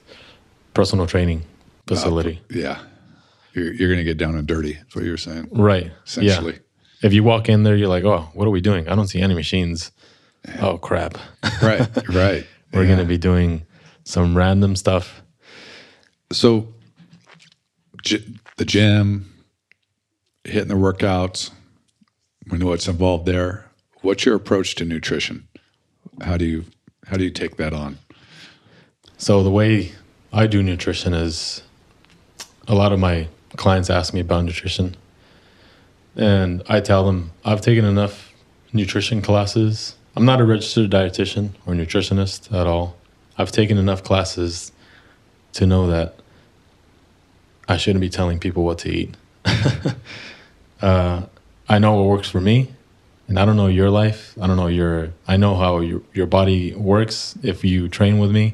personal 0.74 1.08
training 1.08 1.44
facility. 1.88 2.42
Uh, 2.52 2.58
yeah, 2.58 2.80
you're, 3.54 3.74
you're 3.74 3.90
going 3.90 4.00
to 4.00 4.04
get 4.04 4.18
down 4.18 4.36
and 4.36 4.48
dirty. 4.48 4.74
That's 4.74 4.96
what 4.96 5.06
you're 5.06 5.18
saying. 5.18 5.50
Right. 5.52 5.92
Essentially. 6.06 6.54
Yeah. 6.54 6.60
If 7.04 7.14
you 7.14 7.24
walk 7.24 7.50
in 7.50 7.64
there, 7.64 7.76
you're 7.76 7.90
like, 7.90 8.04
oh, 8.04 8.30
what 8.34 8.48
are 8.48 8.52
we 8.52 8.62
doing? 8.62 8.88
I 8.88 8.96
don't 8.96 9.08
see 9.08 9.22
any 9.22 9.34
machines. 9.36 9.92
Yeah. 10.48 10.66
Oh, 10.66 10.78
crap. 10.78 11.18
Right. 11.62 11.88
Right. 12.10 12.48
We're 12.74 12.82
yeah. 12.82 12.88
going 12.88 13.00
to 13.00 13.06
be 13.06 13.18
doing 13.18 13.66
some 14.04 14.36
random 14.36 14.76
stuff. 14.76 15.22
So, 16.32 16.74
g- 18.04 18.38
the 18.58 18.66
gym, 18.66 19.32
hitting 20.46 20.68
the 20.68 20.76
workouts, 20.76 21.52
we 22.50 22.58
know 22.58 22.68
what's 22.68 22.88
involved 22.88 23.26
there. 23.26 23.66
What's 24.02 24.26
your 24.26 24.36
approach 24.36 24.76
to 24.76 24.86
nutrition? 24.86 25.48
How 26.22 26.38
do 26.38 26.46
you 26.46 26.66
how 27.08 27.18
do 27.18 27.24
you 27.24 27.32
take 27.32 27.58
that 27.58 27.74
on? 27.74 27.98
So 29.18 29.44
the 29.44 29.50
way 29.50 29.92
I 30.32 30.48
do 30.48 30.62
nutrition 30.62 31.14
is 31.14 31.64
a 32.68 32.76
lot 32.76 32.92
of 32.92 33.00
my 33.00 33.28
clients 33.56 33.90
ask 33.90 34.14
me 34.14 34.20
about 34.20 34.46
nutrition. 34.46 34.96
And 36.16 36.64
I 36.68 36.80
tell 36.80 37.06
them 37.06 37.32
I've 37.44 37.62
taken 37.62 37.86
enough 37.86 38.32
nutrition 38.74 39.22
classes. 39.22 39.96
I'm 40.16 40.26
not 40.26 40.40
a 40.40 40.46
registered 40.46 40.92
dietitian 40.92 41.52
or 41.66 41.74
nutritionist 41.74 42.54
at 42.54 42.68
all. 42.68 42.96
I've 43.38 43.52
taken 43.52 43.78
enough 43.78 44.04
classes 44.04 44.72
to 45.54 45.66
know 45.66 45.88
that 45.88 46.16
I 47.68 47.78
shouldn't 47.78 48.02
be 48.02 48.10
telling 48.10 48.40
people 48.40 48.64
what 48.64 48.80
to 48.80 48.90
eat. 48.90 49.16
uh, 50.82 51.24
I 51.68 51.80
know 51.80 51.94
what 51.96 52.06
works 52.06 52.30
for 52.30 52.42
me, 52.42 52.72
and 53.28 53.40
I 53.40 53.46
don't 53.46 53.58
know 53.58 53.68
your 53.68 53.90
life. 53.90 54.36
I 54.42 54.48
don't 54.48 54.58
know 54.58 54.68
your. 54.68 55.12
I 55.28 55.38
know 55.38 55.56
how 55.56 55.80
your 55.80 56.02
your 56.14 56.28
body 56.28 56.74
works 56.74 57.36
if 57.44 57.64
you 57.64 57.90
train 57.90 58.20
with 58.20 58.32
me, 58.32 58.54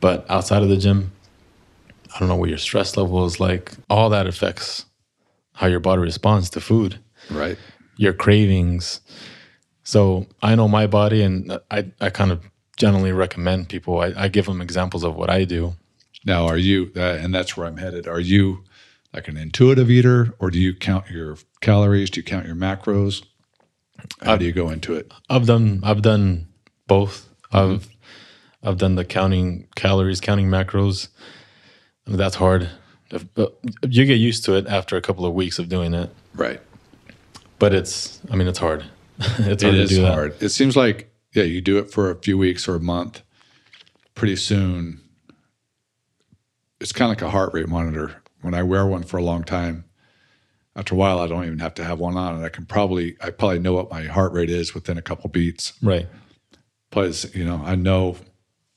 but 0.00 0.24
outside 0.30 0.62
of 0.62 0.68
the 0.68 0.76
gym, 0.76 1.12
I 2.14 2.18
don't 2.18 2.28
know 2.28 2.36
what 2.36 2.48
your 2.48 2.58
stress 2.58 2.96
level 2.96 3.24
is 3.24 3.40
like. 3.40 3.72
All 3.88 4.10
that 4.10 4.26
affects 4.26 4.86
how 5.54 5.66
your 5.66 5.80
body 5.80 6.02
responds 6.02 6.50
to 6.50 6.60
food. 6.60 6.98
Right. 7.30 7.58
Your 7.96 8.12
cravings. 8.12 9.00
So 9.84 10.26
I 10.42 10.54
know 10.54 10.68
my 10.68 10.86
body, 10.86 11.22
and 11.22 11.58
I, 11.70 11.90
I 12.00 12.10
kind 12.10 12.30
of 12.30 12.48
generally 12.76 13.12
recommend 13.12 13.68
people, 13.68 14.00
I, 14.00 14.12
I 14.16 14.28
give 14.28 14.46
them 14.46 14.60
examples 14.60 15.04
of 15.04 15.14
what 15.14 15.30
I 15.30 15.44
do. 15.44 15.74
Now, 16.24 16.46
are 16.46 16.56
you, 16.56 16.90
uh, 16.96 17.18
and 17.20 17.34
that's 17.34 17.56
where 17.56 17.66
I'm 17.66 17.76
headed, 17.76 18.06
are 18.06 18.20
you 18.20 18.64
like 19.12 19.28
an 19.28 19.36
intuitive 19.36 19.90
eater 19.90 20.34
or 20.38 20.50
do 20.50 20.58
you 20.58 20.74
count 20.74 21.10
your 21.10 21.36
calories? 21.60 22.10
Do 22.10 22.20
you 22.20 22.24
count 22.24 22.46
your 22.46 22.56
macros? 22.56 23.24
How 24.22 24.36
do 24.36 24.44
you 24.44 24.52
go 24.52 24.70
into 24.70 24.94
it? 24.94 25.12
I've 25.28 25.46
done, 25.46 25.80
I've 25.82 26.02
done 26.02 26.48
both. 26.86 27.28
Mm-hmm. 27.52 27.74
I've, 27.74 27.88
I've 28.62 28.78
done 28.78 28.94
the 28.94 29.04
counting 29.04 29.68
calories, 29.74 30.20
counting 30.20 30.48
macros. 30.48 31.08
That's 32.06 32.36
hard. 32.36 32.70
But 33.34 33.58
You 33.82 34.06
get 34.06 34.14
used 34.14 34.44
to 34.46 34.54
it 34.54 34.66
after 34.66 34.96
a 34.96 35.02
couple 35.02 35.26
of 35.26 35.34
weeks 35.34 35.58
of 35.58 35.68
doing 35.68 35.94
it. 35.94 36.10
Right. 36.34 36.60
But 37.58 37.74
it's, 37.74 38.20
I 38.30 38.36
mean, 38.36 38.48
it's 38.48 38.58
hard. 38.58 38.84
it's 39.18 39.62
hard 39.62 39.74
it 39.74 39.86
to 39.88 39.94
do 39.94 40.06
hard. 40.06 40.38
That. 40.38 40.46
It 40.46 40.48
seems 40.48 40.76
like, 40.76 41.12
yeah, 41.34 41.44
you 41.44 41.60
do 41.60 41.78
it 41.78 41.90
for 41.90 42.10
a 42.10 42.16
few 42.16 42.38
weeks 42.38 42.66
or 42.66 42.74
a 42.74 42.80
month. 42.80 43.22
Pretty 44.14 44.36
soon, 44.36 45.00
it's 46.80 46.92
kind 46.92 47.10
of 47.10 47.16
like 47.16 47.26
a 47.26 47.30
heart 47.30 47.54
rate 47.54 47.68
monitor. 47.68 48.21
When 48.42 48.54
I 48.54 48.62
wear 48.62 48.86
one 48.86 49.02
for 49.02 49.16
a 49.16 49.22
long 49.22 49.44
time, 49.44 49.84
after 50.76 50.94
a 50.94 50.98
while, 50.98 51.18
I 51.18 51.26
don't 51.26 51.44
even 51.44 51.58
have 51.58 51.74
to 51.74 51.84
have 51.84 51.98
one 51.98 52.16
on, 52.16 52.34
and 52.34 52.44
I 52.44 52.48
can 52.48 52.66
probably, 52.66 53.16
I 53.20 53.30
probably 53.30 53.58
know 53.58 53.72
what 53.72 53.90
my 53.90 54.04
heart 54.04 54.32
rate 54.32 54.50
is 54.50 54.74
within 54.74 54.98
a 54.98 55.02
couple 55.02 55.28
beats. 55.30 55.72
Right. 55.82 56.08
Plus, 56.90 57.34
you 57.34 57.44
know, 57.44 57.62
I 57.64 57.74
know 57.74 58.16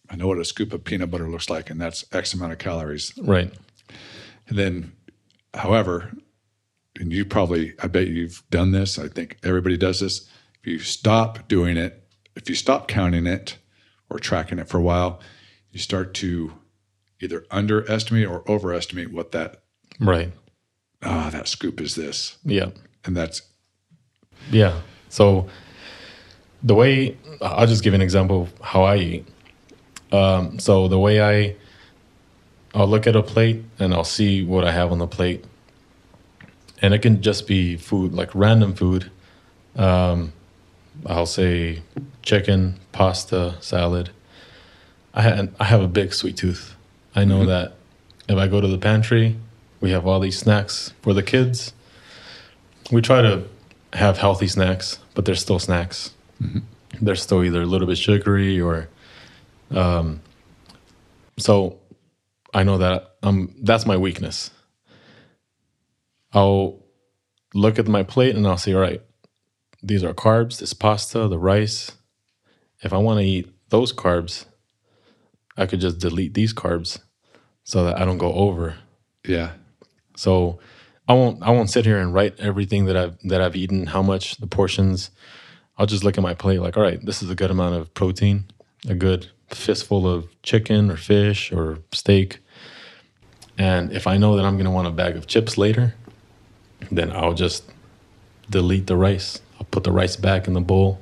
I 0.09 0.15
know 0.15 0.27
what 0.27 0.39
a 0.39 0.45
scoop 0.45 0.73
of 0.73 0.83
peanut 0.83 1.09
butter 1.09 1.29
looks 1.29 1.49
like, 1.49 1.69
and 1.69 1.79
that's 1.79 2.05
X 2.11 2.33
amount 2.33 2.53
of 2.53 2.59
calories. 2.59 3.13
Right. 3.17 3.51
And 4.47 4.57
then, 4.57 4.91
however, 5.53 6.13
and 6.99 7.11
you 7.11 7.25
probably, 7.25 7.73
I 7.81 7.87
bet 7.87 8.07
you've 8.07 8.43
done 8.49 8.71
this. 8.71 8.99
I 8.99 9.07
think 9.07 9.37
everybody 9.43 9.77
does 9.77 9.99
this. 9.99 10.29
If 10.61 10.67
you 10.67 10.79
stop 10.79 11.47
doing 11.47 11.77
it, 11.77 12.07
if 12.35 12.49
you 12.49 12.55
stop 12.55 12.87
counting 12.87 13.25
it 13.25 13.57
or 14.09 14.19
tracking 14.19 14.59
it 14.59 14.67
for 14.67 14.77
a 14.77 14.81
while, 14.81 15.19
you 15.71 15.79
start 15.79 16.13
to 16.15 16.53
either 17.21 17.45
underestimate 17.51 18.27
or 18.27 18.43
overestimate 18.49 19.11
what 19.11 19.31
that 19.31 19.61
right 19.99 20.31
ah 21.03 21.29
that 21.31 21.47
scoop 21.47 21.79
is 21.81 21.95
this 21.95 22.37
yeah 22.43 22.69
and 23.05 23.15
that's 23.15 23.41
yeah 24.51 24.81
so 25.09 25.47
the 26.63 26.75
way 26.75 27.17
i'll 27.41 27.67
just 27.67 27.83
give 27.83 27.93
an 27.93 28.01
example 28.01 28.43
of 28.43 28.53
how 28.61 28.83
i 28.83 28.97
eat 28.97 29.27
um, 30.11 30.59
so 30.59 30.87
the 30.87 30.99
way 30.99 31.21
I, 31.21 31.55
I'll 32.73 32.87
look 32.87 33.07
at 33.07 33.15
a 33.15 33.23
plate 33.23 33.63
and 33.79 33.93
I'll 33.93 34.03
see 34.03 34.43
what 34.43 34.63
I 34.63 34.71
have 34.71 34.91
on 34.91 34.99
the 34.99 35.07
plate, 35.07 35.43
and 36.81 36.93
it 36.93 37.01
can 37.01 37.21
just 37.21 37.47
be 37.47 37.75
food 37.77 38.13
like 38.13 38.33
random 38.33 38.73
food. 38.73 39.11
Um, 39.75 40.33
I'll 41.05 41.25
say 41.25 41.81
chicken, 42.21 42.79
pasta, 42.91 43.55
salad. 43.59 44.11
I 45.13 45.21
ha- 45.21 45.47
I 45.59 45.63
have 45.65 45.81
a 45.81 45.87
big 45.87 46.13
sweet 46.13 46.37
tooth. 46.37 46.74
I 47.15 47.23
know 47.25 47.39
mm-hmm. 47.39 47.47
that 47.47 47.75
if 48.27 48.37
I 48.37 48.47
go 48.47 48.59
to 48.59 48.67
the 48.67 48.77
pantry, 48.77 49.37
we 49.79 49.91
have 49.91 50.05
all 50.05 50.19
these 50.19 50.37
snacks 50.37 50.93
for 51.01 51.13
the 51.13 51.23
kids. 51.23 51.73
We 52.91 53.01
try 53.01 53.21
to 53.21 53.47
have 53.93 54.17
healthy 54.17 54.47
snacks, 54.47 54.99
but 55.13 55.25
they're 55.25 55.35
still 55.35 55.59
snacks. 55.59 56.11
Mm-hmm. 56.41 56.59
They're 57.05 57.15
still 57.15 57.43
either 57.43 57.61
a 57.61 57.65
little 57.65 57.87
bit 57.87 57.97
sugary 57.97 58.59
or 58.59 58.89
um, 59.71 60.21
so 61.37 61.79
I 62.53 62.63
know 62.63 62.77
that 62.77 63.15
um 63.23 63.55
that's 63.61 63.85
my 63.85 63.97
weakness. 63.97 64.51
I'll 66.33 66.83
look 67.53 67.79
at 67.79 67.87
my 67.87 68.03
plate 68.03 68.35
and 68.35 68.45
I'll 68.45 68.57
say, 68.57 68.73
all 68.73 68.81
right, 68.81 69.01
these 69.81 70.03
are 70.03 70.13
carbs, 70.13 70.59
this 70.59 70.73
pasta, 70.73 71.27
the 71.27 71.37
rice. 71.37 71.93
If 72.81 72.91
I 72.91 72.97
want 72.97 73.19
to 73.19 73.25
eat 73.25 73.49
those 73.69 73.93
carbs, 73.93 74.45
I 75.57 75.65
could 75.65 75.79
just 75.79 75.99
delete 75.99 76.33
these 76.33 76.53
carbs. 76.53 76.99
so 77.63 77.83
that 77.85 77.99
I 77.99 78.05
don't 78.05 78.19
go 78.19 78.31
over. 78.33 78.75
Yeah. 79.25 79.51
So 80.15 80.59
I 81.07 81.13
won't 81.13 81.41
I 81.43 81.49
won't 81.51 81.69
sit 81.69 81.85
here 81.85 81.97
and 81.97 82.13
write 82.13 82.39
everything 82.39 82.85
that 82.85 82.95
I've 82.95 83.17
that 83.23 83.41
I've 83.41 83.55
eaten, 83.55 83.87
how 83.87 84.01
much 84.01 84.37
the 84.37 84.47
portions. 84.47 85.11
I'll 85.77 85.87
just 85.87 86.03
look 86.03 86.17
at 86.17 86.21
my 86.23 86.33
plate 86.33 86.59
like, 86.61 86.77
all 86.77 86.83
right, 86.83 87.03
this 87.05 87.21
is 87.21 87.29
a 87.29 87.35
good 87.35 87.51
amount 87.51 87.75
of 87.75 87.93
protein, 87.93 88.45
a 88.87 88.95
good 88.95 89.29
fistful 89.49 90.07
of 90.07 90.29
chicken 90.41 90.89
or 90.89 90.97
fish 90.97 91.51
or 91.51 91.79
steak. 91.91 92.39
And 93.57 93.91
if 93.91 94.07
I 94.07 94.17
know 94.17 94.35
that 94.35 94.45
I'm 94.45 94.57
gonna 94.57 94.71
want 94.71 94.87
a 94.87 94.91
bag 94.91 95.15
of 95.15 95.27
chips 95.27 95.57
later, 95.57 95.95
then 96.91 97.11
I'll 97.11 97.33
just 97.33 97.63
delete 98.49 98.87
the 98.87 98.95
rice. 98.95 99.41
I'll 99.59 99.67
put 99.71 99.83
the 99.83 99.91
rice 99.91 100.15
back 100.15 100.47
in 100.47 100.53
the 100.53 100.61
bowl. 100.61 100.99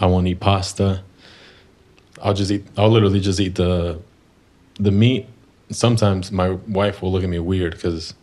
I 0.00 0.06
won't 0.06 0.26
eat 0.26 0.40
pasta. 0.40 1.02
I'll 2.22 2.34
just 2.34 2.50
eat 2.50 2.64
I'll 2.76 2.90
literally 2.90 3.20
just 3.20 3.40
eat 3.40 3.54
the 3.54 4.00
the 4.80 4.90
meat. 4.90 5.26
Sometimes 5.70 6.32
my 6.32 6.50
wife 6.68 7.02
will 7.02 7.12
look 7.12 7.22
at 7.24 7.28
me 7.28 7.38
weird 7.38 7.74
because 7.74 8.14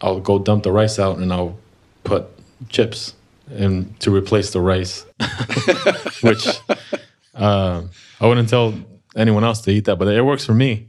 I'll 0.00 0.20
go 0.20 0.38
dump 0.38 0.62
the 0.62 0.72
rice 0.72 0.98
out 0.98 1.18
and 1.18 1.32
I'll 1.32 1.58
put 2.04 2.26
chips 2.68 3.14
and 3.50 3.98
to 4.00 4.10
replace 4.14 4.50
the 4.52 4.60
rice, 4.60 5.04
which 6.22 6.46
uh, 7.34 7.82
I 8.20 8.26
wouldn't 8.26 8.48
tell 8.48 8.74
anyone 9.14 9.44
else 9.44 9.60
to 9.62 9.70
eat 9.70 9.84
that, 9.84 9.96
but 9.96 10.08
it 10.08 10.22
works 10.22 10.44
for 10.44 10.54
me. 10.54 10.88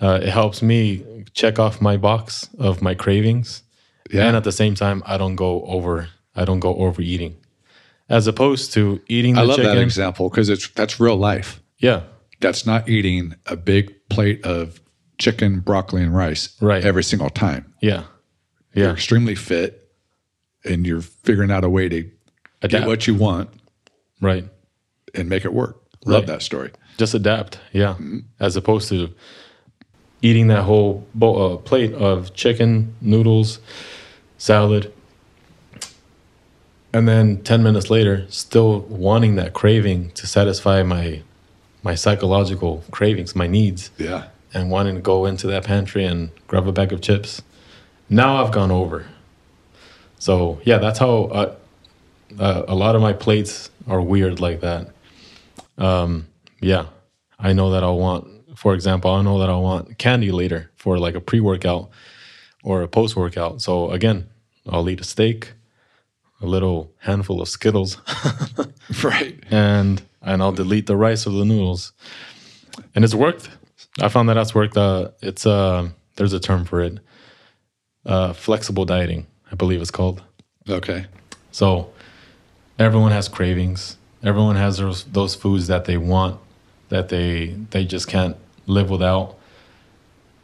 Uh, 0.00 0.18
it 0.22 0.28
helps 0.28 0.62
me 0.62 1.24
check 1.34 1.58
off 1.58 1.80
my 1.80 1.96
box 1.96 2.48
of 2.58 2.80
my 2.82 2.94
cravings, 2.94 3.62
Yeah. 4.10 4.26
and 4.26 4.36
at 4.36 4.44
the 4.44 4.52
same 4.52 4.74
time, 4.74 5.02
I 5.06 5.16
don't 5.18 5.36
go 5.36 5.62
over. 5.64 6.08
I 6.36 6.44
don't 6.44 6.60
go 6.60 6.74
overeating, 6.76 7.36
as 8.08 8.26
opposed 8.26 8.72
to 8.74 9.00
eating 9.08 9.34
the 9.34 9.40
I 9.40 9.44
love 9.44 9.56
chicken. 9.56 9.74
that 9.76 9.80
example 9.82 10.28
because 10.28 10.48
it's 10.48 10.68
that's 10.70 11.00
real 11.00 11.16
life. 11.16 11.60
Yeah, 11.78 12.02
That's 12.40 12.66
not 12.66 12.88
eating 12.88 13.34
a 13.46 13.56
big 13.56 13.92
plate 14.10 14.44
of 14.44 14.80
chicken, 15.18 15.60
broccoli, 15.60 16.02
and 16.02 16.14
rice 16.14 16.56
Right. 16.60 16.84
every 16.84 17.02
single 17.04 17.30
time. 17.30 17.72
yeah, 17.80 18.04
You're 18.74 18.90
extremely 18.92 19.34
fit 19.34 19.88
and 20.64 20.86
you're 20.86 21.00
figuring 21.02 21.50
out 21.50 21.64
a 21.64 21.68
way 21.70 21.88
to 21.88 22.10
Adapt. 22.62 22.72
get 22.82 22.86
what 22.86 23.06
you 23.06 23.14
want 23.14 23.50
Right. 24.20 24.46
and 25.14 25.28
make 25.28 25.44
it 25.44 25.52
work. 25.52 25.80
Love 26.04 26.22
Right. 26.22 26.26
that 26.26 26.42
story. 26.42 26.70
just 26.96 27.12
adapt 27.14 27.58
yeah 27.72 27.96
as 28.38 28.54
opposed 28.56 28.88
to 28.88 29.10
eating 30.22 30.46
that 30.48 30.62
whole 30.62 31.04
bowl, 31.14 31.54
uh, 31.54 31.56
plate 31.56 31.92
of 31.92 32.32
chicken 32.34 32.94
noodles 33.00 33.58
salad 34.38 34.92
and 36.94 37.08
then 37.08 37.42
10 37.42 37.62
minutes 37.62 37.90
later 37.90 38.24
still 38.30 38.80
wanting 38.82 39.34
that 39.34 39.52
craving 39.52 40.12
to 40.12 40.26
satisfy 40.26 40.82
my 40.82 41.22
my 41.82 41.94
psychological 41.94 42.82
cravings 42.90 43.34
my 43.36 43.46
needs. 43.46 43.90
Yeah. 43.98 44.28
and 44.54 44.70
wanting 44.70 44.94
to 44.94 45.00
go 45.02 45.26
into 45.26 45.48
that 45.48 45.64
pantry 45.64 46.04
and 46.04 46.30
grab 46.46 46.66
a 46.68 46.72
bag 46.72 46.92
of 46.92 47.00
chips. 47.02 47.42
Now 48.08 48.42
i've 48.42 48.52
gone 48.52 48.70
over. 48.70 49.06
So 50.18 50.60
yeah 50.64 50.78
that's 50.78 51.00
how 51.00 51.24
uh, 51.24 51.54
uh, 52.38 52.62
a 52.68 52.74
lot 52.74 52.94
of 52.94 53.02
my 53.02 53.12
plates 53.12 53.70
are 53.88 54.00
weird 54.00 54.40
like 54.40 54.60
that. 54.60 54.88
Um, 55.76 56.28
yeah 56.60 56.86
i 57.40 57.52
know 57.52 57.72
that 57.72 57.82
i'll 57.82 57.98
want 57.98 58.24
for 58.56 58.74
example 58.74 59.10
i 59.10 59.20
know 59.20 59.40
that 59.40 59.50
i'll 59.50 59.62
want 59.62 59.98
candy 59.98 60.30
later 60.30 60.70
for 60.76 60.98
like 60.98 61.16
a 61.16 61.20
pre-workout 61.20 61.90
or 62.62 62.80
a 62.82 62.88
post-workout. 62.88 63.60
So 63.60 63.90
again 63.90 64.28
i'll 64.68 64.88
eat 64.88 65.00
a 65.00 65.04
steak 65.04 65.52
a 66.44 66.46
little 66.46 66.92
handful 66.98 67.40
of 67.40 67.48
skittles 67.48 67.96
Right. 69.02 69.42
and 69.50 70.02
and 70.22 70.42
I'll 70.42 70.52
delete 70.52 70.86
the 70.86 70.96
rice 70.96 71.26
or 71.26 71.30
the 71.30 71.44
noodles. 71.44 71.92
And 72.94 73.04
it's 73.04 73.14
worked. 73.14 73.48
I 74.00 74.08
found 74.08 74.28
that 74.28 74.34
that's 74.34 74.54
worked. 74.54 74.76
Uh, 74.76 75.08
it's 75.22 75.46
uh, 75.46 75.88
there's 76.16 76.32
a 76.32 76.40
term 76.40 76.64
for 76.64 76.80
it. 76.80 76.98
Uh, 78.06 78.32
flexible 78.32 78.84
dieting, 78.84 79.26
I 79.50 79.54
believe 79.54 79.80
it's 79.80 79.90
called. 79.90 80.22
Okay. 80.68 81.06
So 81.52 81.90
everyone 82.78 83.12
has 83.12 83.28
cravings. 83.28 83.96
Everyone 84.22 84.56
has 84.56 84.78
those 84.78 85.04
those 85.04 85.34
foods 85.34 85.66
that 85.68 85.84
they 85.84 85.96
want 85.98 86.38
that 86.88 87.08
they 87.08 87.54
they 87.70 87.84
just 87.84 88.08
can't 88.08 88.36
live 88.66 88.90
without. 88.90 89.36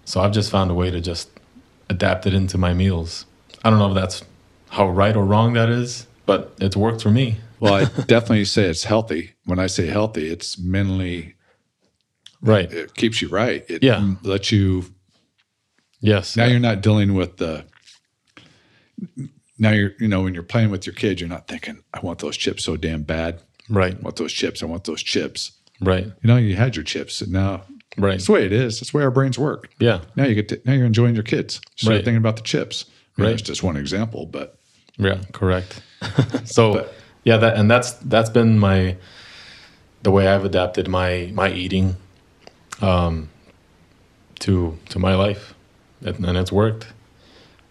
So 0.04 0.20
I've 0.20 0.32
just 0.32 0.50
found 0.50 0.70
a 0.70 0.74
way 0.74 0.90
to 0.90 1.00
just 1.00 1.28
adapt 1.88 2.26
it 2.26 2.34
into 2.34 2.58
my 2.58 2.74
meals. 2.74 3.26
I 3.64 3.70
don't 3.70 3.78
know 3.78 3.88
if 3.88 3.94
that's 3.94 4.22
how 4.70 4.88
right 4.88 5.14
or 5.16 5.24
wrong 5.24 5.52
that 5.54 5.68
is, 5.68 6.06
but 6.26 6.54
it's 6.60 6.76
worked 6.76 7.02
for 7.02 7.10
me. 7.10 7.36
Well, 7.60 7.74
I 7.74 7.84
definitely 8.04 8.44
say 8.46 8.64
it's 8.64 8.84
healthy. 8.84 9.32
When 9.44 9.58
I 9.58 9.66
say 9.66 9.86
healthy, 9.86 10.28
it's 10.28 10.58
mentally, 10.58 11.34
Right. 12.40 12.72
it 12.72 12.94
keeps 12.94 13.20
you 13.20 13.28
right. 13.28 13.64
It 13.68 13.82
Yeah. 13.82 14.14
lets 14.22 14.50
you, 14.50 14.86
Yes. 16.00 16.36
now 16.36 16.46
you're 16.46 16.58
not 16.58 16.80
dealing 16.80 17.14
with 17.14 17.36
the, 17.36 17.64
now 19.58 19.72
you're, 19.72 19.92
you 19.98 20.08
know, 20.08 20.22
when 20.22 20.32
you're 20.34 20.42
playing 20.42 20.70
with 20.70 20.86
your 20.86 20.94
kids, 20.94 21.20
you're 21.20 21.28
not 21.28 21.48
thinking, 21.48 21.82
I 21.92 22.00
want 22.00 22.20
those 22.20 22.36
chips 22.36 22.64
so 22.64 22.76
damn 22.76 23.02
bad. 23.02 23.40
Right. 23.68 23.94
I 23.94 24.00
want 24.00 24.16
those 24.16 24.32
chips. 24.32 24.62
I 24.62 24.66
want 24.66 24.84
those 24.84 25.02
chips. 25.02 25.52
Right. 25.80 26.06
You 26.06 26.12
know, 26.24 26.36
you 26.36 26.56
had 26.56 26.76
your 26.76 26.84
chips 26.84 27.20
and 27.20 27.32
now 27.32 27.64
Right. 27.98 28.12
that's 28.12 28.26
the 28.26 28.32
way 28.32 28.46
it 28.46 28.52
is. 28.52 28.80
That's 28.80 28.92
the 28.92 28.98
way 28.98 29.04
our 29.04 29.10
brains 29.10 29.38
work. 29.38 29.68
Yeah. 29.78 30.00
Now 30.16 30.24
you 30.24 30.34
get 30.34 30.48
to, 30.48 30.60
now 30.64 30.72
you're 30.72 30.86
enjoying 30.86 31.14
your 31.14 31.24
kids. 31.24 31.60
So 31.76 31.90
Right. 31.90 31.96
thinking 32.04 32.16
about 32.16 32.36
the 32.36 32.42
chips. 32.42 32.86
Right. 33.18 33.30
That's 33.30 33.42
just 33.42 33.62
one 33.62 33.76
example, 33.76 34.26
but 34.26 34.58
Yeah. 35.00 35.18
Correct. 35.32 35.82
so 36.44 36.74
But- 36.74 36.94
yeah, 37.24 37.36
that 37.38 37.56
and 37.56 37.70
that's 37.70 37.92
that's 37.94 38.30
been 38.30 38.58
my 38.58 38.96
the 40.02 40.10
way 40.10 40.26
I've 40.28 40.44
adapted 40.44 40.88
my 40.88 41.30
my 41.34 41.50
eating 41.50 41.96
um 42.80 43.28
to 44.40 44.78
to 44.88 44.98
my 44.98 45.14
life, 45.14 45.54
and, 46.04 46.24
and 46.24 46.38
it's 46.38 46.52
worked. 46.52 46.86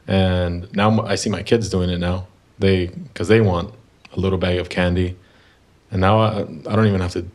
And 0.07 0.67
now 0.75 1.01
I 1.03 1.15
see 1.15 1.29
my 1.29 1.43
kids 1.43 1.69
doing 1.69 1.89
it 1.89 1.99
now. 1.99 2.27
They 2.59 2.87
because 2.87 3.27
they 3.27 3.41
want 3.41 3.73
a 4.15 4.19
little 4.19 4.37
bag 4.37 4.57
of 4.59 4.69
candy, 4.69 5.15
and 5.91 6.01
now 6.01 6.19
I 6.19 6.41
I 6.41 6.75
don't 6.75 6.87
even 6.87 7.01
have 7.01 7.13
to 7.13 7.25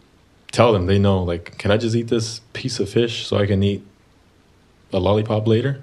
tell 0.53 0.73
them. 0.73 0.87
They 0.87 0.99
know 0.99 1.23
like, 1.23 1.59
can 1.59 1.71
I 1.71 1.77
just 1.77 1.95
eat 1.97 2.09
this 2.09 2.41
piece 2.53 2.79
of 2.81 2.89
fish 2.89 3.27
so 3.27 3.37
I 3.39 3.47
can 3.47 3.63
eat 3.63 3.83
a 4.93 4.99
lollipop 4.99 5.47
later? 5.49 5.83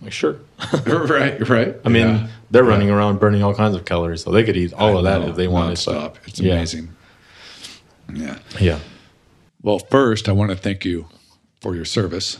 I'm 0.00 0.06
like 0.06 0.12
sure. 0.12 0.36
right, 0.86 1.48
right. 1.48 1.74
I 1.84 1.88
mean, 1.88 2.06
Yeah. 2.06 2.26
they're 2.50 2.64
running 2.64 2.90
around 2.90 3.18
burning 3.18 3.42
all 3.42 3.54
kinds 3.54 3.74
of 3.74 3.84
calories, 3.84 4.22
so 4.22 4.30
they 4.30 4.44
could 4.44 4.56
eat 4.56 4.72
all 4.74 4.94
I 4.96 4.98
of 4.98 5.04
that 5.04 5.28
if 5.28 5.36
they 5.36 5.48
wanted. 5.48 5.78
Stop. 5.78 6.18
It's 6.26 6.38
Yeah. 6.38 6.54
amazing. 6.54 6.88
Yeah. 8.12 8.38
Yeah. 8.60 8.78
Well, 9.62 9.78
first, 9.78 10.28
I 10.28 10.32
want 10.32 10.50
to 10.50 10.56
thank 10.56 10.84
you 10.84 11.06
for 11.60 11.74
your 11.74 11.84
service. 11.84 12.38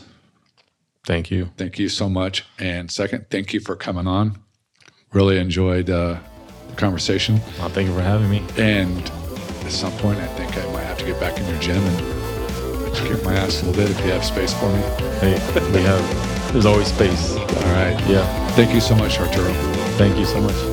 Thank 1.05 1.31
you. 1.31 1.49
Thank 1.57 1.79
you 1.79 1.89
so 1.89 2.09
much. 2.09 2.45
And 2.59 2.91
second, 2.91 3.25
thank 3.29 3.53
you 3.53 3.59
for 3.59 3.75
coming 3.75 4.07
on. 4.07 4.37
Really 5.13 5.37
enjoyed 5.39 5.89
uh, 5.89 6.19
the 6.69 6.75
conversation. 6.75 7.41
Well, 7.59 7.69
thank 7.69 7.87
you 7.87 7.95
for 7.95 8.01
having 8.01 8.29
me. 8.29 8.43
And 8.57 8.99
at 9.65 9.71
some 9.71 9.91
point, 9.93 10.19
I 10.19 10.27
think 10.27 10.57
I 10.57 10.71
might 10.73 10.83
have 10.83 10.97
to 10.99 11.05
get 11.05 11.19
back 11.19 11.37
in 11.39 11.47
your 11.47 11.59
gym 11.59 11.77
and 11.83 12.95
kick 12.95 13.23
my 13.23 13.33
ass 13.35 13.61
a 13.63 13.65
little 13.65 13.81
bit 13.83 13.89
if 13.91 14.05
you 14.05 14.11
have 14.11 14.23
space 14.23 14.53
for 14.53 14.67
me. 14.71 14.81
Hey, 15.19 15.71
we 15.73 15.81
have. 15.81 16.26
There's 16.57 16.65
always 16.65 16.87
space. 16.87 17.35
All 17.35 17.45
right. 17.45 17.95
Yeah. 18.09 18.25
Thank 18.55 18.73
you 18.73 18.81
so 18.81 18.95
much, 18.95 19.19
Arturo. 19.19 19.53
Thank 19.99 20.17
you 20.17 20.25
so 20.25 20.41
much. 20.41 20.66